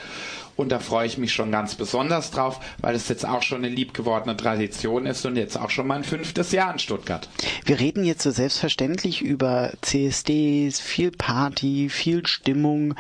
und 0.57 0.71
da 0.71 0.79
freue 0.79 1.07
ich 1.07 1.17
mich 1.17 1.34
schon 1.34 1.51
ganz 1.51 1.75
besonders 1.75 2.32
drauf, 2.32 2.59
weil 2.79 2.95
es 2.95 3.07
jetzt 3.07 3.25
auch 3.25 3.41
schon 3.41 3.63
eine 3.63 3.73
liebgewordene 3.73 4.36
Tradition 4.36 5.05
ist 5.05 5.25
und 5.25 5.38
jetzt 5.38 5.57
auch 5.57 5.69
schon 5.69 5.88
mein 5.88 6.03
fünftes 6.03 6.51
Jahr 6.51 6.73
in 6.73 6.79
Stuttgart. 6.79 7.29
Wir 7.65 7.79
reden 7.79 8.03
jetzt 8.03 8.23
so 8.23 8.32
selbstverständlich 8.32 9.21
über 9.21 9.71
CSDs, 9.82 10.79
viel 10.79 11.11
Party, 11.11 11.89
viel 11.89 12.27
Stimmung. 12.27 12.95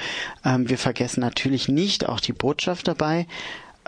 Ähm, 0.45 0.69
wir 0.69 0.77
vergessen 0.77 1.19
natürlich 1.19 1.67
nicht 1.67 2.07
auch 2.07 2.21
die 2.21 2.33
Botschaft 2.33 2.87
dabei. 2.87 3.27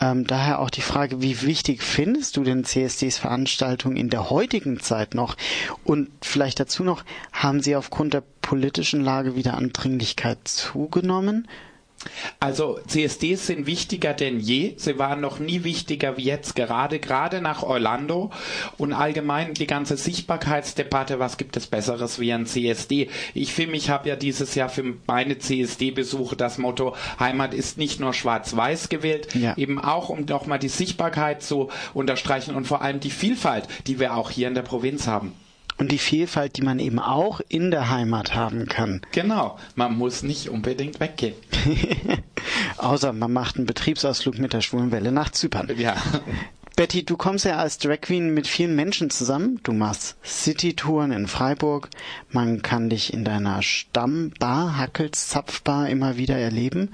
Ähm, 0.02 0.26
daher 0.26 0.60
auch 0.60 0.70
die 0.70 0.82
Frage, 0.82 1.22
wie 1.22 1.42
wichtig 1.44 1.84
findest 1.84 2.38
du 2.38 2.44
denn 2.44 2.64
CSDs 2.64 3.18
Veranstaltungen 3.18 3.96
in 3.96 4.10
der 4.10 4.30
heutigen 4.30 4.80
Zeit 4.80 5.14
noch? 5.14 5.36
Und 5.84 6.10
vielleicht 6.22 6.60
dazu 6.60 6.84
noch, 6.84 7.04
haben 7.32 7.62
sie 7.62 7.76
aufgrund 7.76 8.14
der 8.14 8.24
politischen 8.42 9.02
Lage 9.02 9.36
wieder 9.36 9.56
an 9.56 9.72
Dringlichkeit 9.72 10.40
zugenommen? 10.48 11.48
Also 12.40 12.80
CSDs 12.88 13.48
sind 13.48 13.66
wichtiger 13.66 14.14
denn 14.14 14.40
je. 14.40 14.74
Sie 14.78 14.98
waren 15.00 15.22
noch 15.22 15.40
nie 15.40 15.64
wichtiger 15.64 16.18
wie 16.18 16.24
jetzt, 16.24 16.56
gerade 16.56 17.00
gerade 17.00 17.42
nach 17.42 17.64
Orlando 17.64 18.32
und 18.78 18.94
allgemein 18.94 19.54
die 19.54 19.68
ganze 19.68 19.98
Sichtbarkeitsdebatte. 19.98 21.20
Was 21.20 21.38
gibt 21.38 21.58
es 21.58 21.68
Besseres 21.68 22.20
wie 22.20 22.34
ein 22.34 22.46
CSD? 22.46 23.10
Ich 23.34 23.54
für 23.54 23.68
mich 23.68 23.90
habe 23.90 24.10
ja 24.10 24.16
dieses 24.16 24.56
Jahr 24.56 24.70
für 24.70 24.96
meine 25.08 25.38
CSD-Besuche 25.38 26.36
das 26.36 26.58
Motto 26.58 26.96
Heimat 27.20 27.54
ist 27.54 27.78
nicht 27.78 28.00
nur 28.00 28.14
schwarz-weiß 28.14 28.90
gewählt, 28.90 29.34
ja. 29.36 29.56
eben 29.58 29.80
auch 29.80 30.10
um 30.10 30.26
nochmal 30.26 30.60
die 30.60 30.70
Sichtbarkeit 30.70 31.44
zu 31.44 31.70
unterstreichen 31.94 32.56
und 32.56 32.68
vor 32.68 32.82
allem 32.82 33.00
die 33.00 33.10
Vielfalt, 33.10 33.68
die 33.88 34.00
wir 34.00 34.16
auch 34.16 34.30
hier 34.30 34.48
in 34.48 34.56
der 34.56 34.62
Provinz 34.64 35.08
haben 35.08 35.34
und 35.78 35.92
die 35.92 35.98
Vielfalt, 35.98 36.58
die 36.58 36.62
man 36.62 36.80
eben 36.80 37.00
auch 37.00 37.42
in 37.50 37.72
der 37.72 37.90
Heimat 37.90 38.36
haben 38.36 38.68
kann. 38.68 39.02
Genau, 39.12 39.58
man 39.76 39.98
muss 39.98 40.24
nicht 40.24 40.50
unbedingt 40.50 41.00
weggehen. 41.00 41.36
Außer 42.78 43.14
man 43.14 43.32
macht 43.32 43.58
einen 43.58 43.66
Betriebsausflug 43.66 44.38
mit 44.38 44.54
der 44.54 44.62
Schwulenwelle 44.62 45.12
nach 45.12 45.32
Zypern. 45.32 45.70
Ja. 45.78 45.96
Betty, 46.76 47.06
du 47.06 47.18
kommst 47.18 47.46
ja 47.46 47.58
als 47.58 47.78
Drag 47.78 48.02
Queen 48.02 48.34
mit 48.34 48.48
vielen 48.48 48.76
Menschen 48.76 49.12
zusammen. 49.12 49.60
Du 49.62 49.74
machst 49.74 50.16
City-Touren 50.26 51.12
in 51.12 51.28
Freiburg. 51.28 51.90
Man 52.32 52.64
kann 52.64 52.90
dich 52.90 53.14
in 53.14 53.24
deiner 53.24 53.62
Stammbar, 53.62 54.76
Hackels 54.76 55.28
Zapfbar, 55.28 55.88
immer 55.90 56.18
wieder 56.18 56.36
erleben. 56.36 56.90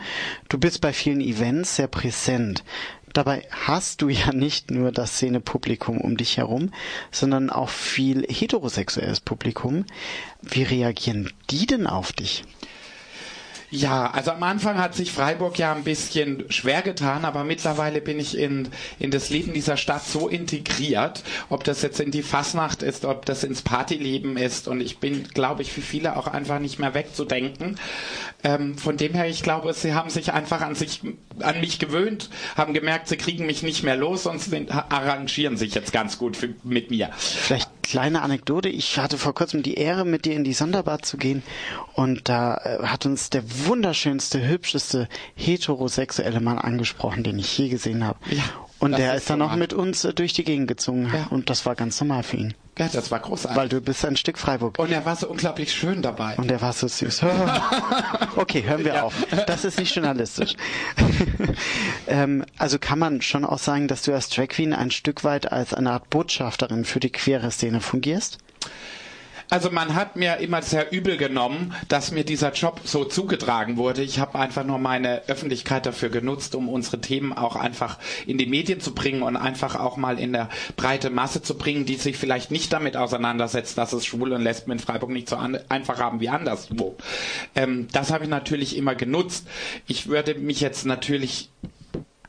Du 0.50 0.58
bist 0.58 0.82
bei 0.82 0.92
vielen 0.92 1.22
Events 1.22 1.78
sehr 1.78 1.88
präsent. 1.88 2.66
Dabei 3.14 3.48
hast 3.50 4.02
du 4.02 4.10
ja 4.10 4.32
nicht 4.34 4.72
nur 4.72 4.92
das 4.92 5.14
Szenepublikum 5.14 6.00
um 6.00 6.18
dich 6.18 6.38
herum, 6.38 6.72
sondern 7.12 7.50
auch 7.50 7.70
viel 7.70 8.26
heterosexuelles 8.28 9.20
Publikum. 9.20 9.86
Wie 10.42 10.64
reagieren 10.64 11.32
die 11.50 11.66
denn 11.66 11.88
auf 11.88 12.14
dich? 12.14 12.44
Ja, 13.72 14.10
also 14.10 14.32
am 14.32 14.42
Anfang 14.42 14.80
hat 14.80 14.96
sich 14.96 15.12
Freiburg 15.12 15.60
ja 15.60 15.74
ein 15.74 15.84
bisschen 15.84 16.46
schwer 16.52 16.82
getan, 16.82 17.24
aber 17.24 17.44
mittlerweile 17.44 18.02
bin 18.02 18.20
ich 18.20 18.36
in, 18.36 18.68
in 18.98 19.12
das 19.12 19.30
Leben 19.30 19.54
dieser 19.54 19.78
Stadt 19.78 20.04
so 20.04 20.28
integriert, 20.28 21.24
ob 21.50 21.64
das 21.64 21.84
jetzt 21.84 22.00
in 22.00 22.10
die 22.10 22.24
Fasnacht 22.24 22.82
ist, 22.82 23.06
ob 23.06 23.26
das 23.26 23.44
ins 23.44 23.62
Partyleben 23.62 24.38
ist 24.38 24.68
und 24.68 24.82
ich 24.82 24.98
bin, 24.98 25.24
glaube 25.28 25.62
ich, 25.62 25.72
für 25.72 25.82
viele 25.82 26.18
auch 26.18 26.26
einfach 26.26 26.58
nicht 26.60 26.80
mehr 26.80 26.96
wegzudenken. 26.96 27.80
Ähm, 28.44 28.76
von 28.78 28.98
dem 28.98 29.14
her, 29.14 29.28
ich 29.28 29.44
glaube, 29.44 29.72
sie 29.74 29.94
haben 29.94 30.10
sich 30.10 30.34
einfach 30.34 30.62
an 30.62 30.74
sich, 30.74 31.02
an 31.40 31.60
mich 31.60 31.78
gewöhnt, 31.78 32.30
haben 32.56 32.74
gemerkt, 32.74 33.08
sie 33.08 33.18
kriegen 33.18 33.46
mich 33.46 33.62
nicht 33.62 33.84
mehr 33.84 33.96
los 33.96 34.26
und 34.26 34.42
sind, 34.42 34.72
arrangieren 34.72 35.58
sich 35.58 35.76
jetzt 35.76 35.92
ganz 35.92 36.18
gut 36.18 36.38
für, 36.38 36.56
mit 36.64 36.90
mir. 36.90 37.10
Vielleicht 37.18 37.70
kleine 37.90 38.22
Anekdote. 38.22 38.70
Ich 38.70 39.00
hatte 39.00 39.18
vor 39.18 39.34
kurzem 39.34 39.64
die 39.64 39.74
Ehre, 39.74 40.06
mit 40.06 40.26
dir 40.26 40.36
in 40.36 40.44
die 40.44 40.54
Sonderbad 40.54 41.06
zu 41.06 41.18
gehen 41.18 41.42
und 41.96 42.30
da 42.30 42.56
äh, 42.58 42.86
hat 42.86 43.06
uns 43.06 43.32
der 43.32 43.44
wunderschönste, 43.66 44.48
hübscheste 44.48 45.08
heterosexuelle 45.36 46.40
Mann 46.40 46.58
angesprochen, 46.58 47.24
den 47.24 47.40
ich 47.40 47.58
je 47.58 47.70
gesehen 47.70 48.06
habe. 48.06 48.20
Ja, 48.30 48.44
und 48.80 48.98
der 48.98 49.14
ist, 49.14 49.22
ist 49.22 49.30
dann 49.30 49.40
noch 49.40 49.56
mit 49.56 49.74
uns 49.74 50.06
äh, 50.06 50.14
durch 50.14 50.34
die 50.34 50.44
Gegend 50.44 50.68
gezogen. 50.68 51.12
Ja. 51.14 51.28
Und 51.30 51.50
das 51.50 51.66
war 51.66 51.76
ganz 51.76 52.00
normal 52.00 52.24
für 52.24 52.38
ihn. 52.38 52.54
Ja, 52.78 52.88
das 52.88 53.12
war 53.12 53.20
großartig. 53.20 53.58
Weil 53.58 53.68
du 53.68 53.82
bist 53.82 54.06
ein 54.06 54.16
Stück 54.16 54.38
Freiburg. 54.38 54.80
Und 54.80 54.90
er 54.90 55.04
war 55.04 55.18
so 55.18 55.28
unglaublich 55.28 55.74
schön 55.74 56.02
dabei. 56.02 56.36
Und 56.38 56.50
er 56.50 56.62
war 56.62 56.72
so 56.72 56.88
süß. 56.88 57.24
okay, 58.38 58.64
hören 58.64 58.86
wir 58.86 58.96
ja. 58.96 59.04
auf. 59.04 59.14
Das 59.48 59.66
ist 59.66 59.78
nicht 59.80 59.94
journalistisch. 59.94 60.54
ähm, 62.08 62.46
also 62.58 62.80
kann 62.80 62.98
man 62.98 63.22
schon 63.22 63.44
auch 63.44 63.60
sagen, 63.60 63.90
dass 63.90 64.04
du 64.04 64.14
als 64.14 64.30
Drag 64.30 64.48
Queen 64.48 64.74
ein 64.74 64.92
Stück 64.92 65.26
weit 65.26 65.52
als 65.52 65.74
eine 65.74 65.92
Art 65.92 66.10
Botschafterin 66.10 66.86
für 66.86 67.02
die 67.02 67.12
queere 67.12 67.52
Szene 67.52 67.82
fungierst? 67.82 68.38
Also 69.50 69.72
man 69.72 69.96
hat 69.96 70.16
mir 70.16 70.38
immer 70.38 70.62
sehr 70.62 70.92
übel 70.92 71.18
genommen, 71.18 71.74
dass 71.88 72.12
mir 72.12 72.24
dieser 72.24 72.54
Job 72.54 72.82
so 72.84 73.04
zugetragen 73.04 73.78
wurde. 73.78 74.04
Ich 74.04 74.20
habe 74.20 74.38
einfach 74.38 74.64
nur 74.64 74.78
meine 74.78 75.24
Öffentlichkeit 75.28 75.88
dafür 75.88 76.10
genutzt, 76.10 76.54
um 76.54 76.70
unsere 76.70 77.02
Themen 77.02 77.34
auch 77.34 77.56
einfach 77.56 77.98
in 78.28 78.38
die 78.38 78.46
Medien 78.46 78.80
zu 78.80 78.94
bringen 78.94 79.24
und 79.24 79.38
einfach 79.38 79.76
auch 79.76 79.98
mal 79.98 80.20
in 80.20 80.34
der 80.34 80.50
breite 80.78 81.10
Masse 81.10 81.42
zu 81.42 81.58
bringen, 81.58 81.86
die 81.86 81.96
sich 81.96 82.18
vielleicht 82.18 82.52
nicht 82.52 82.72
damit 82.72 82.96
auseinandersetzt, 82.96 83.78
dass 83.78 83.92
es 83.92 84.06
Schwule 84.06 84.36
und 84.36 84.44
Lesben 84.44 84.72
in 84.72 84.80
Freiburg 84.80 85.10
nicht 85.10 85.30
so 85.30 85.38
einfach 85.38 86.00
haben 86.00 86.20
wie 86.20 86.30
anderswo. 86.30 86.96
Ähm, 87.56 87.88
das 87.92 88.12
habe 88.12 88.26
ich 88.26 88.30
natürlich 88.30 88.78
immer 88.78 88.94
genutzt. 88.94 89.48
Ich 89.88 90.08
würde 90.08 90.36
mich 90.36 90.62
jetzt 90.62 90.86
natürlich 90.86 91.50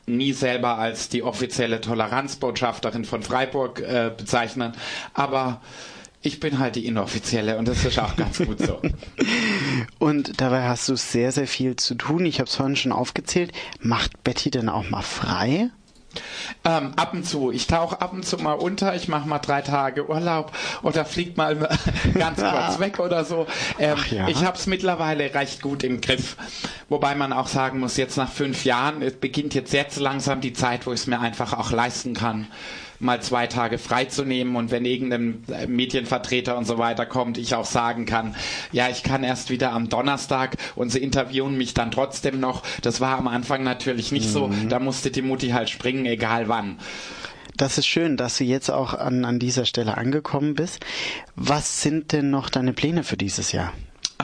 nie 0.07 0.33
selber 0.33 0.79
als 0.79 1.09
die 1.09 1.21
offizielle 1.21 1.81
Toleranzbotschafterin 1.81 3.05
von 3.05 3.21
Freiburg 3.21 3.79
äh, 3.79 4.11
bezeichnen, 4.15 4.73
aber 5.13 5.61
ich 6.21 6.39
bin 6.39 6.59
halt 6.59 6.75
die 6.75 6.85
inoffizielle 6.85 7.57
und 7.57 7.67
das 7.67 7.83
ist 7.83 7.99
auch 7.99 8.15
ganz 8.15 8.37
gut 8.37 8.59
so. 8.59 8.79
und 9.99 10.39
dabei 10.39 10.67
hast 10.67 10.87
du 10.87 10.95
sehr, 10.95 11.31
sehr 11.31 11.47
viel 11.47 11.75
zu 11.75 11.95
tun. 11.95 12.25
Ich 12.25 12.39
habe 12.39 12.47
es 12.47 12.55
vorhin 12.55 12.75
schon 12.75 12.91
aufgezählt. 12.91 13.51
Macht 13.79 14.23
Betty 14.23 14.51
denn 14.51 14.69
auch 14.69 14.89
mal 14.89 15.01
frei? 15.01 15.71
Ähm, 16.63 16.91
ab 16.97 17.13
und 17.13 17.25
zu. 17.25 17.51
Ich 17.51 17.67
tauche 17.67 18.01
ab 18.01 18.13
und 18.13 18.25
zu 18.25 18.37
mal 18.37 18.53
unter, 18.53 18.95
ich 18.95 19.07
mache 19.07 19.27
mal 19.27 19.39
drei 19.39 19.61
Tage 19.61 20.09
Urlaub 20.09 20.51
oder 20.83 21.05
flieg 21.05 21.37
mal 21.37 21.55
ganz 22.13 22.41
kurz 22.41 22.79
weg 22.79 22.99
oder 22.99 23.23
so. 23.23 23.47
Ähm, 23.79 23.97
ja. 24.09 24.27
Ich 24.27 24.43
habe 24.43 24.57
es 24.57 24.67
mittlerweile 24.67 25.33
recht 25.33 25.61
gut 25.61 25.83
im 25.83 26.01
Griff. 26.01 26.35
Wobei 26.89 27.15
man 27.15 27.33
auch 27.33 27.47
sagen 27.47 27.79
muss, 27.79 27.97
jetzt 27.97 28.17
nach 28.17 28.31
fünf 28.31 28.65
Jahren, 28.65 29.01
es 29.01 29.13
beginnt 29.13 29.53
jetzt 29.53 29.73
jetzt 29.73 29.99
langsam 29.99 30.41
die 30.41 30.53
Zeit, 30.53 30.85
wo 30.85 30.91
ich 30.91 30.99
es 30.99 31.07
mir 31.07 31.19
einfach 31.19 31.53
auch 31.57 31.71
leisten 31.71 32.13
kann, 32.13 32.47
mal 33.01 33.21
zwei 33.21 33.47
Tage 33.47 33.77
freizunehmen 33.77 34.55
und 34.55 34.71
wenn 34.71 34.85
irgendein 34.85 35.43
Medienvertreter 35.67 36.57
und 36.57 36.65
so 36.65 36.77
weiter 36.77 37.05
kommt, 37.05 37.37
ich 37.37 37.55
auch 37.55 37.65
sagen 37.65 38.05
kann, 38.05 38.35
ja, 38.71 38.89
ich 38.89 39.03
kann 39.03 39.23
erst 39.23 39.49
wieder 39.49 39.71
am 39.71 39.89
Donnerstag 39.89 40.57
und 40.75 40.89
sie 40.91 40.99
interviewen 40.99 41.57
mich 41.57 41.73
dann 41.73 41.91
trotzdem 41.91 42.39
noch. 42.39 42.63
Das 42.81 43.01
war 43.01 43.17
am 43.17 43.27
Anfang 43.27 43.63
natürlich 43.63 44.11
nicht 44.11 44.27
mhm. 44.27 44.31
so. 44.31 44.51
Da 44.69 44.79
musste 44.79 45.11
die 45.11 45.21
Mutti 45.21 45.49
halt 45.49 45.69
springen, 45.69 46.05
egal 46.05 46.47
wann. 46.47 46.77
Das 47.57 47.77
ist 47.77 47.87
schön, 47.87 48.17
dass 48.17 48.37
du 48.37 48.43
jetzt 48.43 48.69
auch 48.69 48.93
an, 48.93 49.25
an 49.25 49.37
dieser 49.37 49.65
Stelle 49.65 49.97
angekommen 49.97 50.55
bist. 50.55 50.83
Was 51.35 51.81
sind 51.81 52.11
denn 52.11 52.29
noch 52.29 52.49
deine 52.49 52.73
Pläne 52.73 53.03
für 53.03 53.17
dieses 53.17 53.51
Jahr? 53.51 53.73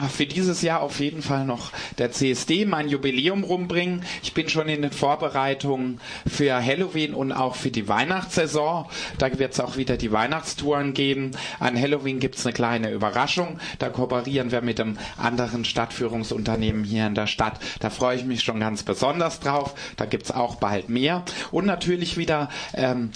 Für 0.02 0.26
dieses 0.26 0.62
Jahr 0.62 0.82
auf 0.82 1.00
jeden 1.00 1.22
Fall 1.22 1.44
noch 1.44 1.72
der 1.98 2.12
CSD, 2.12 2.64
mein 2.64 2.88
Jubiläum 2.88 3.44
rumbringen. 3.44 4.04
Ich 4.22 4.34
bin 4.34 4.48
schon 4.48 4.68
in 4.68 4.82
den 4.82 4.92
Vorbereitungen 4.92 6.00
für 6.26 6.54
Halloween 6.64 7.14
und 7.14 7.32
auch 7.32 7.56
für 7.56 7.70
die 7.70 7.88
Weihnachtssaison. 7.88 8.86
Da 9.18 9.38
wird 9.38 9.54
es 9.54 9.60
auch 9.60 9.76
wieder 9.76 9.96
die 9.96 10.12
Weihnachtstouren 10.12 10.94
geben. 10.94 11.32
An 11.58 11.80
Halloween 11.80 12.20
gibt 12.20 12.36
es 12.36 12.46
eine 12.46 12.52
kleine 12.52 12.90
Überraschung. 12.90 13.58
Da 13.78 13.88
kooperieren 13.88 14.52
wir 14.52 14.60
mit 14.60 14.80
einem 14.80 14.98
anderen 15.16 15.64
Stadtführungsunternehmen 15.64 16.84
hier 16.84 17.06
in 17.06 17.14
der 17.14 17.26
Stadt. 17.26 17.58
Da 17.80 17.90
freue 17.90 18.16
ich 18.16 18.24
mich 18.24 18.42
schon 18.42 18.60
ganz 18.60 18.82
besonders 18.82 19.40
drauf. 19.40 19.74
Da 19.96 20.04
gibt 20.04 20.24
es 20.24 20.30
auch 20.30 20.56
bald 20.56 20.88
mehr. 20.88 21.24
Und 21.50 21.66
natürlich 21.66 22.16
wieder 22.16 22.48
ähm, 22.74 23.10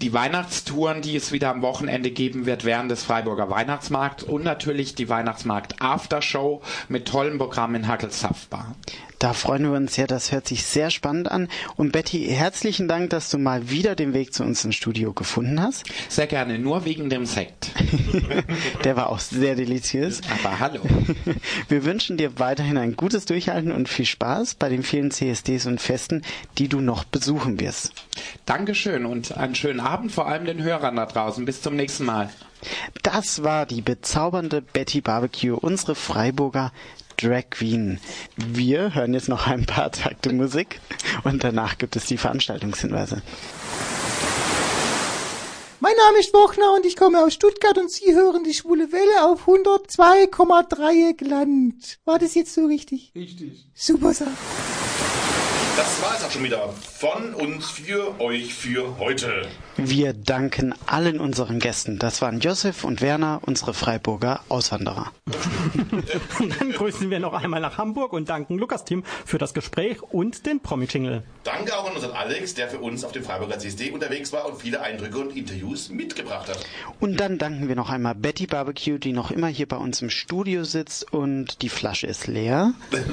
die 0.00 0.12
Weihnachtstouren, 0.12 1.02
die 1.02 1.16
es 1.16 1.32
wieder 1.32 1.50
am 1.50 1.62
Wochenende 1.62 2.10
geben 2.10 2.46
wird 2.46 2.64
während 2.64 2.90
des 2.90 3.02
Freiburger 3.02 3.50
Weihnachtsmarkts 3.50 4.22
und 4.22 4.44
natürlich 4.44 4.94
die 4.94 5.08
Weihnachtsmarkt 5.08 5.80
Aftershow 5.80 6.62
mit 6.88 7.08
tollem 7.08 7.38
Programm 7.38 7.74
in 7.74 7.88
Hackelshaftbar. 7.88 8.76
Da 9.18 9.32
freuen 9.32 9.64
wir 9.64 9.72
uns 9.72 9.96
sehr, 9.96 10.06
das 10.06 10.30
hört 10.30 10.46
sich 10.46 10.64
sehr 10.64 10.90
spannend 10.90 11.28
an. 11.28 11.48
Und 11.76 11.90
Betty, 11.90 12.26
herzlichen 12.28 12.86
Dank, 12.86 13.10
dass 13.10 13.30
du 13.30 13.38
mal 13.38 13.68
wieder 13.68 13.96
den 13.96 14.14
Weg 14.14 14.32
zu 14.32 14.44
uns 14.44 14.64
ins 14.64 14.76
Studio 14.76 15.12
gefunden 15.12 15.60
hast. 15.60 15.84
Sehr 16.08 16.28
gerne, 16.28 16.58
nur 16.58 16.84
wegen 16.84 17.10
dem 17.10 17.26
Sekt. 17.26 17.72
Der 18.84 18.96
war 18.96 19.08
auch 19.08 19.18
sehr 19.18 19.56
deliziös. 19.56 20.20
Aber 20.30 20.60
hallo. 20.60 20.82
Wir 21.68 21.84
wünschen 21.84 22.16
dir 22.16 22.38
weiterhin 22.38 22.78
ein 22.78 22.94
gutes 22.96 23.24
Durchhalten 23.24 23.72
und 23.72 23.88
viel 23.88 24.06
Spaß 24.06 24.54
bei 24.54 24.68
den 24.68 24.84
vielen 24.84 25.10
CSDs 25.10 25.66
und 25.66 25.80
Festen, 25.80 26.22
die 26.58 26.68
du 26.68 26.80
noch 26.80 27.02
besuchen 27.02 27.58
wirst. 27.58 27.92
Dankeschön 28.46 29.04
und 29.04 29.36
einen 29.36 29.56
schönen 29.56 29.80
Abend 29.80 30.12
vor 30.12 30.28
allem 30.28 30.44
den 30.44 30.62
Hörern 30.62 30.94
da 30.94 31.06
draußen. 31.06 31.44
Bis 31.44 31.60
zum 31.60 31.74
nächsten 31.74 32.04
Mal. 32.04 32.30
Das 33.02 33.42
war 33.42 33.66
die 33.66 33.82
bezaubernde 33.82 34.62
Betty 34.62 35.00
Barbecue, 35.00 35.54
unsere 35.54 35.94
Freiburger 35.94 36.72
Drag 37.16 37.50
Queen. 37.50 38.00
Wir 38.36 38.94
hören 38.94 39.14
jetzt 39.14 39.28
noch 39.28 39.46
ein 39.46 39.66
paar 39.66 39.90
Takte 39.90 40.32
Musik 40.32 40.80
und 41.24 41.42
danach 41.42 41.78
gibt 41.78 41.96
es 41.96 42.06
die 42.06 42.16
Veranstaltungshinweise. 42.16 43.22
Mein 45.80 45.94
Name 45.96 46.18
ist 46.18 46.34
Wochner 46.34 46.74
und 46.74 46.84
ich 46.86 46.96
komme 46.96 47.24
aus 47.24 47.34
Stuttgart 47.34 47.78
und 47.78 47.90
Sie 47.90 48.12
hören 48.12 48.42
die 48.42 48.52
schwule 48.52 48.90
Welle 48.90 49.26
auf 49.26 49.46
102,3 49.46 51.16
Gland. 51.16 51.98
War 52.04 52.18
das 52.18 52.34
jetzt 52.34 52.52
so 52.52 52.66
richtig? 52.66 53.12
Richtig. 53.14 53.64
Super 53.74 54.12
Sache. 54.12 54.30
Das 55.76 56.02
war 56.02 56.16
es 56.16 56.24
auch 56.24 56.30
schon 56.32 56.42
wieder 56.42 56.68
von 56.70 57.32
uns 57.34 57.70
für 57.70 58.20
euch 58.20 58.52
für 58.54 58.98
heute. 58.98 59.46
Wir 59.80 60.12
danken 60.12 60.74
allen 60.86 61.20
unseren 61.20 61.60
Gästen. 61.60 62.00
Das 62.00 62.20
waren 62.20 62.40
Josef 62.40 62.82
und 62.82 63.00
Werner, 63.00 63.40
unsere 63.46 63.74
Freiburger 63.74 64.40
Auswanderer. 64.48 65.12
Und 66.40 66.60
dann 66.60 66.72
grüßen 66.72 67.10
wir 67.10 67.20
noch 67.20 67.32
einmal 67.32 67.60
nach 67.60 67.78
Hamburg 67.78 68.12
und 68.12 68.28
danken 68.28 68.58
Lukas 68.58 68.84
Team 68.84 69.04
für 69.24 69.38
das 69.38 69.54
Gespräch 69.54 70.02
und 70.02 70.46
den 70.46 70.58
Promi-Jingle. 70.60 71.22
Danke 71.44 71.78
auch 71.78 71.88
an 71.88 71.94
unseren 71.94 72.10
Alex, 72.10 72.54
der 72.54 72.68
für 72.68 72.80
uns 72.80 73.04
auf 73.04 73.12
dem 73.12 73.22
Freiburger 73.22 73.60
CSD 73.60 73.92
unterwegs 73.92 74.32
war 74.32 74.46
und 74.46 74.60
viele 74.60 74.82
Eindrücke 74.82 75.18
und 75.18 75.36
Interviews 75.36 75.90
mitgebracht 75.90 76.48
hat. 76.48 76.58
Und 76.98 77.20
dann 77.20 77.38
danken 77.38 77.68
wir 77.68 77.76
noch 77.76 77.88
einmal 77.88 78.16
Betty 78.16 78.48
Barbecue, 78.48 78.98
die 78.98 79.12
noch 79.12 79.30
immer 79.30 79.46
hier 79.46 79.68
bei 79.68 79.76
uns 79.76 80.02
im 80.02 80.10
Studio 80.10 80.64
sitzt 80.64 81.12
und 81.12 81.62
die 81.62 81.68
Flasche 81.68 82.08
ist 82.08 82.26
leer. 82.26 82.74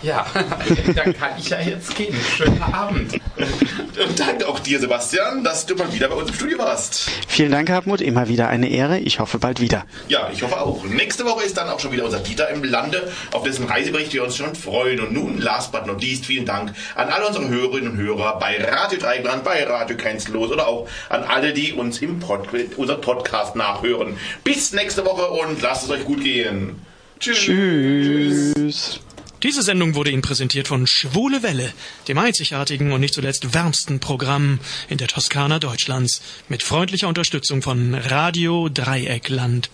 Ja, 0.00 0.24
dann 0.94 1.12
kann 1.12 1.32
ich 1.38 1.50
ja 1.50 1.60
jetzt 1.60 1.94
gehen. 1.96 2.14
Schönen 2.36 2.62
Abend. 2.62 3.14
Und 3.14 4.20
danke 4.20 4.48
auch 4.48 4.60
dir, 4.60 4.78
Sebastian, 4.78 5.42
dass 5.42 5.66
du 5.66 5.74
mal 5.74 5.87
wieder 5.92 6.08
bei 6.08 6.14
uns 6.14 6.30
im 6.30 6.34
Studio 6.34 6.58
warst. 6.58 7.10
Vielen 7.26 7.52
Dank, 7.52 7.70
Hartmut. 7.70 8.00
Immer 8.00 8.28
wieder 8.28 8.48
eine 8.48 8.68
Ehre. 8.68 8.98
Ich 8.98 9.20
hoffe 9.20 9.38
bald 9.38 9.60
wieder. 9.60 9.84
Ja, 10.08 10.30
ich 10.32 10.42
hoffe 10.42 10.60
auch. 10.60 10.84
Nächste 10.84 11.24
Woche 11.24 11.44
ist 11.44 11.56
dann 11.56 11.68
auch 11.68 11.80
schon 11.80 11.92
wieder 11.92 12.04
unser 12.04 12.20
Dieter 12.20 12.48
im 12.50 12.64
Lande, 12.64 13.10
auf 13.32 13.42
dessen 13.44 13.64
Reisebericht 13.64 14.12
wir 14.12 14.24
uns 14.24 14.36
schon 14.36 14.54
freuen. 14.54 15.00
Und 15.00 15.12
nun, 15.12 15.38
last 15.38 15.72
but 15.72 15.86
not 15.86 16.02
least, 16.02 16.26
vielen 16.26 16.46
Dank 16.46 16.72
an 16.94 17.08
alle 17.08 17.26
unsere 17.26 17.48
Hörerinnen 17.48 17.92
und 17.92 17.96
Hörer 17.96 18.38
bei 18.38 18.62
Radio 18.62 18.98
Dreigland, 18.98 19.44
bei 19.44 19.64
Radio 19.64 19.96
Grenzlos 19.96 20.50
oder 20.50 20.68
auch 20.68 20.88
an 21.08 21.24
alle, 21.24 21.52
die 21.52 21.72
uns 21.72 22.00
im 22.00 22.20
Pod 22.20 22.48
unseren 22.76 23.00
Podcast 23.00 23.56
nachhören. 23.56 24.16
Bis 24.44 24.72
nächste 24.72 25.04
Woche 25.04 25.28
und 25.28 25.60
lasst 25.62 25.84
es 25.84 25.90
euch 25.90 26.04
gut 26.04 26.22
gehen. 26.22 26.80
Tschüss. 27.20 27.38
Tschüss. 27.38 29.00
Diese 29.44 29.62
Sendung 29.62 29.94
wurde 29.94 30.10
Ihnen 30.10 30.22
präsentiert 30.22 30.66
von 30.66 30.88
Schwule 30.88 31.44
Welle, 31.44 31.72
dem 32.08 32.18
einzigartigen 32.18 32.90
und 32.90 33.00
nicht 33.00 33.14
zuletzt 33.14 33.54
wärmsten 33.54 34.00
Programm 34.00 34.58
in 34.88 34.98
der 34.98 35.06
Toskana 35.06 35.60
Deutschlands, 35.60 36.44
mit 36.48 36.64
freundlicher 36.64 37.06
Unterstützung 37.06 37.62
von 37.62 37.94
Radio 37.94 38.68
Dreieckland. 38.68 39.70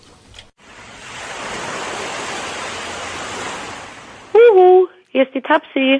Huhu, 4.35 4.87
hier 5.11 5.23
ist 5.23 5.33
die 5.33 5.41
Tapsi. 5.41 5.99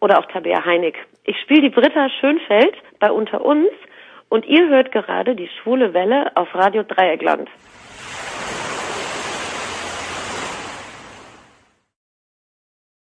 Oder 0.00 0.18
auch 0.18 0.26
Tabea 0.32 0.64
Heinig. 0.64 0.94
Ich 1.24 1.36
spiele 1.42 1.60
die 1.60 1.68
Britta 1.68 2.08
Schönfeld 2.20 2.74
bei 3.00 3.10
Unter 3.10 3.44
uns 3.44 3.68
und 4.30 4.46
ihr 4.46 4.66
hört 4.68 4.92
gerade 4.92 5.36
die 5.36 5.50
schwule 5.60 5.92
Welle 5.92 6.34
auf 6.36 6.54
Radio 6.54 6.84
Dreieckland. 6.84 7.50